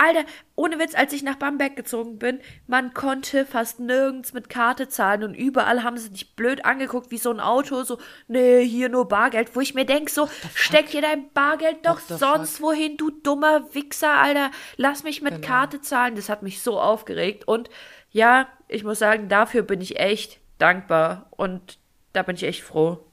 Alter, 0.00 0.24
ohne 0.56 0.78
Witz, 0.78 0.94
als 0.94 1.12
ich 1.12 1.22
nach 1.22 1.36
Bamberg 1.36 1.76
gezogen 1.76 2.18
bin, 2.18 2.40
man 2.66 2.94
konnte 2.94 3.44
fast 3.44 3.80
nirgends 3.80 4.32
mit 4.32 4.48
Karte 4.48 4.88
zahlen 4.88 5.22
und 5.22 5.34
überall 5.34 5.82
haben 5.82 5.98
sie 5.98 6.08
dich 6.08 6.34
blöd 6.34 6.64
angeguckt 6.64 7.10
wie 7.10 7.18
so 7.18 7.30
ein 7.30 7.38
Auto, 7.38 7.82
so, 7.82 7.98
nee, 8.26 8.64
hier 8.64 8.88
nur 8.88 9.08
Bargeld, 9.08 9.54
wo 9.54 9.60
ich 9.60 9.74
mir 9.74 9.84
denk, 9.84 10.08
so, 10.08 10.26
steck 10.54 10.90
dir 10.90 11.02
dein 11.02 11.30
Bargeld 11.34 11.84
doch 11.84 12.00
sonst 12.00 12.56
fuck? 12.56 12.68
wohin, 12.68 12.96
du 12.96 13.10
dummer 13.10 13.74
Wichser, 13.74 14.14
Alter, 14.14 14.50
lass 14.78 15.04
mich 15.04 15.20
mit 15.20 15.34
genau. 15.34 15.46
Karte 15.46 15.82
zahlen, 15.82 16.16
das 16.16 16.30
hat 16.30 16.42
mich 16.42 16.62
so 16.62 16.80
aufgeregt 16.80 17.46
und 17.46 17.68
ja, 18.10 18.48
ich 18.68 18.84
muss 18.84 18.98
sagen, 18.98 19.28
dafür 19.28 19.62
bin 19.62 19.82
ich 19.82 19.98
echt 19.98 20.40
dankbar 20.56 21.26
und 21.30 21.78
da 22.14 22.22
bin 22.22 22.36
ich 22.36 22.44
echt 22.44 22.62
froh. 22.62 23.04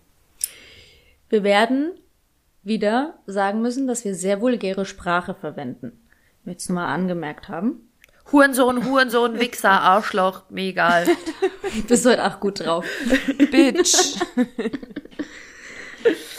Wir 1.27 1.43
werden 1.43 1.99
wieder 2.63 3.19
sagen 3.25 3.61
müssen, 3.61 3.87
dass 3.87 4.05
wir 4.05 4.15
sehr 4.15 4.39
vulgäre 4.39 4.85
Sprache 4.85 5.35
verwenden 5.35 6.06
jetzt 6.51 6.69
nur 6.69 6.75
mal 6.75 6.93
angemerkt 6.93 7.49
haben. 7.49 7.87
Hurensohn, 8.31 8.85
Hurensohn, 8.85 9.39
Wichser, 9.39 9.71
Arschloch, 9.71 10.43
mir 10.49 10.69
egal. 10.69 11.05
du 11.05 11.83
bist 11.83 12.05
heute 12.05 12.25
auch 12.25 12.39
gut 12.39 12.65
drauf. 12.65 12.85
Bitch. 13.51 14.15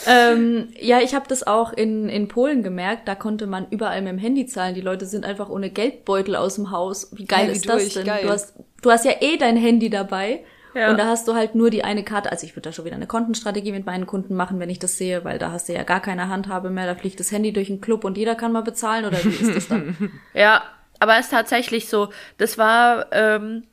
ähm, 0.07 0.69
ja, 0.81 1.01
ich 1.01 1.15
habe 1.15 1.27
das 1.29 1.47
auch 1.47 1.73
in, 1.73 2.09
in 2.09 2.29
Polen 2.29 2.63
gemerkt. 2.63 3.09
Da 3.09 3.15
konnte 3.15 3.47
man 3.47 3.67
überall 3.71 4.03
mit 4.03 4.13
dem 4.13 4.19
Handy 4.19 4.47
zahlen. 4.47 4.75
Die 4.75 4.81
Leute 4.81 5.07
sind 5.07 5.25
einfach 5.25 5.49
ohne 5.49 5.71
Geldbeutel 5.71 6.37
aus 6.37 6.57
dem 6.57 6.71
Haus. 6.71 7.11
Wie 7.13 7.25
geil 7.25 7.47
ja, 7.47 7.53
wie 7.53 7.57
ist 7.57 7.69
das 7.69 7.89
denn? 7.91 8.05
Geil. 8.05 8.23
Du, 8.23 8.29
hast, 8.31 8.55
du 8.83 8.91
hast 8.91 9.05
ja 9.05 9.13
eh 9.21 9.37
dein 9.37 9.57
Handy 9.57 9.91
dabei. 9.91 10.45
Ja. 10.79 10.91
Und 10.91 10.97
da 10.97 11.07
hast 11.07 11.27
du 11.27 11.35
halt 11.35 11.57
nur 11.57 11.71
die 11.71 11.83
eine 11.83 12.05
Karte. 12.05 12.31
Also 12.31 12.47
ich 12.47 12.55
würde 12.55 12.69
da 12.69 12.73
schon 12.73 12.85
wieder 12.85 12.95
eine 12.95 13.09
Kontenstrategie 13.09 13.73
mit 13.73 13.85
meinen 13.85 14.07
Kunden 14.07 14.37
machen, 14.37 14.61
wenn 14.61 14.71
ich 14.71 14.79
das 14.79 14.97
sehe, 14.97 15.25
weil 15.25 15.39
da 15.39 15.51
hast 15.51 15.69
du 15.69 15.73
ja 15.73 15.83
gar 15.83 16.01
keine 16.01 16.29
Handhabe 16.29 16.71
mehr. 16.71 16.87
Da 16.87 16.95
fliegt 16.95 17.19
das 17.19 17.33
Handy 17.33 17.53
durch 17.53 17.67
den 17.67 17.81
Club 17.81 18.05
und 18.05 18.17
jeder 18.17 18.37
kann 18.37 18.53
mal 18.53 18.63
bezahlen 18.63 19.05
oder 19.05 19.23
wie 19.25 19.29
ist 19.29 19.57
das 19.57 19.67
dann? 19.67 19.97
ja, 20.35 20.63
aber 21.01 21.19
es 21.19 21.27
ist 21.27 21.31
tatsächlich 21.31 21.89
so. 21.89 22.11
Das 22.37 22.59
war, 22.59 23.07
ähm, 23.11 23.65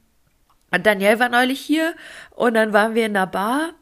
Daniel 0.72 1.20
war 1.20 1.30
neulich 1.30 1.60
hier 1.60 1.94
und 2.32 2.56
dann 2.56 2.74
waren 2.74 2.96
wir 2.96 3.06
in 3.06 3.16
einer 3.16 3.28
Bar 3.28 3.74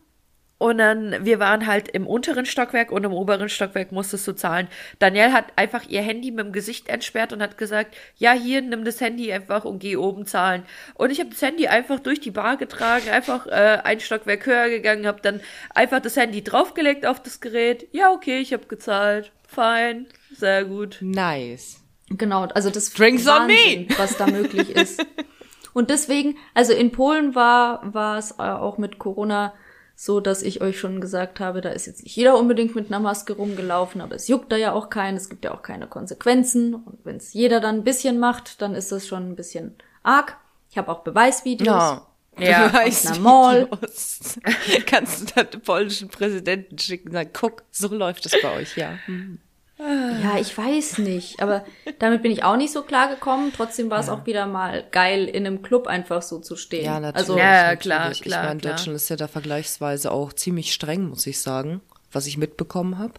und 0.64 0.78
dann, 0.78 1.26
wir 1.26 1.39
waren 1.39 1.68
halt 1.68 1.89
im 1.89 2.07
unteren 2.07 2.45
Stockwerk 2.45 2.89
und 2.89 3.03
im 3.03 3.11
oberen 3.11 3.49
Stockwerk 3.49 3.91
musstest 3.91 4.26
du 4.30 4.32
zahlen. 4.32 4.70
Danielle 4.97 5.34
hat 5.34 5.47
einfach 5.57 5.89
ihr 5.89 6.01
Handy 6.01 6.32
mit 6.32 6.45
dem 6.45 6.53
Gesicht 6.53 6.88
entsperrt 6.88 7.34
und 7.34 7.41
hat 7.41 7.57
gesagt, 7.57 7.97
ja, 8.16 8.32
hier, 8.32 8.61
nimm 8.61 8.86
das 8.86 9.01
Handy 9.01 9.34
einfach 9.34 9.66
und 9.66 9.80
geh 9.80 9.97
oben 9.97 10.26
zahlen. 10.26 10.64
Und 10.93 11.11
ich 11.11 11.20
habe 11.20 11.32
das 11.32 11.41
Handy 11.41 11.68
einfach 11.68 11.99
durch 11.99 12.22
die 12.22 12.32
Bar 12.32 12.55
getragen, 12.55 13.09
einfach 13.09 13.45
äh, 13.45 13.82
ein 13.84 13.99
Stockwerk 13.99 14.45
höher 14.45 14.70
gegangen, 14.70 15.05
habe 15.05 15.20
dann 15.22 15.41
einfach 15.76 15.99
das 15.99 16.16
Handy 16.16 16.41
draufgelegt 16.41 17.05
auf 17.05 17.22
das 17.22 17.41
Gerät. 17.41 17.89
Ja, 17.91 18.11
okay, 18.11 18.39
ich 18.39 18.53
habe 18.53 18.66
gezahlt. 18.68 19.34
Fein, 19.45 20.07
sehr 20.34 20.64
gut. 20.64 20.99
Nice. 21.01 21.82
Genau, 22.07 22.43
also 22.45 22.70
das 22.70 22.93
Drinks 22.93 23.26
Wahnsinn, 23.26 23.82
on 23.82 23.86
me. 23.89 23.97
was 23.97 24.16
da 24.16 24.28
möglich 24.28 24.70
ist. 24.70 25.05
Und 25.74 25.89
deswegen, 25.89 26.38
also 26.53 26.72
in 26.72 26.93
Polen 26.93 27.36
war 27.36 27.93
war 27.93 28.18
es 28.18 28.39
auch 28.39 28.78
mit 28.78 28.97
Corona 28.97 29.53
so 29.96 30.20
dass 30.20 30.41
ich 30.41 30.62
euch 30.62 30.80
schon 30.80 31.02
gesagt 31.02 31.39
habe, 31.39 31.62
da 31.62 31.70
ist 31.70 31.86
jetzt 31.86 32.04
nicht 32.04 32.16
jeder 32.16 32.38
unbedingt 32.38 32.76
mit 32.76 32.88
einer 32.88 33.00
Maske 33.00 33.34
rumgelaufen, 33.34 34.02
aber 34.02 34.16
es 34.16 34.28
juckt 34.28 34.52
da 34.52 34.56
ja 34.56 34.74
auch 34.74 34.89
keinen, 34.89 35.18
es 35.18 35.30
gibt 35.30 35.46
ja 35.46 35.54
auch 35.54 35.62
keine 35.62 35.88
Konsequenzen. 35.88 36.74
Und 36.76 37.00
wenn 37.04 37.18
es 37.18 37.34
jeder 37.34 37.60
dann 37.60 37.78
ein 37.78 37.84
bisschen 37.84 38.20
macht, 38.20 38.62
dann 38.62 38.76
ist 38.76 38.91
das 38.91 39.08
schon 39.08 39.30
ein 39.30 39.36
bisschen 39.36 39.76
arg. 40.02 40.38
Ich 40.70 40.78
habe 40.78 40.91
auch 40.91 41.04
Beweisvideos. 41.04 41.68
Ja. 41.68 42.08
Ja, 42.39 42.68
Beweisvideos. 42.68 44.39
Kannst 44.88 45.22
du 45.22 45.34
dann 45.36 45.50
den 45.52 45.62
polnischen 45.62 46.10
Präsidenten 46.10 46.80
schicken 46.80 47.10
und 47.10 47.14
sagen, 47.14 47.30
guck, 47.32 47.64
so 47.70 47.88
läuft 47.89 48.26
es 48.26 48.34
bei 48.41 48.56
euch, 48.56 48.76
ja. 48.76 48.98
Mhm. 49.06 49.38
Ja, 49.80 50.38
ich 50.40 50.56
weiß 50.56 51.00
nicht, 51.00 51.42
aber 51.42 51.66
damit 52.00 52.22
bin 52.22 52.32
ich 52.32 52.44
auch 52.44 52.56
nicht 52.56 52.72
so 52.72 52.84
klar 52.84 53.10
gekommen. 53.10 53.52
Trotzdem 53.56 53.90
war 53.90 54.00
es 54.00 54.08
ja. 54.08 54.14
auch 54.14 54.26
wieder 54.26 54.46
mal 54.46 54.86
geil, 54.92 55.26
in 55.26 55.48
einem 55.48 55.62
Club 55.62 55.88
einfach 55.88 56.22
so 56.22 56.40
zu 56.40 56.56
stehen. 56.56 56.86
Ja, 56.86 57.00
natürlich. 57.00 57.30
Also, 57.30 57.38
ja, 57.38 57.76
klar, 57.76 58.00
natürlich. 58.00 58.22
klar. 58.22 58.44
Ich 58.44 58.48
meine, 58.50 58.62
Deutschland 58.62 58.96
ist 58.96 59.10
ja 59.10 59.16
da 59.16 59.28
vergleichsweise 59.28 60.12
auch 60.12 60.32
ziemlich 60.32 60.74
streng, 60.74 61.10
muss 61.10 61.26
ich 61.26 61.42
sagen, 61.42 61.82
was 62.12 62.28
ich 62.28 62.38
mitbekommen 62.38 63.00
habe. 63.00 63.14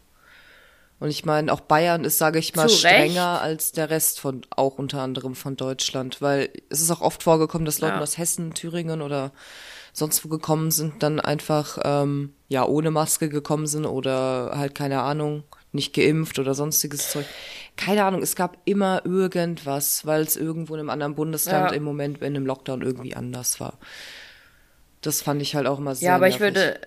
Und 1.01 1.11
ich 1.11 1.25
meine, 1.25 1.53
auch 1.53 1.61
Bayern 1.61 2.05
ist, 2.05 2.19
sage 2.19 2.39
ich 2.39 2.55
mal, 2.55 2.69
Zu 2.69 2.77
strenger 2.77 3.35
Recht. 3.35 3.43
als 3.43 3.73
der 3.73 3.91
Rest 3.91 4.21
von, 4.21 4.43
auch 4.51 4.79
unter 4.79 5.03
anderem 5.03 5.35
von 5.35 5.57
Deutschland, 5.57 6.23
weil 6.23 6.51
es 6.71 6.81
ist 6.81 6.91
auch 6.93 7.01
oft 7.01 7.25
vorgekommen, 7.25 7.67
dass 7.67 7.81
Leute 7.81 7.97
ja. 7.97 8.01
aus 8.01 8.17
Hessen, 8.17 8.55
Thüringen 8.55 9.03
oder 9.03 9.33
sonst 9.93 10.25
wo 10.25 10.29
gekommen 10.29 10.71
sind, 10.71 11.03
dann 11.03 11.21
einfach 11.21 11.79
ähm, 11.85 12.33
ja 12.49 12.65
ohne 12.65 12.91
Maske 12.91 13.29
gekommen 13.29 13.67
sind 13.67 13.87
oder 13.87 14.53
halt 14.55 14.75
keine 14.75 15.03
Ahnung 15.03 15.43
nicht 15.75 15.95
geimpft 15.95 16.39
oder 16.39 16.55
sonstiges 16.55 17.11
Zeug. 17.11 17.27
Keine 17.77 18.05
Ahnung, 18.05 18.23
es 18.23 18.37
gab 18.37 18.59
immer 18.65 19.03
irgendwas, 19.05 20.07
weil 20.07 20.23
es 20.23 20.37
irgendwo 20.37 20.75
in 20.75 20.81
einem 20.81 20.91
anderen 20.91 21.15
Bundesland 21.15 21.71
ja. 21.71 21.77
im 21.77 21.83
Moment 21.83 22.19
in 22.19 22.27
einem 22.27 22.47
Lockdown 22.47 22.83
irgendwie 22.83 23.17
anders 23.17 23.61
war. 23.61 23.79
Das 25.03 25.21
fand 25.21 25.43
ich 25.43 25.55
halt 25.55 25.67
auch 25.67 25.79
immer 25.79 25.95
sehr. 25.95 26.11
Ja, 26.11 26.15
aber 26.15 26.29
nervig. 26.29 26.37
ich 26.37 26.41
würde, 26.41 26.81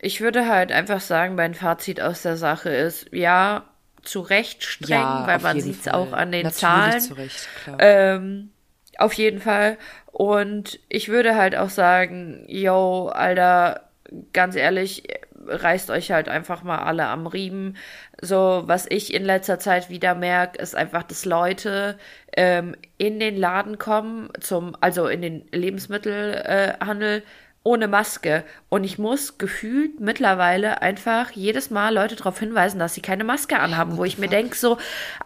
ich 0.00 0.20
würde 0.20 0.48
halt 0.48 0.70
einfach 0.70 1.00
sagen, 1.00 1.34
mein 1.34 1.54
Fazit 1.54 2.00
aus 2.00 2.22
der 2.22 2.36
Sache 2.36 2.70
ist, 2.70 3.08
ja, 3.10 3.64
zu 4.02 4.20
Recht 4.20 4.62
streng, 4.62 4.90
ja, 4.90 5.26
weil 5.26 5.38
man 5.40 5.60
sieht 5.60 5.80
es 5.80 5.88
auch 5.88 6.12
an 6.12 6.30
den 6.30 6.42
Natürlich 6.42 6.60
Zahlen. 6.60 7.00
Zu 7.00 7.14
Recht, 7.14 7.48
klar. 7.64 7.76
Ähm, 7.80 8.50
auf 8.98 9.14
jeden 9.14 9.40
Fall. 9.40 9.78
Und 10.12 10.78
ich 10.88 11.08
würde 11.08 11.34
halt 11.36 11.56
auch 11.56 11.70
sagen, 11.70 12.44
yo, 12.46 13.08
Alter, 13.08 13.88
ganz 14.32 14.54
ehrlich, 14.54 15.04
reißt 15.46 15.90
euch 15.90 16.10
halt 16.10 16.28
einfach 16.28 16.62
mal 16.62 16.78
alle 16.78 17.06
am 17.06 17.26
Riemen. 17.26 17.76
So, 18.20 18.62
was 18.66 18.86
ich 18.88 19.12
in 19.12 19.24
letzter 19.24 19.58
Zeit 19.58 19.90
wieder 19.90 20.14
merke, 20.14 20.60
ist 20.60 20.74
einfach, 20.74 21.02
dass 21.02 21.24
Leute 21.24 21.98
ähm, 22.36 22.76
in 22.98 23.20
den 23.20 23.36
Laden 23.36 23.78
kommen, 23.78 24.30
zum, 24.40 24.76
also 24.80 25.06
in 25.08 25.22
den 25.22 25.46
Lebensmittelhandel, 25.52 27.18
äh, 27.18 27.22
ohne 27.64 27.88
Maske. 27.88 28.44
Und 28.68 28.84
ich 28.84 28.98
muss 28.98 29.38
gefühlt 29.38 29.98
mittlerweile 29.98 30.82
einfach 30.82 31.30
jedes 31.32 31.70
Mal 31.70 31.94
Leute 31.94 32.14
darauf 32.14 32.38
hinweisen, 32.38 32.78
dass 32.78 32.94
sie 32.94 33.00
keine 33.00 33.24
Maske 33.24 33.58
anhaben, 33.58 33.96
wo 33.96 34.04
ich 34.04 34.18
mir 34.18 34.28
denke, 34.28 34.54
so, 34.54 34.76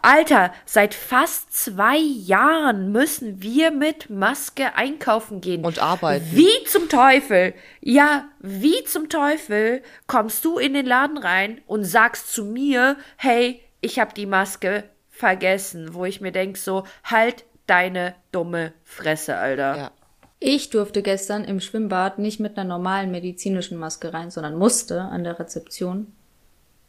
Alter, 0.01 0.51
seit 0.65 0.93
fast 0.93 1.53
zwei 1.53 1.97
Jahren 1.97 2.91
müssen 2.91 3.43
wir 3.43 3.71
mit 3.71 4.09
Maske 4.09 4.75
einkaufen 4.75 5.41
gehen. 5.41 5.63
Und 5.65 5.79
arbeiten. 5.79 6.25
Wie 6.31 6.63
zum 6.65 6.87
Teufel, 6.87 7.53
ja, 7.81 8.29
wie 8.39 8.83
zum 8.85 9.09
Teufel 9.09 9.83
kommst 10.07 10.45
du 10.45 10.57
in 10.57 10.73
den 10.73 10.85
Laden 10.85 11.17
rein 11.17 11.61
und 11.67 11.83
sagst 11.83 12.31
zu 12.31 12.45
mir, 12.45 12.95
hey, 13.17 13.61
ich 13.81 13.99
habe 13.99 14.13
die 14.13 14.25
Maske 14.25 14.85
vergessen, 15.09 15.93
wo 15.93 16.05
ich 16.05 16.21
mir 16.21 16.31
denke, 16.31 16.57
so, 16.57 16.85
halt 17.03 17.43
deine 17.67 18.15
dumme 18.31 18.71
Fresse, 18.85 19.35
Alter. 19.35 19.75
Ja. 19.75 19.91
Ich 20.39 20.69
durfte 20.69 21.01
gestern 21.01 21.43
im 21.43 21.59
Schwimmbad 21.59 22.17
nicht 22.17 22.39
mit 22.39 22.57
einer 22.57 22.67
normalen 22.67 23.11
medizinischen 23.11 23.77
Maske 23.77 24.13
rein, 24.13 24.31
sondern 24.31 24.57
musste 24.57 25.01
an 25.01 25.23
der 25.23 25.37
Rezeption 25.39 26.13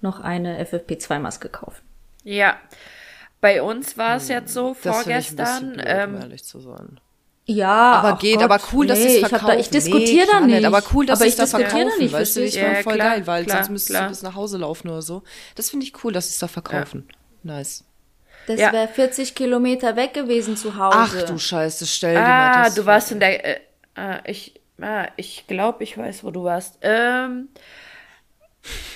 noch 0.01 0.20
eine 0.20 0.64
FFP2-Maske 0.64 1.48
kaufen. 1.48 1.82
Ja. 2.22 2.57
Bei 3.40 3.62
uns 3.62 3.96
war 3.98 4.16
es 4.16 4.28
jetzt 4.28 4.53
so, 4.55 4.68
Hm, 4.70 4.76
Das 4.82 5.01
ich 5.03 5.09
ein 5.09 5.16
bisschen 5.16 5.36
vorgestern, 5.36 5.72
blöd, 5.72 5.84
ähm, 5.88 6.14
um 6.14 6.20
ehrlich 6.20 6.44
zu 6.44 6.61
sein. 6.61 7.01
Ja, 7.46 7.92
Aber 7.92 8.18
geht, 8.18 8.36
Gott, 8.36 8.44
aber 8.44 8.61
cool, 8.72 8.86
dass 8.86 8.98
nee, 9.01 9.09
sie 9.09 9.11
es 9.11 9.16
ich 9.16 9.22
hab 9.24 9.30
verkaufen. 9.30 9.55
Da, 9.55 9.61
ich 9.61 9.70
diskutiere 9.70 10.26
nee, 10.26 10.32
da 10.32 10.40
nicht. 10.40 10.64
Aber 10.66 10.82
cool, 10.92 11.07
dass 11.07 11.18
aber 11.20 11.24
sie 11.24 11.28
ich 11.34 11.38
es 11.40 11.51
da 11.51 11.59
diskutiere 11.59 11.70
verkaufen, 11.70 11.98
da 11.98 12.05
nicht, 12.05 12.12
weißt 12.12 12.36
du? 12.36 12.44
Ich 12.44 12.55
Ja, 12.55 12.74
voll 12.76 12.94
klar, 12.94 13.14
geil, 13.16 13.26
weil 13.26 13.44
klar, 13.44 13.57
sonst 13.57 13.70
müsstest 13.70 13.90
klar. 13.90 14.03
du 14.05 14.09
bis 14.11 14.22
nach 14.22 14.34
Hause 14.36 14.59
laufen 14.59 14.88
oder 14.88 15.03
so. 15.03 15.22
Das 15.57 15.70
finde 15.70 15.84
ich 15.86 16.05
cool, 16.05 16.12
dass 16.12 16.28
sie 16.28 16.34
es 16.34 16.38
da 16.38 16.46
verkaufen. 16.48 17.09
Nice. 17.42 17.84
Das 18.51 18.59
Ja. 18.59 18.72
wäre 18.72 18.88
40 18.88 19.36
Kilometer 19.36 19.94
weg 19.94 20.12
gewesen 20.12 20.57
zu 20.57 20.76
Hause. 20.76 21.22
Ach 21.22 21.22
du 21.28 21.38
Scheiße, 21.38 21.86
stell 21.86 22.14
dir 22.14 22.20
mal 22.20 22.51
Ah, 22.51 22.64
das 22.64 22.74
du 22.74 22.82
vor. 22.82 22.92
warst 22.92 23.12
in 23.12 23.20
der. 23.20 23.44
Äh, 23.44 23.61
ah, 23.94 24.18
ich 24.26 24.61
ah, 24.82 25.07
ich 25.16 25.46
glaube, 25.46 25.84
ich 25.84 25.96
weiß, 25.96 26.24
wo 26.24 26.32
du 26.32 26.42
warst. 26.42 26.78
Ähm, 26.82 27.48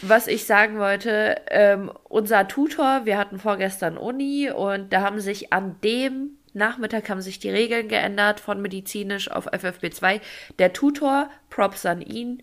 was 0.02 0.26
ich 0.26 0.44
sagen 0.44 0.78
wollte, 0.80 1.36
ähm, 1.52 1.92
unser 2.02 2.48
Tutor, 2.48 3.02
wir 3.04 3.16
hatten 3.16 3.38
vorgestern 3.38 3.96
Uni 3.96 4.50
und 4.50 4.92
da 4.92 5.02
haben 5.02 5.20
sich 5.20 5.52
an 5.52 5.76
dem 5.84 6.30
Nachmittag 6.52 7.08
haben 7.08 7.20
sich 7.22 7.38
die 7.38 7.50
Regeln 7.50 7.86
geändert 7.86 8.40
von 8.40 8.60
medizinisch 8.60 9.30
auf 9.30 9.46
FFP2. 9.52 10.20
Der 10.58 10.72
Tutor, 10.72 11.30
Props 11.48 11.86
an 11.86 12.00
ihn, 12.00 12.42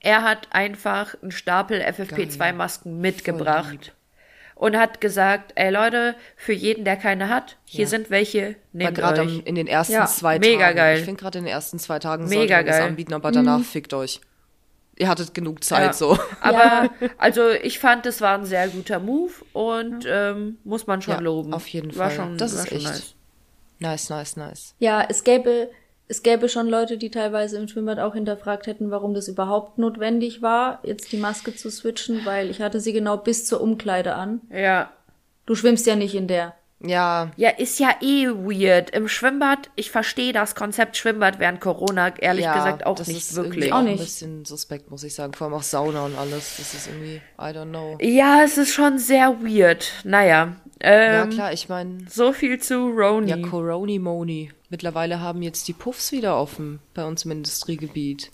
er 0.00 0.22
hat 0.22 0.48
einfach 0.50 1.14
einen 1.22 1.30
Stapel 1.30 1.80
FFP2-Masken 1.80 3.00
mitgebracht 3.00 3.92
und 4.58 4.76
hat 4.76 5.00
gesagt, 5.00 5.52
ey 5.54 5.70
Leute, 5.70 6.14
für 6.36 6.52
jeden, 6.52 6.84
der 6.84 6.96
keine 6.96 7.28
hat, 7.30 7.56
hier 7.64 7.82
Ja. 7.84 7.86
sind 7.88 8.10
welche, 8.10 8.42
War 8.48 8.54
nehmt 8.72 8.94
gerade 8.96 9.22
euch. 9.22 9.42
in 9.46 9.54
den 9.54 9.66
ersten 9.66 9.94
Ja, 9.94 10.06
zwei 10.06 10.38
mega 10.38 10.64
Tagen. 10.66 10.76
geil. 10.76 10.98
Ich 10.98 11.04
finde 11.04 11.20
gerade 11.20 11.38
in 11.38 11.44
den 11.44 11.52
ersten 11.52 11.78
zwei 11.78 11.98
Tagen 11.98 12.28
Mega 12.28 12.56
sollte 12.56 12.70
geil. 12.70 12.80
Mhm. 12.82 12.88
anbieten, 12.88 13.14
aber 13.14 13.30
danach 13.30 13.62
fickt 13.62 13.94
euch. 13.94 14.20
Ihr 15.00 15.08
hattet 15.08 15.32
genug 15.32 15.62
Zeit 15.62 15.86
Ja. 15.86 15.92
so. 15.92 16.18
Aber 16.40 16.90
also 17.18 17.50
ich 17.50 17.78
fand, 17.78 18.04
es 18.06 18.20
war 18.20 18.36
ein 18.36 18.44
sehr 18.44 18.66
guter 18.66 18.98
Move 18.98 19.30
und 19.52 20.04
ähm, 20.10 20.58
muss 20.64 20.88
man 20.88 21.00
schon 21.02 21.14
Ja, 21.14 21.20
loben. 21.20 21.54
auf 21.54 21.68
jeden 21.68 21.96
war 21.96 22.10
Fall. 22.10 22.16
Schon, 22.16 22.36
Das 22.36 22.52
war 22.56 22.62
ist 22.64 22.68
schon 22.68 22.78
echt. 22.78 22.86
nice. 22.88 23.14
Nice, 23.78 24.10
nice, 24.10 24.36
nice. 24.36 24.74
Ja, 24.80 25.06
es 25.08 25.22
gäbe, 25.22 25.70
es 26.08 26.22
gäbe 26.22 26.48
schon 26.48 26.68
Leute, 26.68 26.96
die 26.96 27.10
teilweise 27.10 27.58
im 27.58 27.68
Schwimmbad 27.68 27.98
auch 27.98 28.14
hinterfragt 28.14 28.66
hätten, 28.66 28.90
warum 28.90 29.14
das 29.14 29.28
überhaupt 29.28 29.78
notwendig 29.78 30.40
war, 30.42 30.80
jetzt 30.82 31.12
die 31.12 31.18
Maske 31.18 31.54
zu 31.54 31.70
switchen, 31.70 32.24
weil 32.24 32.50
ich 32.50 32.60
hatte 32.60 32.80
sie 32.80 32.92
genau 32.92 33.18
bis 33.18 33.44
zur 33.46 33.60
Umkleide 33.60 34.14
an. 34.14 34.40
Ja. 34.50 34.90
Du 35.46 35.54
schwimmst 35.54 35.86
ja 35.86 35.96
nicht 35.96 36.14
in 36.14 36.26
der. 36.26 36.54
Ja, 36.80 37.32
Ja, 37.36 37.50
ist 37.50 37.80
ja 37.80 37.90
eh 38.00 38.28
weird. 38.28 38.90
Im 38.90 39.08
Schwimmbad, 39.08 39.68
ich 39.74 39.90
verstehe 39.90 40.32
das 40.32 40.54
Konzept 40.54 40.96
Schwimmbad 40.96 41.40
während 41.40 41.60
Corona 41.60 42.16
ehrlich 42.18 42.44
ja, 42.44 42.54
gesagt 42.54 42.86
auch 42.86 42.94
das 42.94 43.08
nicht 43.08 43.18
ist 43.18 43.34
wirklich. 43.34 43.72
Auch 43.72 43.82
nicht. 43.82 43.98
ein 43.98 43.98
bisschen 43.98 44.44
suspekt, 44.44 44.88
muss 44.90 45.02
ich 45.02 45.12
sagen. 45.14 45.32
Vor 45.34 45.48
allem 45.48 45.54
auch 45.54 45.62
Sauna 45.64 46.04
und 46.04 46.16
alles. 46.16 46.56
Das 46.56 46.74
ist 46.74 46.86
irgendwie, 46.86 47.16
I 47.36 47.52
don't 47.56 47.70
know. 47.70 47.98
Ja, 48.00 48.42
es 48.44 48.58
ist 48.58 48.72
schon 48.72 48.98
sehr 48.98 49.40
weird. 49.42 49.90
Naja. 50.04 50.54
ja, 50.80 51.24
Ähm, 51.24 51.30
klar, 51.30 51.52
ich 51.52 51.68
meine, 51.68 51.98
So 52.08 52.32
viel 52.32 52.60
zu 52.60 52.86
Roni. 52.90 53.28
ja, 53.30 53.36
Coroni 53.38 53.98
Moni. 53.98 54.52
Mittlerweile 54.70 55.20
haben 55.20 55.42
jetzt 55.42 55.66
die 55.68 55.72
Puffs 55.72 56.12
wieder 56.12 56.38
offen 56.38 56.80
bei 56.94 57.04
uns 57.04 57.24
im 57.24 57.30
Industriegebiet. 57.30 58.30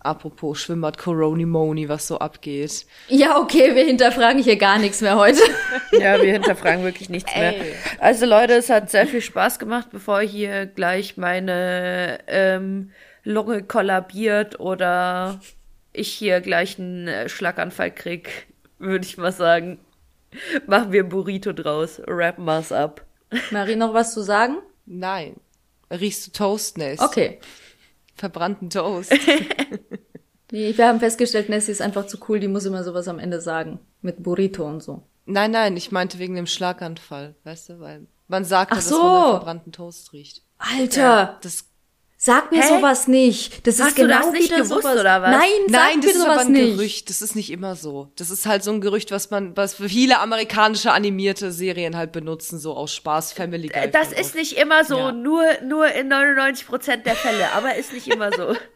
Apropos 0.00 0.60
Schwimmbad 0.60 0.98
Coroni 0.98 1.46
Moni, 1.46 1.88
was 1.88 2.06
so 2.06 2.18
abgeht. 2.18 2.86
Ja, 3.08 3.38
okay, 3.38 3.74
wir 3.74 3.84
hinterfragen 3.84 4.42
hier 4.42 4.56
gar 4.56 4.78
nichts 4.78 5.00
mehr 5.00 5.16
heute. 5.16 5.40
Ja, 5.92 6.20
wir 6.20 6.32
hinterfragen 6.32 6.84
wirklich 6.84 7.08
nichts 7.08 7.34
mehr. 7.34 7.56
Ey. 7.56 7.72
Also 7.98 8.26
Leute, 8.26 8.54
es 8.54 8.68
hat 8.70 8.90
sehr 8.90 9.06
viel 9.06 9.20
Spaß 9.20 9.58
gemacht, 9.58 9.88
bevor 9.90 10.20
hier 10.20 10.66
gleich 10.66 11.16
meine 11.16 12.18
ähm, 12.26 12.90
Lunge 13.24 13.62
kollabiert 13.62 14.60
oder 14.60 15.40
ich 15.92 16.12
hier 16.12 16.40
gleich 16.40 16.78
einen 16.78 17.08
äh, 17.08 17.28
Schlaganfall 17.28 17.90
krieg, 17.90 18.46
würde 18.78 19.04
ich 19.04 19.16
mal 19.16 19.32
sagen. 19.32 19.78
Machen 20.66 20.92
wir 20.92 21.04
ein 21.04 21.08
Burrito 21.08 21.52
draus, 21.52 22.00
rappen 22.06 22.44
wir's 22.44 22.72
ab. 22.72 23.04
Marie, 23.50 23.76
noch 23.76 23.94
was 23.94 24.12
zu 24.12 24.22
sagen? 24.22 24.58
Nein. 24.84 25.36
Riechst 25.90 26.26
du 26.26 26.30
Toastnest? 26.32 27.02
Okay. 27.02 27.38
Verbrannten 28.14 28.70
Toast. 28.70 29.12
Nee, 30.52 30.76
wir 30.78 30.86
haben 30.86 31.00
festgestellt, 31.00 31.48
Nessie 31.48 31.72
ist 31.72 31.82
einfach 31.82 32.06
zu 32.06 32.18
cool, 32.28 32.38
die 32.38 32.46
muss 32.46 32.64
immer 32.66 32.84
sowas 32.84 33.08
am 33.08 33.18
Ende 33.18 33.40
sagen. 33.40 33.80
Mit 34.00 34.22
Burrito 34.22 34.64
und 34.64 34.80
so. 34.80 35.02
nein, 35.24 35.50
nein, 35.50 35.76
ich 35.76 35.90
meinte 35.90 36.20
wegen 36.20 36.36
dem 36.36 36.46
Schlaganfall, 36.46 37.34
weißt 37.42 37.70
du, 37.70 37.80
weil 37.80 38.06
man 38.28 38.44
sagt, 38.44 38.70
ja, 38.70 38.76
Ach 38.76 38.80
dass 38.80 38.88
so. 38.88 39.02
man 39.02 39.12
nach 39.22 39.30
verbrannten 39.30 39.72
Toast 39.72 40.12
riecht. 40.12 40.42
Alter, 40.58 41.38
Das 41.42 41.64
sag 42.26 42.52
mir 42.52 42.62
Hä? 42.62 42.68
sowas 42.68 43.08
nicht. 43.08 43.66
Das 43.66 43.80
Hast 43.80 43.88
ist 43.88 43.98
du 43.98 44.02
genau 44.02 44.18
das 44.20 44.30
nicht 44.32 44.44
wieder 44.50 44.56
gewusst, 44.62 44.82
sowas. 44.82 45.00
oder 45.00 45.22
was? 45.22 45.30
Nein, 45.30 45.50
sag 45.68 45.70
Nein, 45.80 45.98
mir 46.00 46.02
das 46.06 46.10
ist 46.12 46.20
sowas 46.20 46.30
aber 46.36 46.40
ein 46.42 46.52
nicht. 46.52 46.76
Gerücht. 46.76 47.08
Das 47.08 47.22
ist 47.22 47.34
nicht 47.36 47.50
immer 47.50 47.74
so. 47.76 48.10
Das 48.16 48.30
ist 48.30 48.44
halt 48.46 48.62
so 48.62 48.70
ein 48.72 48.80
Gerücht, 48.82 49.10
was 49.10 49.30
man, 49.30 49.56
was 49.56 49.74
viele 49.76 50.18
amerikanische 50.18 50.92
animierte 50.92 51.50
Serien 51.52 51.96
halt 51.96 52.12
benutzen, 52.12 52.58
so 52.58 52.74
aus 52.76 52.92
Spaß, 52.94 53.32
Family 53.32 53.68
Guy. 53.68 53.90
Das 53.90 54.12
ist 54.12 54.20
oft. 54.20 54.34
nicht 54.34 54.58
immer 54.58 54.84
so, 54.84 54.98
Ja. 54.98 55.12
nur, 55.12 55.44
nur 55.64 55.86
in 55.92 56.08
99% 56.12 57.04
der 57.04 57.16
Fälle, 57.16 57.52
aber 57.52 57.76
ist 57.76 57.92
nicht 57.92 58.08
immer 58.08 58.30
so. 58.36 58.54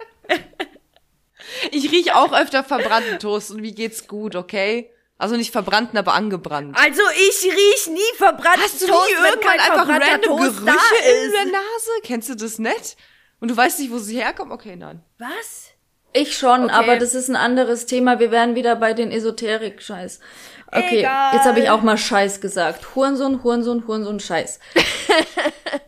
Ich 1.70 1.90
riech 1.90 2.12
auch 2.12 2.32
öfter 2.32 2.62
verbrannten 2.62 3.18
Toast 3.18 3.50
und 3.50 3.62
wie 3.62 3.72
geht's 3.74 4.06
gut, 4.06 4.36
okay? 4.36 4.90
Also 5.18 5.36
nicht 5.36 5.52
verbrannten, 5.52 5.98
aber 5.98 6.14
angebrannt. 6.14 6.76
Also 6.78 7.02
ich 7.14 7.44
riech 7.44 7.86
nie 7.88 8.16
verbrannt 8.16 8.58
Hast 8.62 8.80
du 8.80 8.86
Toast, 8.86 9.08
nie 9.08 9.16
wenn 9.16 9.24
irgendwann 9.32 9.50
kein 9.50 9.60
einfach 9.60 9.86
verbrannter 9.86 10.12
random 10.12 10.38
Toast 10.38 10.56
Gerüche 10.58 11.24
in 11.24 11.32
der 11.32 11.44
Nase? 11.46 11.90
Kennst 12.04 12.28
du 12.28 12.34
das 12.36 12.58
nicht? 12.58 12.96
Und 13.40 13.50
du 13.50 13.56
weißt 13.56 13.80
nicht, 13.80 13.90
wo 13.90 13.98
sie 13.98 14.20
herkommen? 14.22 14.52
Okay, 14.52 14.76
nein. 14.76 15.02
Was? 15.18 15.70
Ich 16.12 16.36
schon, 16.36 16.64
Okay. 16.64 16.72
aber 16.72 16.96
das 16.96 17.14
ist 17.14 17.28
ein 17.28 17.36
anderes 17.36 17.86
Thema. 17.86 18.18
Wir 18.18 18.30
wären 18.30 18.54
wieder 18.54 18.76
bei 18.76 18.94
den 18.94 19.10
Esoterik-Scheiß. 19.12 20.20
Okay, 20.66 20.98
Egal. 21.00 21.34
jetzt 21.34 21.44
habe 21.46 21.60
ich 21.60 21.70
auch 21.70 21.82
mal 21.82 21.96
Scheiß 21.96 22.40
gesagt. 22.40 22.94
Hurensohn, 22.94 23.42
Hurensohn, 23.42 23.86
Hurensohn, 23.86 24.20
Scheiß. 24.20 24.60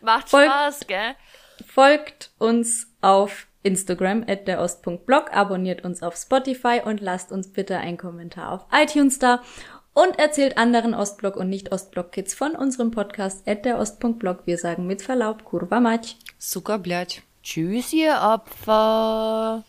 Macht 0.00 0.28
Voll- 0.28 0.46
Spaß, 0.46 0.86
gell? 0.86 1.14
Folgt 1.66 2.30
uns 2.38 2.88
auf 3.00 3.46
Instagram 3.62 4.24
at 4.26 4.48
der 4.48 4.60
Ost.blog, 4.60 5.32
abonniert 5.32 5.84
uns 5.84 6.02
auf 6.02 6.16
Spotify 6.16 6.80
und 6.84 7.00
lasst 7.00 7.30
uns 7.30 7.52
bitte 7.52 7.78
einen 7.78 7.96
Kommentar 7.96 8.50
auf 8.52 8.66
iTunes 8.72 9.18
da 9.20 9.42
und 9.93 10.19
erzählt 10.19 10.57
anderen 10.57 10.93
Ostblock 10.93 11.35
und 11.35 11.49
nicht 11.49 11.71
Ostblock-Kids 11.71 12.35
von 12.35 12.51
unserem 12.51 12.91
Podcast 12.91 13.47
at 13.47 13.65
der 13.65 13.79
Ost.blog. 13.79 14.41
Wir 14.45 14.57
sagen 14.57 14.85
mit 14.85 15.01
Verlaub, 15.01 15.43
kurwa 15.43 15.79
mać. 15.79 16.17
Suka, 16.37 16.77
blядь. 16.77 17.23
Tschüss, 17.41 17.93
ihr 17.93 18.19
Opfer. 18.21 19.63